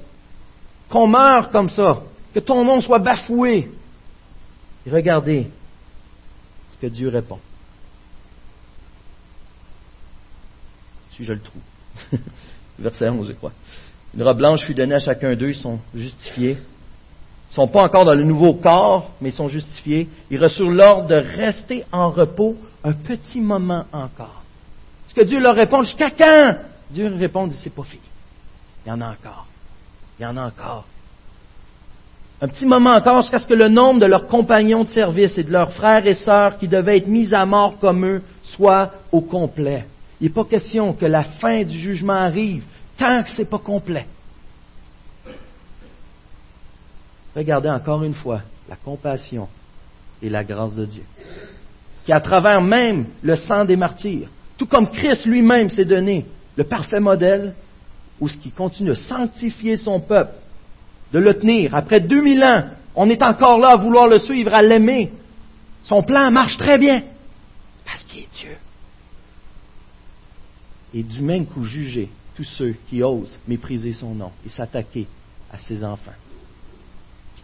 qu'on 0.89 1.08
meure 1.08 1.50
comme 1.50 1.69
ça, 1.69 2.02
que 2.34 2.39
ton 2.39 2.63
nom 2.63 2.82
soit 2.82 3.00
bafoué? 3.00 3.71
Et 4.86 4.91
regardez 4.91 5.47
ce 6.71 6.78
que 6.80 6.88
Dieu 6.88 7.10
répond. 7.10 7.39
si 11.17 11.26
je 11.26 11.34
le 11.34 11.39
trouve. 11.39 11.62
Verset 12.80 13.10
11, 13.10 13.28
je 13.28 13.34
crois. 13.34 13.52
Une 14.15 14.23
robe 14.23 14.38
blanche 14.38 14.63
fut 14.65 14.76
donnée 14.76 14.95
à 14.95 15.00
chacun 15.00 15.36
d'eux, 15.36 15.50
ils 15.50 15.56
sont 15.56 15.80
justifiés. 15.95 16.58
Ne 17.49 17.55
sont 17.55 17.67
pas 17.67 17.83
encore 17.83 18.05
dans 18.05 18.13
le 18.13 18.23
nouveau 18.23 18.55
corps, 18.55 19.12
mais 19.21 19.29
ils 19.29 19.36
sont 19.36 19.47
justifiés. 19.47 20.07
Ils 20.29 20.41
reçurent 20.41 20.69
l'ordre 20.69 21.07
de 21.07 21.15
rester 21.15 21.86
en 21.91 22.10
repos 22.10 22.55
un 22.83 22.93
petit 22.93 23.41
moment 23.41 23.86
encore. 23.91 24.43
Est-ce 25.07 25.15
que 25.15 25.23
Dieu 25.23 25.39
leur 25.39 25.55
répond 25.55 25.81
jusqu'à 25.83 26.12
quand? 26.12 26.57
Dieu 26.91 27.13
répond, 27.17 27.49
c'est 27.51 27.73
pas 27.73 27.83
fini. 27.83 28.01
Il 28.86 28.89
y 28.89 28.91
en 28.91 29.01
a 29.01 29.10
encore. 29.10 29.47
Il 30.19 30.23
y 30.23 30.25
en 30.25 30.38
a 30.38 30.45
encore. 30.45 30.86
Un 32.39 32.47
petit 32.47 32.67
moment 32.67 32.91
encore 32.91 33.21
jusqu'à 33.21 33.39
ce 33.39 33.47
que 33.47 33.53
le 33.53 33.67
nombre 33.67 33.99
de 33.99 34.05
leurs 34.05 34.27
compagnons 34.27 34.83
de 34.83 34.89
service 34.89 35.38
et 35.38 35.43
de 35.43 35.51
leurs 35.51 35.73
frères 35.73 36.05
et 36.05 36.13
sœurs 36.13 36.57
qui 36.57 36.67
devaient 36.67 36.97
être 36.97 37.07
mis 37.07 37.33
à 37.33 37.45
mort 37.45 37.79
comme 37.79 38.05
eux 38.05 38.21
soit 38.43 38.91
au 39.12 39.21
complet. 39.21 39.86
Il 40.21 40.27
n'est 40.27 40.33
pas 40.33 40.45
question 40.45 40.93
que 40.93 41.05
la 41.05 41.23
fin 41.23 41.63
du 41.63 41.77
jugement 41.77 42.13
arrive 42.13 42.63
tant 42.97 43.23
que 43.23 43.29
ce 43.29 43.39
n'est 43.39 43.45
pas 43.45 43.57
complet. 43.57 44.05
Regardez 47.38 47.69
encore 47.69 48.04
une 48.04 48.15
fois 48.15 48.41
la 48.67 48.76
compassion 48.76 49.47
et 50.23 50.30
la 50.30 50.43
grâce 50.43 50.73
de 50.73 50.86
Dieu, 50.86 51.04
qui 52.04 52.12
à 52.12 52.19
travers 52.19 52.62
même 52.62 53.06
le 53.21 53.36
sang 53.36 53.63
des 53.63 53.76
martyrs, 53.76 54.28
tout 54.58 54.65
comme 54.65 54.89
Christ 54.89 55.23
lui-même 55.26 55.69
s'est 55.69 55.86
donné 55.86 56.26
le 56.56 56.63
parfait 56.63 57.00
modèle, 57.00 57.54
où 58.19 58.28
ce 58.28 58.38
qui 58.38 58.50
continue 58.50 58.89
de 58.89 58.95
sanctifier 58.95 59.78
son 59.78 60.00
peuple, 60.00 60.34
de 61.13 61.19
le 61.19 61.36
tenir. 61.36 61.76
Après 61.76 62.00
2000 62.00 62.43
ans, 62.43 62.63
on 62.95 63.08
est 63.08 63.21
encore 63.21 63.60
là 63.60 63.73
à 63.73 63.76
vouloir 63.76 64.08
le 64.08 64.17
suivre, 64.17 64.52
à 64.56 64.63
l'aimer. 64.63 65.12
Son 65.84 66.02
plan 66.02 66.32
marche 66.32 66.58
très 66.58 66.80
bien. 66.80 67.04
Parce 67.86 68.04
qu'il 68.06 68.21
est 68.21 68.34
Dieu. 68.34 68.58
Et 70.95 71.04
du 71.04 71.21
même 71.21 71.45
coup, 71.45 71.63
juger 71.63 72.10
tous 72.36 72.45
ceux 72.58 72.73
qui 72.89 73.04
osent 73.04 73.38
mépriser 73.47 73.93
son 73.93 74.15
nom 74.15 74.32
et 74.43 74.50
s'attaquer 74.50 75.06
à 75.54 75.60
ses 75.60 75.84
enfants, 75.84 76.12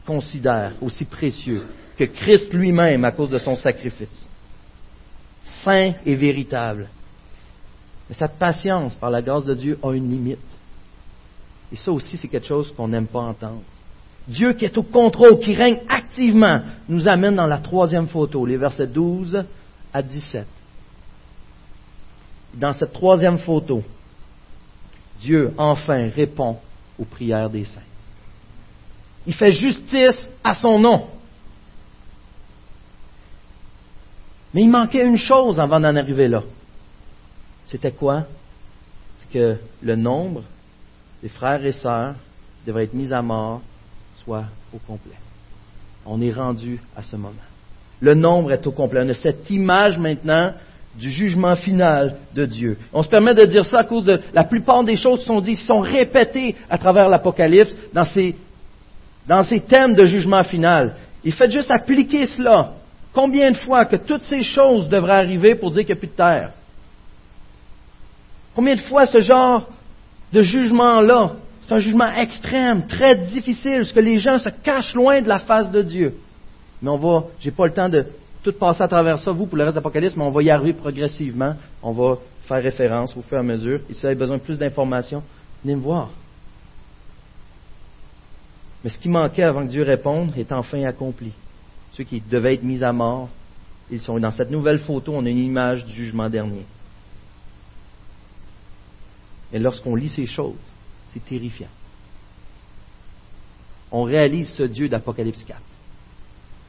qui 0.04 0.08
considèrent 0.08 0.74
aussi 0.82 1.06
précieux 1.06 1.64
que 1.98 2.06
Christ 2.06 2.54
lui-même 2.54 3.06
à 3.06 3.12
cause 3.12 3.30
de 3.30 3.38
son 3.38 3.56
sacrifice. 3.56 4.30
Saint 5.64 5.94
et 6.06 6.16
véritable. 6.16 6.90
Mais 8.10 8.16
cette 8.16 8.38
patience, 8.38 8.96
par 8.96 9.10
la 9.10 9.22
grâce 9.22 9.46
de 9.46 9.54
Dieu, 9.54 9.80
a 9.84 9.92
une 9.94 10.10
limite. 10.10 10.40
Et 11.72 11.76
ça 11.76 11.92
aussi, 11.92 12.18
c'est 12.18 12.28
quelque 12.28 12.48
chose 12.48 12.74
qu'on 12.76 12.88
n'aime 12.88 13.08
pas 13.08 13.22
entendre. 13.22 13.62
Dieu 14.28 14.54
qui 14.54 14.66
est 14.66 14.78
au 14.78 14.84
contrôle, 14.84 15.40
qui 15.40 15.54
règne 15.54 15.80
activement, 15.90 16.62
nous 16.88 17.08
amène 17.08 17.36
dans 17.36 17.48
la 17.48 17.58
troisième 17.58 18.08
photo, 18.08 18.46
les 18.46 18.58
versets 18.58 18.88
12 18.88 19.44
à 19.94 20.02
17. 20.02 20.48
Dans 22.54 22.74
cette 22.74 22.94
troisième 22.94 23.40
photo, 23.40 23.84
Dieu 25.20 25.54
enfin 25.58 26.10
répond 26.10 26.58
aux 26.98 27.06
prières 27.06 27.50
des 27.50 27.66
saints. 27.66 27.82
Il 29.26 29.34
fait 29.34 29.52
justice 29.52 30.30
à 30.44 30.56
son 30.56 30.80
nom. 30.80 31.08
Mais 34.54 34.62
il 34.62 34.70
manquait 34.70 35.06
une 35.06 35.18
chose 35.18 35.60
avant 35.60 35.80
d'en 35.80 35.96
arriver 35.96 36.28
là. 36.28 36.44
C'était 37.66 37.92
quoi? 37.92 38.24
C'est 39.18 39.32
que 39.32 39.58
le 39.82 39.96
nombre 39.96 40.44
des 41.22 41.30
frères 41.30 41.66
et 41.66 41.72
sœurs 41.72 42.16
devrait 42.66 42.84
être 42.84 42.94
mis 42.94 43.12
à 43.14 43.22
mort 43.22 43.62
soit 44.24 44.46
au 44.74 44.78
complet. 44.78 45.16
On 46.06 46.22
est 46.22 46.32
rendu 46.32 46.80
à 46.96 47.02
ce 47.02 47.16
moment. 47.16 47.34
Le 48.00 48.14
nombre 48.14 48.52
est 48.52 48.68
au 48.68 48.72
complet. 48.72 49.02
On 49.04 49.10
a 49.10 49.14
cette 49.14 49.50
image 49.50 49.98
maintenant 49.98 50.54
du 50.96 51.10
jugement 51.10 51.56
final 51.56 52.18
de 52.36 52.46
Dieu. 52.46 52.78
On 52.92 53.02
se 53.02 53.10
permet 53.10 53.34
de 53.34 53.46
dire 53.46 53.66
ça 53.66 53.80
à 53.80 53.84
cause 53.84 54.06
de 54.06 54.20
la 54.34 54.44
plupart 54.44 54.84
des 54.84 54.96
choses 54.96 55.20
qui 55.20 55.26
sont 55.26 55.42
dites, 55.42 55.58
sont 55.60 55.80
répétées 55.80 56.56
à 56.70 56.78
travers 56.78 57.10
l'Apocalypse 57.10 57.74
dans 57.94 58.06
ces, 58.06 58.36
dans 59.28 59.44
ces 59.44 59.60
thèmes 59.60 59.94
de 59.94 60.06
jugement 60.06 60.44
final. 60.44 60.96
Il 61.24 61.34
fait 61.34 61.50
juste 61.50 61.72
appliquer 61.72 62.26
cela. 62.26 62.74
Combien 63.14 63.52
de 63.52 63.58
fois 63.58 63.86
que 63.86 63.96
toutes 63.96 64.24
ces 64.24 64.44
choses 64.44 64.90
devraient 64.90 65.14
arriver 65.14 65.56
pour 65.56 65.72
dire 65.72 65.86
qu'il 65.86 65.94
n'y 65.94 66.00
a 66.00 66.02
plus 66.02 66.08
de 66.08 66.14
terre? 66.14 66.52
Combien 68.56 68.76
de 68.76 68.82
fois 68.82 69.06
ce 69.06 69.20
genre 69.20 69.68
de 70.32 70.42
jugement-là, 70.42 71.34
c'est 71.62 71.74
un 71.74 71.80
jugement 71.80 72.12
extrême, 72.14 72.88
très 72.88 73.16
difficile, 73.16 73.78
parce 73.78 73.94
que 73.94 74.00
les 74.00 74.18
gens 74.18 74.38
se 74.38 74.50
cachent 74.50 74.96
loin 74.96 75.22
de 75.22 75.28
la 75.28 75.40
face 75.40 75.72
de 75.72 75.82
Dieu. 75.82 76.16
Mais 76.82 76.90
on 76.90 76.98
va, 76.98 77.28
j'ai 77.40 77.52
pas 77.52 77.66
le 77.66 77.74
temps 77.74 77.90
de 77.90 78.06
tout 78.44 78.52
passer 78.54 78.84
à 78.84 78.88
travers 78.88 79.20
ça, 79.20 79.32
vous, 79.32 79.46
pour 79.46 79.58
le 79.58 79.64
reste 79.64 79.76
de 79.76 79.80
l'Apocalypse, 79.80 80.16
mais 80.18 80.24
on 80.24 80.32
va 80.32 80.44
y 80.44 80.50
arriver 80.50 80.74
progressivement. 80.74 81.56
On 81.82 81.94
va 81.94 82.18
faire 82.48 82.62
référence 82.62 83.16
au 83.16 83.22
fur 83.22 83.38
et 83.38 83.40
à 83.40 83.44
mesure. 83.44 83.80
Et 83.90 83.94
si 83.94 84.02
vous 84.02 84.08
avez 84.08 84.16
besoin 84.16 84.38
de 84.38 84.42
plus 84.42 84.60
d'informations, 84.60 85.24
venez 85.64 85.76
me 85.76 85.82
voir. 85.82 86.10
Mais 88.84 88.90
ce 88.90 88.98
qui 88.98 89.10
manquait 89.10 89.44
avant 89.44 89.66
que 89.66 89.72
Dieu 89.72 89.84
réponde 89.84 90.38
est 90.38 90.52
enfin 90.52 90.84
accompli. 90.84 91.32
Ceux 91.94 92.04
qui 92.04 92.22
devaient 92.22 92.56
être 92.56 92.64
mis 92.64 92.84
à 92.84 92.92
mort, 92.92 93.30
ils 93.90 94.02
sont 94.02 94.20
dans 94.20 94.32
cette 94.32 94.52
nouvelle 94.52 94.80
photo, 94.80 95.14
on 95.16 95.26
a 95.26 95.30
une 95.30 95.38
image 95.38 95.86
du 95.86 95.94
jugement 95.94 96.30
dernier. 96.30 96.66
Et 99.52 99.60
lorsqu'on 99.60 99.96
lit 99.96 100.10
ces 100.10 100.26
choses, 100.26 100.56
c'est 101.10 101.24
terrifiant. 101.24 101.68
On 103.92 104.04
réalise 104.04 104.50
ce 104.50 104.64
Dieu 104.64 104.90
d'Apocalypse 104.90 105.44
4. 105.44 105.60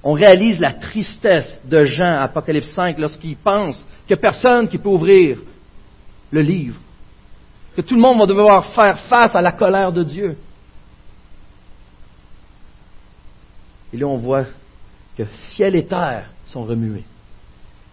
On 0.03 0.13
réalise 0.13 0.61
la 0.61 0.75
tristesse 0.75 1.59
de 1.65 1.87
Jean, 1.87 2.21
Apocalypse 2.21 2.71
5, 2.75 2.99
lorsqu'il 2.99 3.37
pense 3.37 3.77
qu'il 4.07 4.15
n'y 4.15 4.19
a 4.19 4.31
personne 4.31 4.69
qui 4.69 4.77
peut 4.77 4.91
ouvrir 4.91 5.39
le 6.31 6.43
livre, 6.43 6.79
que 7.75 7.81
tout 7.81 7.95
le 7.95 8.03
monde 8.03 8.19
va 8.19 8.27
devoir 8.27 8.67
faire 8.73 8.99
face 9.07 9.35
à 9.35 9.41
la 9.41 9.53
colère 9.53 9.91
de 9.91 10.05
Dieu. 10.05 10.37
Et 13.95 13.97
là, 13.97 14.09
on 14.09 14.17
voit 14.17 14.45
que 15.17 15.23
ciel 15.55 15.77
et 15.77 15.87
terre 15.87 16.29
sont 16.47 16.65
remués. 16.65 17.05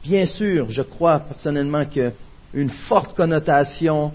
Bien 0.04 0.26
sûr, 0.26 0.72
je 0.72 0.82
crois 0.82 1.20
personnellement 1.20 1.86
qu'une 1.86 2.70
forte 2.88 3.16
connotation 3.16 4.12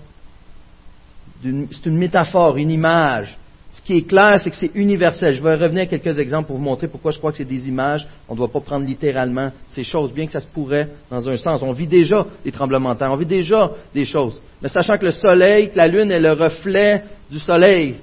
c'est 1.43 1.87
une 1.87 1.99
métaphore, 1.99 2.57
une 2.57 2.71
image. 2.71 3.37
Ce 3.71 3.83
qui 3.83 3.99
est 3.99 4.09
clair, 4.09 4.41
c'est 4.41 4.51
que 4.51 4.57
c'est 4.57 4.71
universel. 4.75 5.35
Je 5.35 5.43
vais 5.43 5.55
revenir 5.55 5.83
à 5.83 5.87
quelques 5.87 6.19
exemples 6.19 6.47
pour 6.47 6.57
vous 6.57 6.63
montrer 6.63 6.89
pourquoi 6.89 7.13
je 7.13 7.19
crois 7.19 7.31
que 7.31 7.37
c'est 7.37 7.45
des 7.45 7.69
images. 7.69 8.07
On 8.29 8.33
ne 8.33 8.39
doit 8.39 8.49
pas 8.49 8.61
prendre 8.61 8.87
littéralement 8.87 9.53
ces 9.69 9.85
choses, 9.85 10.13
bien 10.13 10.27
que 10.27 10.33
ça 10.33 10.41
se 10.41 10.47
pourrait 10.47 10.89
dans 11.11 11.29
un 11.29 11.37
sens. 11.37 11.63
On 11.63 11.73
vit 11.73 11.87
déjà 11.87 12.27
des 12.43 12.51
tremblements 12.53 12.95
de 12.95 12.99
terre, 12.99 13.13
on 13.13 13.17
vit 13.17 13.27
déjà 13.27 13.71
des 13.95 14.07
choses. 14.07 14.41
Mais 14.63 14.69
sachant 14.69 14.97
que 14.97 15.05
le 15.05 15.13
soleil, 15.13 15.69
que 15.69 15.77
la 15.77 15.87
lune 15.87 16.11
est 16.11 16.21
le 16.21 16.33
reflet 16.33 17.05
du 17.31 17.39
soleil, 17.39 17.97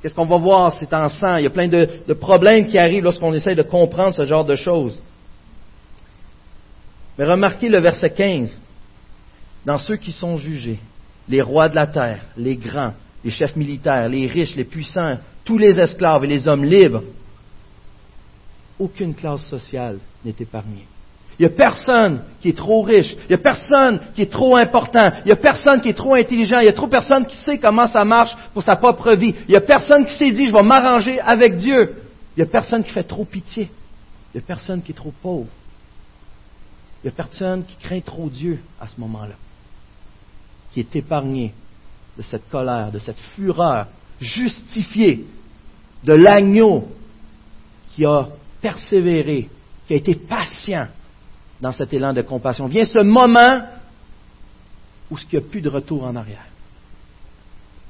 qu'est-ce 0.00 0.14
qu'on 0.14 0.26
va 0.26 0.38
voir 0.38 0.72
C'est 0.72 0.92
en 0.92 1.08
sang. 1.08 1.36
Il 1.36 1.44
y 1.44 1.46
a 1.46 1.50
plein 1.50 1.68
de, 1.68 2.12
problèmes 2.14 2.66
qui 2.66 2.78
arrivent 2.78 3.04
lorsqu'on 3.04 3.32
essaye 3.34 3.56
de 3.56 3.62
comprendre 3.62 4.14
ce 4.14 4.24
genre 4.24 4.44
de 4.44 4.54
choses. 4.54 5.00
Mais 7.18 7.24
remarquez 7.24 7.68
le 7.68 7.80
verset 7.80 8.10
15. 8.10 8.60
Dans 9.64 9.78
ceux 9.78 9.96
qui 9.96 10.12
sont 10.12 10.36
jugés, 10.36 10.78
les 11.28 11.42
rois 11.42 11.68
de 11.68 11.74
la 11.74 11.86
terre, 11.86 12.22
les 12.36 12.56
grands, 12.56 12.94
les 13.24 13.30
chefs 13.30 13.56
militaires, 13.56 14.08
les 14.08 14.26
riches, 14.26 14.54
les 14.54 14.64
puissants, 14.64 15.18
tous 15.44 15.58
les 15.58 15.78
esclaves 15.78 16.24
et 16.24 16.28
les 16.28 16.46
hommes 16.46 16.64
libres. 16.64 17.02
Aucune 18.78 19.14
classe 19.14 19.46
sociale 19.48 19.98
n'est 20.24 20.34
épargnée. 20.38 20.86
Il 21.38 21.46
n'y 21.46 21.52
a 21.52 21.56
personne 21.56 22.22
qui 22.40 22.50
est 22.50 22.56
trop 22.56 22.82
riche. 22.82 23.14
Il 23.24 23.28
n'y 23.28 23.34
a 23.34 23.38
personne 23.38 24.00
qui 24.14 24.22
est 24.22 24.32
trop 24.32 24.56
important. 24.56 25.12
Il 25.24 25.26
n'y 25.26 25.32
a 25.32 25.36
personne 25.36 25.80
qui 25.80 25.90
est 25.90 25.96
trop 25.96 26.14
intelligent. 26.14 26.60
Il 26.60 26.66
y 26.66 26.68
a 26.68 26.72
trop 26.72 26.88
personne 26.88 27.26
qui 27.26 27.36
sait 27.36 27.58
comment 27.58 27.86
ça 27.86 28.04
marche 28.04 28.34
pour 28.54 28.62
sa 28.62 28.76
propre 28.76 29.12
vie. 29.12 29.34
Il 29.46 29.50
n'y 29.50 29.56
a 29.56 29.60
personne 29.60 30.06
qui 30.06 30.14
s'est 30.16 30.30
dit, 30.30 30.46
je 30.46 30.52
vais 30.52 30.62
m'arranger 30.62 31.20
avec 31.20 31.56
Dieu. 31.56 31.96
Il 32.36 32.42
n'y 32.42 32.48
a 32.48 32.50
personne 32.50 32.82
qui 32.82 32.90
fait 32.90 33.02
trop 33.02 33.24
pitié. 33.24 33.70
Il 34.34 34.38
n'y 34.38 34.44
a 34.44 34.46
personne 34.46 34.80
qui 34.82 34.92
est 34.92 34.94
trop 34.94 35.12
pauvre. 35.22 35.48
Il 37.04 37.08
n'y 37.08 37.12
a 37.12 37.16
personne 37.16 37.64
qui 37.64 37.76
craint 37.76 38.00
trop 38.00 38.30
Dieu 38.30 38.60
à 38.80 38.86
ce 38.86 38.98
moment-là 39.00 39.34
qui 40.76 40.80
est 40.80 40.96
épargné 40.96 41.54
de 42.18 42.22
cette 42.22 42.50
colère, 42.50 42.92
de 42.92 42.98
cette 42.98 43.18
fureur 43.34 43.86
justifiée 44.20 45.24
de 46.04 46.12
l'agneau 46.12 46.88
qui 47.94 48.04
a 48.04 48.28
persévéré, 48.60 49.48
qui 49.86 49.94
a 49.94 49.96
été 49.96 50.14
patient 50.14 50.88
dans 51.60 51.72
cet 51.72 51.92
élan 51.92 52.12
de 52.12 52.22
compassion. 52.22 52.66
Vient 52.66 52.84
ce 52.84 52.98
moment 52.98 53.62
où 55.10 55.16
il 55.18 55.38
n'y 55.38 55.44
a 55.44 55.48
plus 55.48 55.60
de 55.60 55.68
retour 55.68 56.04
en 56.04 56.16
arrière. 56.16 56.46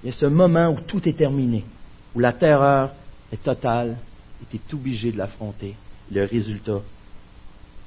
Vient 0.02 0.12
ce 0.12 0.26
moment 0.26 0.68
où 0.68 0.80
tout 0.80 1.06
est 1.08 1.16
terminé, 1.16 1.64
où 2.14 2.20
la 2.20 2.32
terreur 2.32 2.90
est 3.32 3.42
totale 3.42 3.96
et 4.42 4.46
tu 4.50 4.56
es 4.56 4.74
obligé 4.74 5.12
de 5.12 5.18
l'affronter. 5.18 5.74
Le 6.12 6.24
résultat 6.24 6.80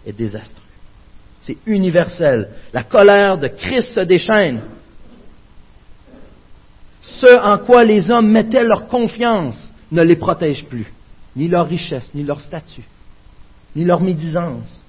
est 0.05 0.13
désastreux. 0.13 0.63
C'est 1.41 1.57
universel. 1.65 2.49
La 2.73 2.83
colère 2.83 3.37
de 3.37 3.47
Christ 3.47 3.93
se 3.93 4.01
déchaîne 4.01 4.61
ce 7.01 7.39
en 7.41 7.57
quoi 7.59 7.83
les 7.83 8.11
hommes 8.11 8.29
mettaient 8.29 8.63
leur 8.63 8.87
confiance 8.87 9.71
ne 9.91 10.03
les 10.03 10.15
protège 10.15 10.65
plus, 10.65 10.91
ni 11.35 11.47
leur 11.47 11.67
richesse, 11.67 12.09
ni 12.13 12.23
leur 12.23 12.41
statut, 12.41 12.83
ni 13.75 13.85
leur 13.85 14.01
médisance, 14.01 14.81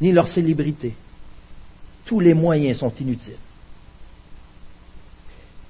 ni 0.00 0.12
leur 0.12 0.28
célébrité. 0.28 0.94
Tous 2.04 2.20
les 2.20 2.34
moyens 2.34 2.78
sont 2.78 2.92
inutiles. 3.00 3.34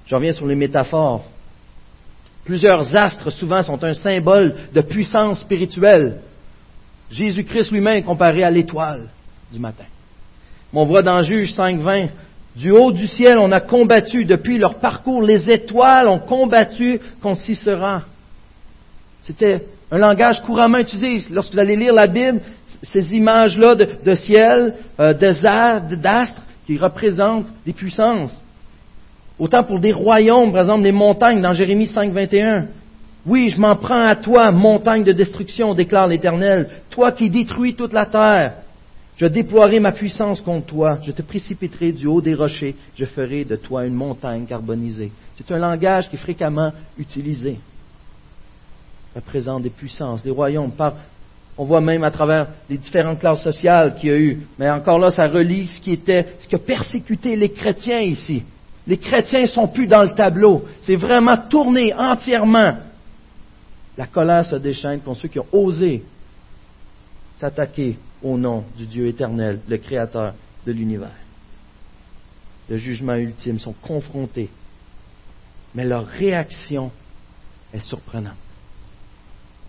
Je 0.05 0.15
reviens 0.15 0.33
sur 0.33 0.47
les 0.47 0.55
métaphores. 0.55 1.25
Plusieurs 2.45 2.95
astres 2.95 3.29
souvent 3.31 3.61
sont 3.61 3.83
un 3.83 3.93
symbole 3.93 4.55
de 4.73 4.81
puissance 4.81 5.41
spirituelle. 5.41 6.21
Jésus-Christ 7.11 7.71
lui-même 7.71 8.03
comparé 8.03 8.43
à 8.43 8.51
l'étoile 8.51 9.09
du 9.51 9.59
matin. 9.59 9.85
on 10.73 10.85
voit 10.85 11.01
dans 11.01 11.21
Juge 11.21 11.53
5.20, 11.53 12.09
du 12.55 12.71
haut 12.71 12.91
du 12.91 13.07
ciel, 13.07 13.37
on 13.37 13.51
a 13.51 13.61
combattu 13.61 14.25
depuis 14.25 14.57
leur 14.57 14.79
parcours. 14.79 15.21
Les 15.21 15.51
étoiles 15.51 16.07
ont 16.07 16.19
combattu 16.19 16.99
contre 17.21 17.41
Sisera. 17.41 18.03
C'était 19.21 19.65
un 19.91 19.97
langage 19.97 20.41
couramment 20.43 20.79
utilisé. 20.79 21.33
Lorsque 21.33 21.53
vous 21.53 21.59
allez 21.59 21.75
lire 21.75 21.93
la 21.93 22.07
Bible, 22.07 22.41
ces 22.83 23.15
images-là 23.15 23.75
de, 23.75 24.13
ciel, 24.13 24.75
euh, 24.99 25.13
d'astres, 25.13 26.41
qui 26.65 26.77
représentent 26.77 27.47
des 27.65 27.73
puissances. 27.73 28.37
Autant 29.39 29.63
pour 29.63 29.79
des 29.79 29.93
royaumes, 29.93 30.51
par 30.51 30.61
exemple 30.61 30.83
les 30.83 30.91
montagnes 30.91 31.41
dans 31.41 31.53
Jérémie 31.53 31.85
5, 31.85 32.11
21. 32.11 32.67
Oui, 33.25 33.49
je 33.49 33.59
m'en 33.59 33.75
prends 33.75 34.05
à 34.05 34.15
toi, 34.15 34.51
montagne 34.51 35.03
de 35.03 35.11
destruction, 35.11 35.73
déclare 35.73 36.07
l'Éternel, 36.07 36.69
toi 36.89 37.11
qui 37.11 37.29
détruis 37.29 37.75
toute 37.75 37.93
la 37.93 38.05
terre. 38.05 38.55
Je 39.15 39.25
déploierai 39.25 39.79
ma 39.79 39.91
puissance 39.91 40.41
contre 40.41 40.67
toi, 40.67 40.99
je 41.03 41.11
te 41.11 41.21
précipiterai 41.21 41.91
du 41.91 42.05
haut 42.05 42.21
des 42.21 42.35
rochers, 42.35 42.75
je 42.95 43.05
ferai 43.05 43.45
de 43.45 43.55
toi 43.55 43.85
une 43.85 43.95
montagne 43.95 44.45
carbonisée. 44.45 45.11
C'est 45.35 45.51
un 45.51 45.57
langage 45.57 46.09
qui 46.09 46.15
est 46.15 46.19
fréquemment 46.19 46.71
utilisé. 46.97 47.57
Représente 49.17 49.63
des 49.63 49.69
puissances, 49.69 50.23
des 50.23 50.31
royaumes. 50.31 50.71
On 51.57 51.65
voit 51.65 51.81
même 51.81 52.03
à 52.03 52.11
travers 52.11 52.47
les 52.69 52.77
différentes 52.77 53.19
classes 53.19 53.43
sociales 53.43 53.95
qu'il 53.95 54.09
y 54.09 54.13
a 54.13 54.17
eu. 54.17 54.47
Mais 54.59 54.69
encore 54.69 54.99
là, 54.99 55.09
ça 55.09 55.27
relie 55.27 55.67
ce 55.67 55.81
qui 55.81 55.91
était, 55.91 56.35
ce 56.39 56.47
qui 56.47 56.55
a 56.55 56.59
persécuté 56.59 57.35
les 57.35 57.51
chrétiens 57.51 57.99
ici. 57.99 58.43
Les 58.85 58.97
chrétiens 58.97 59.41
ne 59.41 59.47
sont 59.47 59.67
plus 59.67 59.87
dans 59.87 60.03
le 60.03 60.13
tableau. 60.13 60.63
C'est 60.81 60.95
vraiment 60.95 61.37
tourné 61.37 61.93
entièrement. 61.93 62.77
La 63.97 64.05
colère 64.05 64.45
se 64.45 64.55
déchaîne 64.55 65.01
contre 65.01 65.21
ceux 65.21 65.27
qui 65.27 65.39
ont 65.39 65.47
osé 65.51 66.03
s'attaquer 67.37 67.97
au 68.21 68.37
nom 68.37 68.63
du 68.77 68.85
Dieu 68.85 69.07
éternel, 69.07 69.59
le 69.67 69.77
Créateur 69.77 70.33
de 70.65 70.71
l'univers. 70.71 71.09
Le 72.69 72.77
jugement 72.77 73.15
ultime 73.15 73.59
sont 73.59 73.73
confrontés. 73.81 74.49
Mais 75.73 75.85
leur 75.85 76.05
réaction 76.05 76.91
est 77.73 77.79
surprenante. 77.79 78.46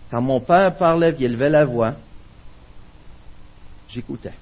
Quand 0.09 0.21
mon 0.21 0.39
père 0.39 0.75
parlait, 0.75 1.15
il 1.19 1.25
élevait 1.25 1.49
la 1.49 1.65
voix, 1.65 1.93
j'écoutais. 3.89 4.33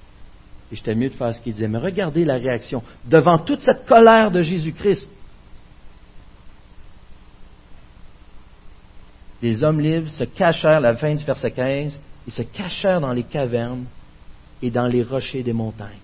Et 0.72 0.76
j'étais 0.76 0.96
mieux 0.96 1.10
de 1.10 1.14
faire 1.14 1.34
ce 1.34 1.42
qu'il 1.42 1.54
disait. 1.54 1.68
Mais 1.68 1.78
regardez 1.78 2.26
la 2.26 2.36
réaction 2.36 2.84
devant 3.06 3.38
toute 3.40 3.62
cette 3.62 3.86
colère 3.86 4.32
de 4.32 4.42
Jésus-Christ. 4.42 5.10
Les 9.42 9.64
hommes 9.64 9.80
libres 9.80 10.10
se 10.10 10.24
cachèrent, 10.24 10.82
la 10.82 10.96
fin 10.96 11.14
du 11.14 11.24
verset 11.24 11.52
15, 11.52 12.02
ils 12.26 12.34
se 12.34 12.42
cachèrent 12.42 13.00
dans 13.00 13.14
les 13.14 13.24
cavernes 13.24 13.86
et 14.62 14.72
dans 14.72 14.88
les 14.88 15.04
rochers 15.04 15.44
des 15.44 15.54
montagnes. 15.54 16.00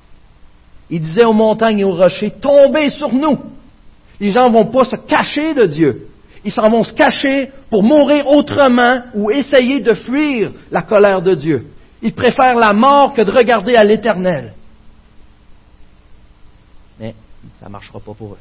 Il 0.90 1.02
disait 1.02 1.26
aux 1.26 1.34
montagnes 1.34 1.80
et 1.80 1.84
aux 1.84 1.96
rochers, 1.96 2.32
tombez 2.40 2.92
sur 2.92 3.12
nous. 3.12 3.40
Les 4.20 4.32
gens 4.32 4.50
ne 4.50 4.54
vont 4.54 4.68
pas 4.68 4.86
se 4.86 4.96
cacher 4.96 5.54
de 5.54 5.66
Dieu. 5.66 6.08
Ils 6.46 6.52
s'en 6.52 6.70
vont 6.70 6.84
se 6.84 6.94
cacher 6.94 7.52
pour 7.70 7.84
mourir 7.84 8.28
autrement 8.28 9.02
ou 9.14 9.32
essayer 9.32 9.80
de 9.80 9.94
fuir 9.94 10.52
la 10.72 10.82
colère 10.82 11.22
de 11.22 11.36
Dieu. 11.36 11.68
Ils 12.02 12.14
préfèrent 12.14 12.58
la 12.58 12.74
mort 12.74 13.14
que 13.14 13.22
de 13.22 13.32
regarder 13.32 13.76
à 13.76 13.84
l'éternel. 13.84 14.54
Mais 17.00 17.16
ça 17.60 17.68
ne 17.68 17.72
marchera 17.72 18.00
pas 18.00 18.14
pour 18.14 18.34
eux. 18.34 18.40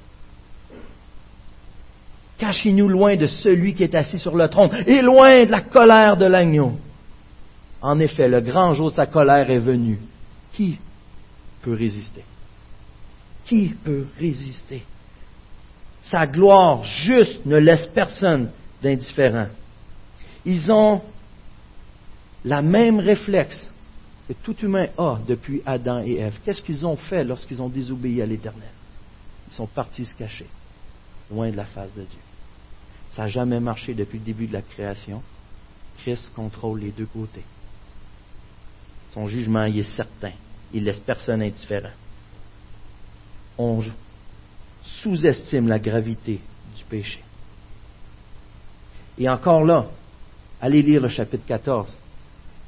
Cachez-nous 2.39 2.89
loin 2.89 3.15
de 3.15 3.27
celui 3.27 3.73
qui 3.73 3.85
est 3.85 3.95
assis 3.95 4.19
sur 4.19 4.35
le 4.35 4.49
trône 4.49 4.83
et 4.87 5.01
loin 5.01 5.45
de 5.45 5.51
la 5.51 5.61
colère 5.61 6.17
de 6.17 6.27
l'agneau. 6.27 6.73
En 7.81 8.01
effet, 8.01 8.27
le 8.29 8.41
grand 8.41 8.75
jour 8.75 8.91
de 8.91 8.97
sa 8.97 9.07
colère 9.07 9.49
est 9.49 9.61
venu. 9.61 10.01
Qui 10.53 10.79
peut 11.63 11.75
résister? 11.75 12.25
Qui 13.47 13.75
peut 13.85 14.07
résister? 14.19 14.83
Sa 16.03 16.27
gloire 16.27 16.85
juste 16.85 17.47
ne 17.47 17.57
laisse 17.57 17.87
personne 17.95 18.51
d'indifférent. 18.83 19.47
Ils 20.45 20.71
ont 20.73 21.01
la 22.45 22.61
même 22.61 22.99
réflexe 22.99 23.69
que 24.27 24.33
tout 24.43 24.57
humain 24.59 24.89
a 24.99 25.19
depuis 25.27 25.63
Adam 25.65 26.03
et 26.05 26.17
Ève. 26.17 26.39
Qu'est-ce 26.45 26.63
qu'ils 26.63 26.85
ont 26.85 26.97
fait 26.97 27.25
lorsqu'ils 27.25 27.63
ont 27.63 27.69
désobéi 27.69 28.21
à 28.21 28.27
l'Éternel? 28.27 28.71
Ils 29.49 29.55
sont 29.55 29.67
partis 29.67 30.07
se 30.07 30.15
cacher, 30.15 30.47
loin 31.31 31.51
de 31.51 31.57
la 31.57 31.67
face 31.67 31.95
de 31.95 32.03
Dieu. 32.03 32.21
Ça 33.11 33.23
n'a 33.23 33.29
jamais 33.29 33.61
marché 33.61 33.95
depuis 33.95 34.19
le 34.19 34.25
début 34.25 34.47
de 34.47 34.55
la 34.55 34.63
création. 34.63 35.23
Christ 35.99 36.33
contrôle 36.35 36.81
les 36.81 36.91
deux 36.91 37.07
côtés. 37.07 37.45
Son 39.13 39.29
jugement 39.29 39.67
y 39.67 39.81
est 39.81 39.97
certain. 39.97 40.33
Il 40.73 40.85
laisse 40.85 41.01
personne 41.01 41.43
indifférent. 41.43 41.91
On 43.59 43.83
sous-estime 44.85 45.69
la 45.69 45.79
gravité 45.79 46.41
du 46.77 46.85
péché. 46.85 47.21
Et 49.19 49.29
encore 49.29 49.65
là, 49.65 49.87
allez 50.61 50.83
lire 50.83 51.03
le 51.03 51.09
chapitre 51.09 51.45
14. 51.47 51.97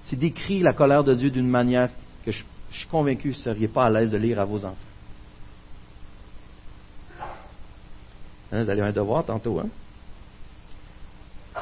C'est 0.05 0.17
décrit 0.17 0.61
la 0.61 0.73
colère 0.73 1.03
de 1.03 1.15
Dieu 1.15 1.31
d'une 1.31 1.49
manière 1.49 1.89
que 2.25 2.31
je, 2.31 2.43
suis 2.71 2.89
convaincu 2.89 3.31
que 3.31 3.35
vous 3.35 3.39
ne 3.39 3.45
seriez 3.45 3.69
pas 3.69 3.87
à 3.87 3.91
l'aise 3.91 4.11
de 4.11 4.19
lire 4.19 4.41
à 4.41 4.45
vos 4.45 4.65
enfants. 4.65 4.77
Hein, 8.53 8.63
vous 8.63 8.71
allez 8.71 8.83
un 8.83 8.93
devoir 8.93 9.25
tantôt. 9.25 9.61
Hein? 9.61 9.69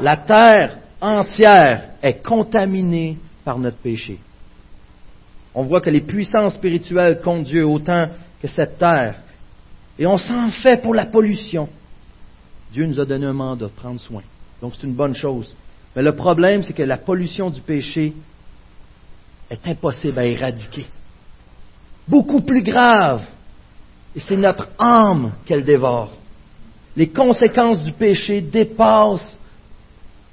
La 0.01 0.17
terre 0.17 0.79
entière 1.01 1.91
est 2.03 2.23
contaminée 2.25 3.19
par 3.45 3.59
notre 3.59 3.79
péché. 3.79 4.19
On 5.55 5.65
voit 5.65 5.81
que 5.81 5.91
les 5.91 6.01
puissances 6.01 6.55
spirituelles 6.55 7.21
comptent 7.21 7.45
Dieu 7.45 7.67
autant 7.67 8.09
que 8.41 8.49
cette 8.49 8.79
terre. 8.79 9.17
Et 9.99 10.07
on 10.07 10.17
s'en 10.17 10.51
fait 10.51 10.81
pour 10.81 10.95
la 10.95 11.07
pollution. 11.07 11.69
Dieu 12.73 12.87
nous 12.87 12.99
a 12.99 13.05
donné 13.05 13.27
un 13.27 13.33
mandat 13.33 13.67
de 13.67 13.71
prendre 13.71 14.01
soin. 14.01 14.23
Donc 14.61 14.73
c'est 14.75 14.87
une 14.87 14.95
bonne 14.95 15.15
chose. 15.15 15.55
Mais 15.95 16.03
le 16.03 16.17
problème, 16.17 16.63
c'est 16.63 16.73
que 16.73 16.83
la 16.83 16.97
pollution 16.97 17.51
du 17.51 17.61
péché 17.61 18.15
est 19.51 19.67
impossible 19.67 20.19
à 20.19 20.25
éradiquer. 20.25 20.87
Beaucoup 22.09 22.41
plus 22.41 22.63
grave. 22.63 23.23
Et 24.17 24.21
c'est 24.21 24.37
notre 24.37 24.69
âme 24.79 25.33
qu'elle 25.45 25.65
dévore. 25.65 26.13
Les 26.97 27.09
conséquences 27.09 27.83
du 27.83 27.93
péché 27.93 28.41
dépassent 28.41 29.39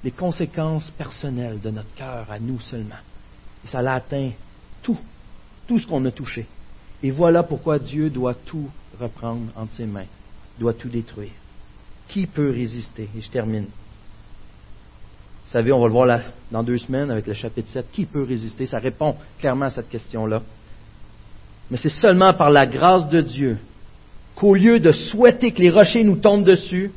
les 0.03 0.11
conséquences 0.11 0.89
personnelles 0.97 1.59
de 1.59 1.69
notre 1.69 1.93
cœur 1.95 2.25
à 2.29 2.39
nous 2.39 2.59
seulement. 2.61 2.95
Et 3.65 3.67
ça 3.67 3.81
l'atteint 3.81 4.31
tout, 4.81 4.97
tout 5.67 5.79
ce 5.79 5.87
qu'on 5.87 6.03
a 6.05 6.11
touché. 6.11 6.45
Et 7.03 7.11
voilà 7.11 7.43
pourquoi 7.43 7.79
Dieu 7.79 8.09
doit 8.09 8.33
tout 8.33 8.69
reprendre 8.99 9.51
entre 9.55 9.73
ses 9.73 9.85
mains, 9.85 10.05
doit 10.59 10.73
tout 10.73 10.89
détruire. 10.89 11.31
Qui 12.07 12.25
peut 12.25 12.49
résister? 12.49 13.09
Et 13.15 13.21
je 13.21 13.29
termine. 13.29 13.65
Vous 13.65 15.51
savez, 15.53 15.71
on 15.71 15.79
va 15.79 15.87
le 15.87 15.91
voir 15.91 16.05
là, 16.05 16.21
dans 16.51 16.63
deux 16.63 16.77
semaines 16.77 17.09
avec 17.09 17.25
le 17.25 17.33
chapitre 17.33 17.69
7. 17.69 17.87
Qui 17.91 18.05
peut 18.05 18.23
résister? 18.23 18.65
Ça 18.65 18.79
répond 18.79 19.15
clairement 19.39 19.65
à 19.65 19.71
cette 19.71 19.89
question-là. 19.89 20.41
Mais 21.71 21.77
c'est 21.77 21.89
seulement 21.89 22.33
par 22.33 22.49
la 22.49 22.65
grâce 22.65 23.07
de 23.09 23.21
Dieu 23.21 23.57
qu'au 24.35 24.55
lieu 24.55 24.79
de 24.79 24.91
souhaiter 24.91 25.51
que 25.51 25.59
les 25.59 25.69
rochers 25.69 26.03
nous 26.03 26.17
tombent 26.17 26.45
dessus, 26.45 26.91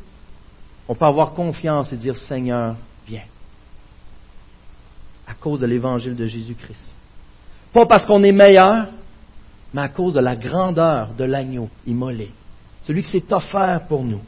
on 0.89 0.95
peut 0.95 1.05
avoir 1.05 1.33
confiance 1.33 1.93
et 1.93 1.97
dire 1.97 2.17
Seigneur, 2.17 2.77
viens. 3.07 3.25
À 5.27 5.35
cause 5.35 5.61
de 5.61 5.67
l'évangile 5.67 6.17
de 6.17 6.27
Jésus-Christ. 6.27 6.95
Pas 7.73 7.87
parce 7.87 8.07
qu'on 8.07 8.23
est 8.23 8.33
meilleur, 8.33 8.89
mais 9.75 9.83
à 9.83 9.89
cause 9.89 10.15
de 10.15 10.21
la 10.21 10.37
grandeur 10.37 11.09
de 11.17 11.25
l'agneau 11.25 11.69
immolé. 11.87 12.31
Celui 12.87 13.03
qui 13.03 13.11
s'est 13.11 13.33
offert 13.33 13.83
pour 13.89 14.05
nous. 14.05 14.21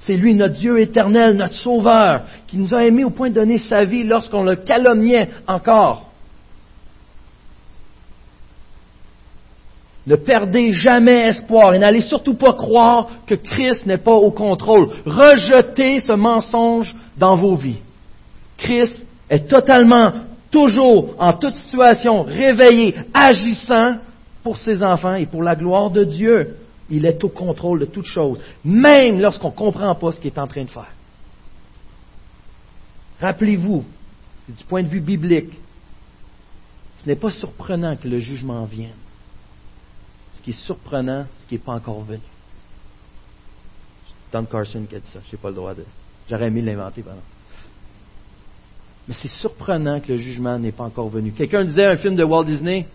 C'est 0.00 0.16
lui, 0.16 0.34
notre 0.34 0.54
Dieu 0.54 0.80
éternel, 0.80 1.36
notre 1.36 1.54
Sauveur, 1.54 2.22
qui 2.46 2.56
nous 2.56 2.74
a 2.74 2.84
aimés 2.84 3.04
au 3.04 3.10
point 3.10 3.28
de 3.28 3.34
donner 3.34 3.58
sa 3.58 3.84
vie 3.84 4.04
lorsqu'on 4.04 4.42
le 4.42 4.56
calomniait 4.56 5.28
encore. 5.46 6.06
Ne 10.06 10.16
perdez 10.16 10.72
jamais 10.72 11.28
espoir 11.28 11.74
et 11.74 11.78
n'allez 11.78 12.00
surtout 12.00 12.34
pas 12.34 12.54
croire 12.54 13.08
que 13.26 13.34
Christ 13.34 13.84
n'est 13.84 13.98
pas 13.98 14.14
au 14.14 14.30
contrôle. 14.30 14.88
Rejetez 15.04 16.00
ce 16.00 16.14
mensonge 16.14 16.94
dans 17.18 17.36
vos 17.36 17.56
vies. 17.56 17.78
Christ 18.56 19.06
est 19.28 19.46
totalement 19.48 20.12
toujours, 20.50 21.14
en 21.18 21.34
toute 21.34 21.54
situation, 21.54 22.22
réveillé, 22.22 22.94
agissant 23.12 23.96
pour 24.42 24.56
ses 24.56 24.82
enfants 24.82 25.14
et 25.14 25.26
pour 25.26 25.42
la 25.42 25.56
gloire 25.56 25.90
de 25.90 26.04
Dieu. 26.04 26.56
Il 26.88 27.06
est 27.06 27.22
au 27.22 27.28
contrôle 27.28 27.80
de 27.80 27.84
toutes 27.84 28.06
choses, 28.06 28.40
même 28.64 29.20
lorsqu'on 29.20 29.50
ne 29.50 29.54
comprend 29.54 29.94
pas 29.94 30.10
ce 30.10 30.20
qu'il 30.20 30.32
est 30.32 30.38
en 30.38 30.46
train 30.48 30.64
de 30.64 30.70
faire. 30.70 30.92
Rappelez-vous, 33.20 33.84
du 34.48 34.64
point 34.64 34.82
de 34.82 34.88
vue 34.88 35.00
biblique, 35.00 35.52
ce 36.98 37.06
n'est 37.06 37.16
pas 37.16 37.30
surprenant 37.30 37.96
que 37.96 38.08
le 38.08 38.18
jugement 38.18 38.64
vienne. 38.64 38.96
Ce 40.32 40.42
qui 40.42 40.50
est 40.50 40.64
surprenant, 40.64 41.26
ce 41.38 41.46
qui 41.46 41.54
n'est 41.54 41.60
pas 41.60 41.74
encore 41.74 42.02
venu. 42.02 42.22
Don 44.32 44.44
Carson 44.44 44.84
qui 44.88 44.96
a 44.96 45.00
dit 45.00 45.08
ça. 45.08 45.20
Je 45.26 45.36
n'ai 45.36 45.40
pas 45.40 45.48
le 45.48 45.54
droit 45.54 45.74
de. 45.74 45.84
J'aurais 46.28 46.46
aimé 46.46 46.62
l'inventer, 46.62 47.02
pardon. 47.02 47.20
Mais 49.08 49.14
c'est 49.14 49.28
surprenant 49.28 50.00
que 50.00 50.12
le 50.12 50.18
jugement 50.18 50.58
n'est 50.58 50.72
pas 50.72 50.84
encore 50.84 51.08
venu. 51.08 51.32
Quelqu'un 51.32 51.64
disait 51.64 51.86
un 51.86 51.96
film 51.96 52.14
de 52.14 52.22
Walt 52.22 52.44
Disney, 52.44 52.86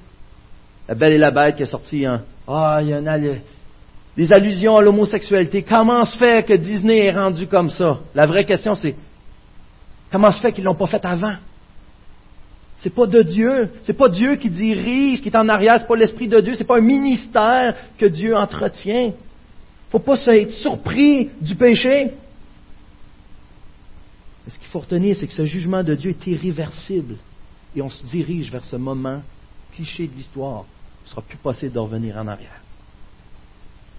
La 0.87 0.95
Belle 0.95 1.13
et 1.13 1.17
la 1.17 1.31
Bête, 1.31 1.55
qui 1.55 1.63
est 1.63 1.67
sorti 1.67 2.07
en. 2.07 2.19
Ah, 2.47 2.79
il 2.81 2.89
y 2.89 2.95
en 2.95 3.05
a 3.07 3.17
des 3.19 4.33
allusions 4.33 4.77
à 4.77 4.81
l'homosexualité. 4.81 5.63
Comment 5.63 6.05
se 6.05 6.17
fait 6.17 6.45
que 6.45 6.53
Disney 6.53 7.05
est 7.05 7.11
rendu 7.11 7.47
comme 7.47 7.69
ça? 7.69 7.99
La 8.13 8.25
vraie 8.25 8.45
question, 8.45 8.75
c'est 8.75 8.95
comment 10.11 10.31
se 10.31 10.39
fait 10.41 10.51
qu'ils 10.51 10.63
ne 10.63 10.69
l'ont 10.69 10.75
pas 10.75 10.87
fait 10.87 11.03
avant? 11.03 11.35
C'est 12.77 12.93
pas 12.93 13.07
de 13.07 13.23
Dieu. 13.23 13.69
C'est 13.83 13.97
pas 13.97 14.09
Dieu 14.09 14.35
qui 14.35 14.49
dirige, 14.49 15.21
qui 15.21 15.29
est 15.29 15.35
en 15.35 15.49
arrière. 15.49 15.79
C'est 15.79 15.87
pas 15.87 15.95
l'Esprit 15.95 16.27
de 16.27 16.39
Dieu. 16.39 16.53
C'est 16.55 16.67
pas 16.67 16.77
un 16.77 16.81
ministère 16.81 17.75
que 17.97 18.05
Dieu 18.05 18.35
entretient. 18.35 19.11
Faut 19.89 19.99
pas 19.99 20.17
être 20.27 20.51
surpris 20.51 21.29
du 21.41 21.55
péché 21.55 22.11
ce 24.47 24.57
qu'il 24.57 24.67
faut 24.67 24.79
retenir, 24.79 25.15
c'est 25.15 25.27
que 25.27 25.33
ce 25.33 25.45
jugement 25.45 25.83
de 25.83 25.95
Dieu 25.95 26.11
est 26.11 26.27
irréversible. 26.27 27.15
Et 27.75 27.81
on 27.81 27.89
se 27.89 28.03
dirige 28.05 28.51
vers 28.51 28.63
ce 28.65 28.75
moment 28.75 29.21
cliché 29.73 30.07
de 30.07 30.13
l'histoire. 30.13 30.65
Il 31.05 31.09
ne 31.09 31.11
sera 31.11 31.21
plus 31.21 31.37
possible 31.37 31.71
de 31.71 31.79
revenir 31.79 32.17
en 32.17 32.27
arrière. 32.27 32.61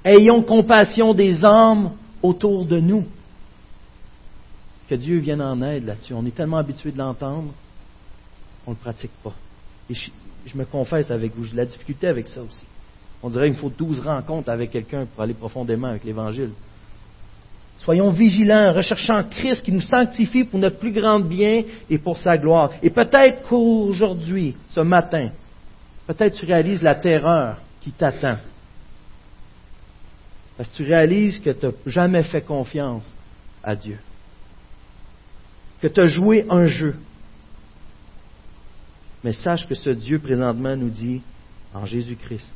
Ayons 0.05 0.43
compassion 0.43 1.15
des 1.15 1.45
âmes 1.45 1.93
autour 2.21 2.65
de 2.67 2.81
nous. 2.81 3.05
Que 4.89 4.97
Dieu 4.97 5.19
vienne 5.19 5.41
en 5.41 5.61
aide 5.63 5.87
là-dessus. 5.87 6.15
On 6.15 6.27
est 6.27 6.35
tellement 6.35 6.59
habitué 6.59 6.91
de 6.91 6.99
l'entendre, 6.99 7.53
on 8.67 8.71
ne 8.71 8.77
le 8.77 8.81
pratique 8.81 9.13
pas. 9.23 9.35
Et 9.89 9.95
je, 9.95 10.57
me 10.57 10.65
confesse 10.65 11.11
avec 11.11 11.35
vous, 11.35 11.45
j'ai 11.45 11.57
la 11.57 11.65
difficulté 11.65 12.09
avec 12.09 12.27
ça 12.29 12.43
aussi. 12.43 12.65
On 13.23 13.31
dirait 13.31 13.51
qu'il 13.51 13.59
faut 13.59 13.71
douze 13.71 14.01
rencontres 14.01 14.49
avec 14.49 14.73
quelqu'un 14.73 15.07
pour 15.07 15.23
aller 15.23 15.35
profondément 15.35 15.89
avec 15.89 16.05
l'Évangile. 16.05 16.51
Soyons 17.79 18.11
vigilants, 18.11 18.73
recherchant 18.73 19.23
Christ 19.25 19.63
qui 19.63 19.73
nous 19.73 19.81
sanctifie 19.81 20.45
pour 20.45 20.59
notre 20.59 20.79
plus 20.79 20.93
grand 20.93 21.21
bien 21.21 21.63
et 21.89 21.99
pour 21.99 22.19
sa 22.19 22.37
gloire. 22.37 22.71
Et 22.83 22.91
peut-être 22.91 23.43
qu'aujourd'hui, 23.49 24.57
ce 24.69 24.81
matin, 24.81 25.31
peut-être 26.07 26.35
tu 26.35 26.47
réalises 26.47 26.83
la 26.83 26.95
terreur 26.95 27.59
qui 27.81 27.93
t'attend. 27.93 28.39
Parce 30.57 30.69
que 30.71 30.77
tu 30.77 30.85
réalises 30.85 31.41
que 31.41 31.51
tu 31.51 31.67
n'as 31.67 31.73
jamais 31.87 32.23
fait 32.23 32.43
confiance 32.43 33.09
à 33.63 33.77
Dieu. 33.77 33.99
Que 35.81 35.89
tu 35.89 36.01
as 36.01 36.07
joué 36.07 36.47
un 36.49 36.67
jeu. 36.67 36.97
Mais 39.23 39.33
sache 39.33 39.67
que 39.67 39.75
ce 39.75 39.91
Dieu 39.91 40.19
présentement 40.19 40.77
nous 40.77 40.89
dit 40.89 41.21
en 41.75 41.85
Jésus-Christ 41.85 42.47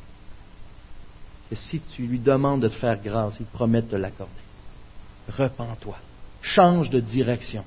que 1.49 1.55
si 1.55 1.81
tu 1.81 2.03
lui 2.03 2.17
demandes 2.17 2.61
de 2.61 2.69
te 2.69 2.75
faire 2.75 2.97
grâce, 3.01 3.35
il 3.39 3.45
promet 3.45 3.81
de 3.81 3.87
te 3.87 3.95
l'accorder. 3.97 4.31
Repends-toi. 5.37 5.97
Change 6.41 6.89
de 6.89 7.01
direction 7.01 7.65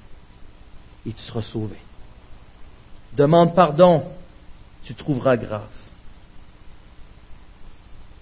et 1.06 1.12
tu 1.12 1.20
seras 1.20 1.42
sauvé. 1.42 1.76
Demande 3.12 3.54
pardon, 3.54 4.04
tu 4.84 4.94
trouveras 4.94 5.36
grâce. 5.36 5.90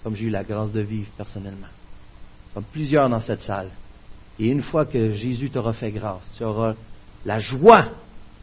Comme 0.03 0.15
j'ai 0.15 0.25
eu 0.25 0.29
la 0.29 0.43
grâce 0.43 0.71
de 0.71 0.81
vivre 0.81 1.09
personnellement. 1.15 1.67
Comme 2.53 2.63
plusieurs 2.65 3.09
dans 3.09 3.21
cette 3.21 3.41
salle. 3.41 3.69
Et 4.39 4.47
une 4.47 4.63
fois 4.63 4.85
que 4.85 5.11
Jésus 5.11 5.49
t'aura 5.49 5.73
fait 5.73 5.91
grâce, 5.91 6.21
tu 6.37 6.43
auras 6.43 6.75
la 7.25 7.39
joie, 7.39 7.89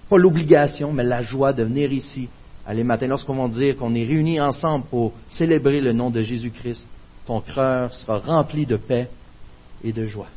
pas 0.08 0.16
l'obligation, 0.16 0.92
mais 0.92 1.02
la 1.02 1.22
joie 1.22 1.52
de 1.52 1.64
venir 1.64 1.92
ici 1.92 2.28
à 2.66 2.74
les 2.74 2.84
matins 2.84 3.06
lorsqu'on 3.06 3.34
va 3.34 3.48
dire 3.48 3.76
qu'on 3.76 3.94
est 3.94 4.04
réunis 4.04 4.40
ensemble 4.40 4.86
pour 4.86 5.12
célébrer 5.30 5.80
le 5.80 5.92
nom 5.92 6.10
de 6.10 6.20
Jésus-Christ. 6.20 6.86
Ton 7.26 7.40
cœur 7.40 7.92
sera 7.94 8.18
rempli 8.18 8.66
de 8.66 8.76
paix 8.76 9.08
et 9.82 9.92
de 9.92 10.06
joie. 10.06 10.28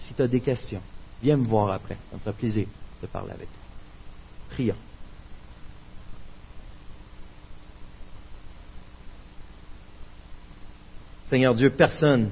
Si 0.00 0.14
tu 0.14 0.22
as 0.22 0.28
des 0.28 0.40
questions, 0.40 0.80
viens 1.22 1.36
me 1.36 1.44
voir 1.44 1.70
après. 1.70 1.96
Ça 2.10 2.16
me 2.16 2.20
fera 2.20 2.32
plaisir 2.32 2.66
de 3.00 3.06
parler 3.06 3.32
avec 3.32 3.46
toi. 3.46 3.62
Prions. 4.50 4.91
Seigneur 11.32 11.54
Dieu, 11.54 11.70
personne 11.70 12.28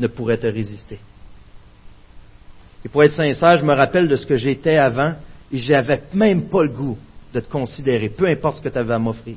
ne 0.00 0.06
pourrait 0.06 0.38
te 0.38 0.46
résister. 0.46 0.98
Et 2.82 2.88
pour 2.88 3.04
être 3.04 3.12
sincère, 3.12 3.58
je 3.58 3.62
me 3.62 3.74
rappelle 3.74 4.08
de 4.08 4.16
ce 4.16 4.24
que 4.24 4.36
j'étais 4.36 4.78
avant 4.78 5.16
et 5.52 5.58
j'avais 5.58 6.02
même 6.14 6.48
pas 6.48 6.62
le 6.62 6.70
goût 6.70 6.96
de 7.34 7.40
te 7.40 7.50
considérer, 7.50 8.08
peu 8.08 8.26
importe 8.26 8.56
ce 8.56 8.62
que 8.62 8.70
tu 8.70 8.78
avais 8.78 8.94
à 8.94 8.98
m'offrir. 8.98 9.36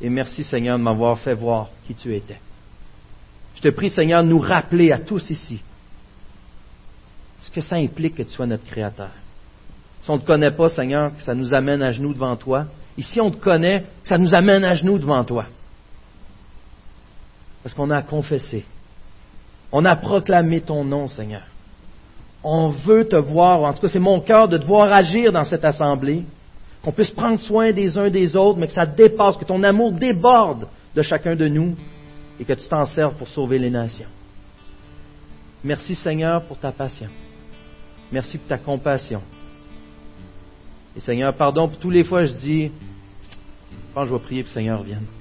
Et 0.00 0.10
merci 0.10 0.42
Seigneur 0.42 0.76
de 0.78 0.82
m'avoir 0.82 1.16
fait 1.20 1.34
voir 1.34 1.68
qui 1.86 1.94
tu 1.94 2.12
étais. 2.12 2.40
Je 3.54 3.60
te 3.60 3.68
prie 3.68 3.90
Seigneur 3.90 4.24
de 4.24 4.30
nous 4.30 4.40
rappeler 4.40 4.90
à 4.90 4.98
tous 4.98 5.30
ici 5.30 5.62
ce 7.38 7.52
que 7.52 7.60
ça 7.60 7.76
implique 7.76 8.16
que 8.16 8.24
tu 8.24 8.30
sois 8.30 8.46
notre 8.46 8.64
Créateur. 8.64 9.12
Si 10.02 10.10
on 10.10 10.16
ne 10.16 10.22
te 10.22 10.26
connaît 10.26 10.50
pas, 10.50 10.70
Seigneur, 10.70 11.14
que 11.14 11.22
ça 11.22 11.36
nous 11.36 11.54
amène 11.54 11.82
à 11.82 11.92
genoux 11.92 12.14
devant 12.14 12.34
toi. 12.34 12.66
Et 12.98 13.02
si 13.02 13.20
on 13.20 13.30
te 13.30 13.36
connaît, 13.36 13.84
ça 14.02 14.18
nous 14.18 14.34
amène 14.34 14.64
à 14.64 14.74
genoux 14.74 14.98
devant 14.98 15.22
toi. 15.22 15.46
Parce 17.66 17.74
qu'on 17.74 17.90
a 17.90 18.00
confessé. 18.00 18.64
On 19.72 19.84
a 19.84 19.96
proclamé 19.96 20.60
ton 20.60 20.84
nom, 20.84 21.08
Seigneur. 21.08 21.42
On 22.44 22.68
veut 22.68 23.08
te 23.08 23.16
voir, 23.16 23.62
en 23.62 23.72
tout 23.72 23.80
cas 23.80 23.88
c'est 23.88 23.98
mon 23.98 24.20
cœur 24.20 24.46
de 24.46 24.56
te 24.56 24.64
voir 24.64 24.92
agir 24.92 25.32
dans 25.32 25.42
cette 25.42 25.64
assemblée, 25.64 26.22
qu'on 26.84 26.92
puisse 26.92 27.10
prendre 27.10 27.40
soin 27.40 27.72
des 27.72 27.98
uns 27.98 28.08
des 28.08 28.36
autres, 28.36 28.56
mais 28.56 28.68
que 28.68 28.72
ça 28.72 28.86
dépasse, 28.86 29.36
que 29.36 29.44
ton 29.44 29.64
amour 29.64 29.90
déborde 29.90 30.68
de 30.94 31.02
chacun 31.02 31.34
de 31.34 31.48
nous 31.48 31.74
et 32.38 32.44
que 32.44 32.52
tu 32.52 32.68
t'en 32.68 32.84
serves 32.84 33.16
pour 33.16 33.26
sauver 33.26 33.58
les 33.58 33.70
nations. 33.70 34.06
Merci 35.64 35.96
Seigneur 35.96 36.44
pour 36.44 36.58
ta 36.60 36.70
patience. 36.70 37.10
Merci 38.12 38.38
pour 38.38 38.46
ta 38.46 38.58
compassion. 38.58 39.22
Et 40.94 41.00
Seigneur, 41.00 41.34
pardon 41.34 41.66
pour 41.66 41.78
tous 41.78 41.90
les 41.90 42.04
fois 42.04 42.26
je 42.26 42.32
dis, 42.34 42.70
que 43.92 44.04
je 44.04 44.12
vais 44.12 44.20
prier 44.20 44.42
que 44.44 44.48
le 44.50 44.54
Seigneur 44.54 44.78
revienne. 44.78 45.15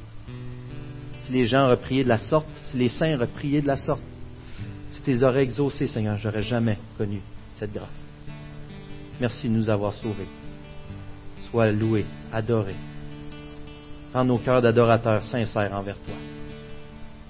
Si 1.26 1.32
les 1.32 1.46
gens 1.46 1.76
prié 1.78 2.04
de 2.04 2.10
la 2.10 2.20
sorte, 2.20 2.48
si 2.66 2.78
les 2.78 2.90
saints 2.90 3.18
prié 3.34 3.62
de 3.62 3.68
la 3.68 3.78
sorte, 3.78 4.02
si 4.92 5.02
tes 5.02 5.24
oreilles 5.24 5.46
exaucées, 5.46 5.88
Seigneur, 5.88 6.18
j'aurais 6.18 6.44
jamais 6.44 6.78
connu 6.98 7.20
cette 7.56 7.74
grâce. 7.74 7.90
Merci 9.20 9.50
de 9.50 9.54
nous 9.54 9.70
avoir 9.70 9.94
sauvés. 9.94 10.28
Sois 11.50 11.72
loué, 11.72 12.06
adoré. 12.32 12.76
Prends 14.12 14.26
nos 14.26 14.38
cœurs 14.38 14.62
d'adorateurs 14.62 15.24
sincères 15.24 15.74
envers 15.74 15.98
toi. 15.98 16.16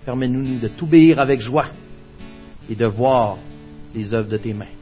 Permets-nous 0.05 0.59
de 0.59 0.67
t'obéir 0.67 1.19
avec 1.19 1.39
joie 1.41 1.67
et 2.69 2.75
de 2.75 2.85
voir 2.85 3.37
les 3.93 4.13
œuvres 4.13 4.29
de 4.29 4.37
tes 4.37 4.53
mains. 4.53 4.74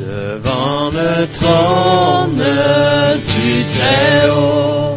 Devant 0.00 0.90
le 0.90 1.26
trône 1.38 2.42
du 3.26 3.64
Très-Haut, 3.74 4.96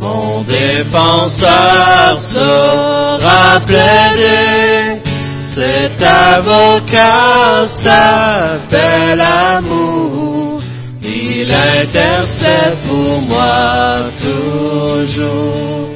mon 0.00 0.40
défenseur 0.44 2.18
sera 2.22 3.60
plaidé. 3.66 5.02
Cet 5.54 6.02
avocat 6.02 7.66
s'appelle 7.84 9.20
amour, 9.20 10.62
il 11.02 11.52
intercède 11.52 12.78
pour 12.88 13.20
moi 13.20 14.08
toujours. 14.22 15.90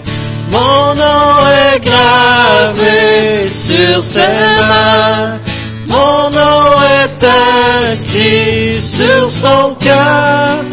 Mon 0.50 0.94
nom 0.94 1.48
est 1.48 1.80
gravé 1.80 3.48
sur 3.66 4.02
ses 4.02 4.62
mains, 4.68 5.38
mon 5.94 6.30
nom 6.30 6.66
est 7.02 7.22
inscrit 7.24 8.82
sur 8.96 9.22
son 9.42 9.64
cœur, 9.76 10.64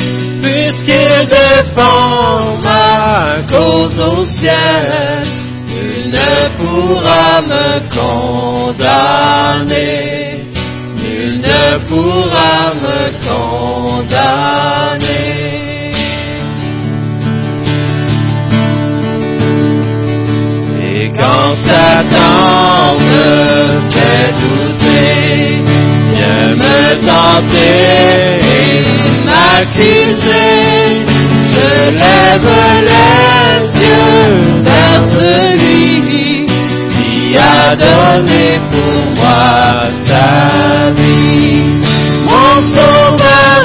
puisqu'il 0.41 1.27
défend 1.27 2.57
ma 2.63 3.43
cause 3.53 3.99
au 3.99 4.25
ciel. 4.25 5.23
Nul 5.67 5.99
ne 6.17 6.35
pourra 6.57 7.29
me 7.51 7.67
condamner, 7.99 9.89
nul 10.97 11.31
ne 11.47 11.65
pourra 11.89 12.55
me 12.83 12.99
condamner. 13.27 14.71
Et 20.93 21.05
quand 21.17 21.51
Satan 21.65 22.97
me 22.99 23.25
fait 23.91 24.31
me 26.63 26.79
tenter 27.07 28.39
et 28.57 28.83
m'accuser, 29.25 31.05
je 31.53 31.69
lève 32.01 32.49
les 32.91 33.59
yeux 33.85 34.63
vers 34.63 35.03
celui 35.15 36.45
qui 36.93 37.37
a 37.37 37.75
donné 37.75 38.47
pour 38.71 38.99
moi 39.15 39.51
sa 40.07 40.91
vie. 40.91 41.63
Mon 42.29 42.61
sauveur 42.61 43.61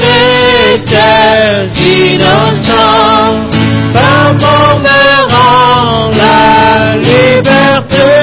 était 0.75 1.69
innocent, 2.15 3.31
par 3.95 4.35
mon 4.43 4.81
me 4.81 5.03
rend 5.33 6.11
la 6.23 6.97
liberté. 6.97 8.16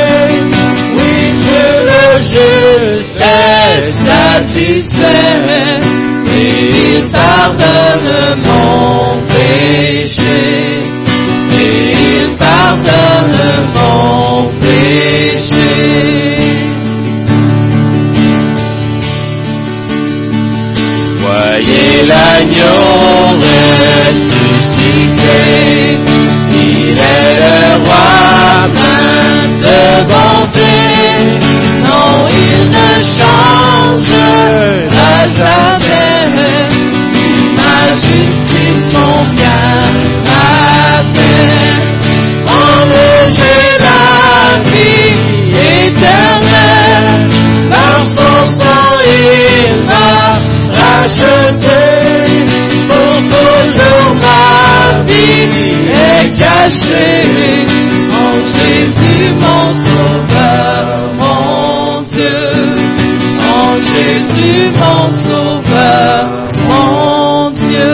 Jésus 58.56 59.34
mon 59.34 59.74
sauveur, 59.86 61.14
mon 61.16 62.02
Dieu, 62.04 62.52
en 63.40 63.80
Jésus 63.82 64.72
mon 64.72 65.10
sauveur, 65.28 66.54
mon 66.68 67.50
Dieu. 67.52 67.94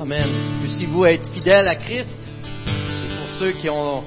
Amen. 0.00 0.28
Puissiez-vous 0.62 1.06
être 1.06 1.28
fidèles 1.30 1.66
à 1.66 1.74
Christ 1.74 2.14
et 2.66 3.16
pour 3.16 3.38
ceux 3.40 3.52
qui 3.52 3.68
ont 3.68 4.04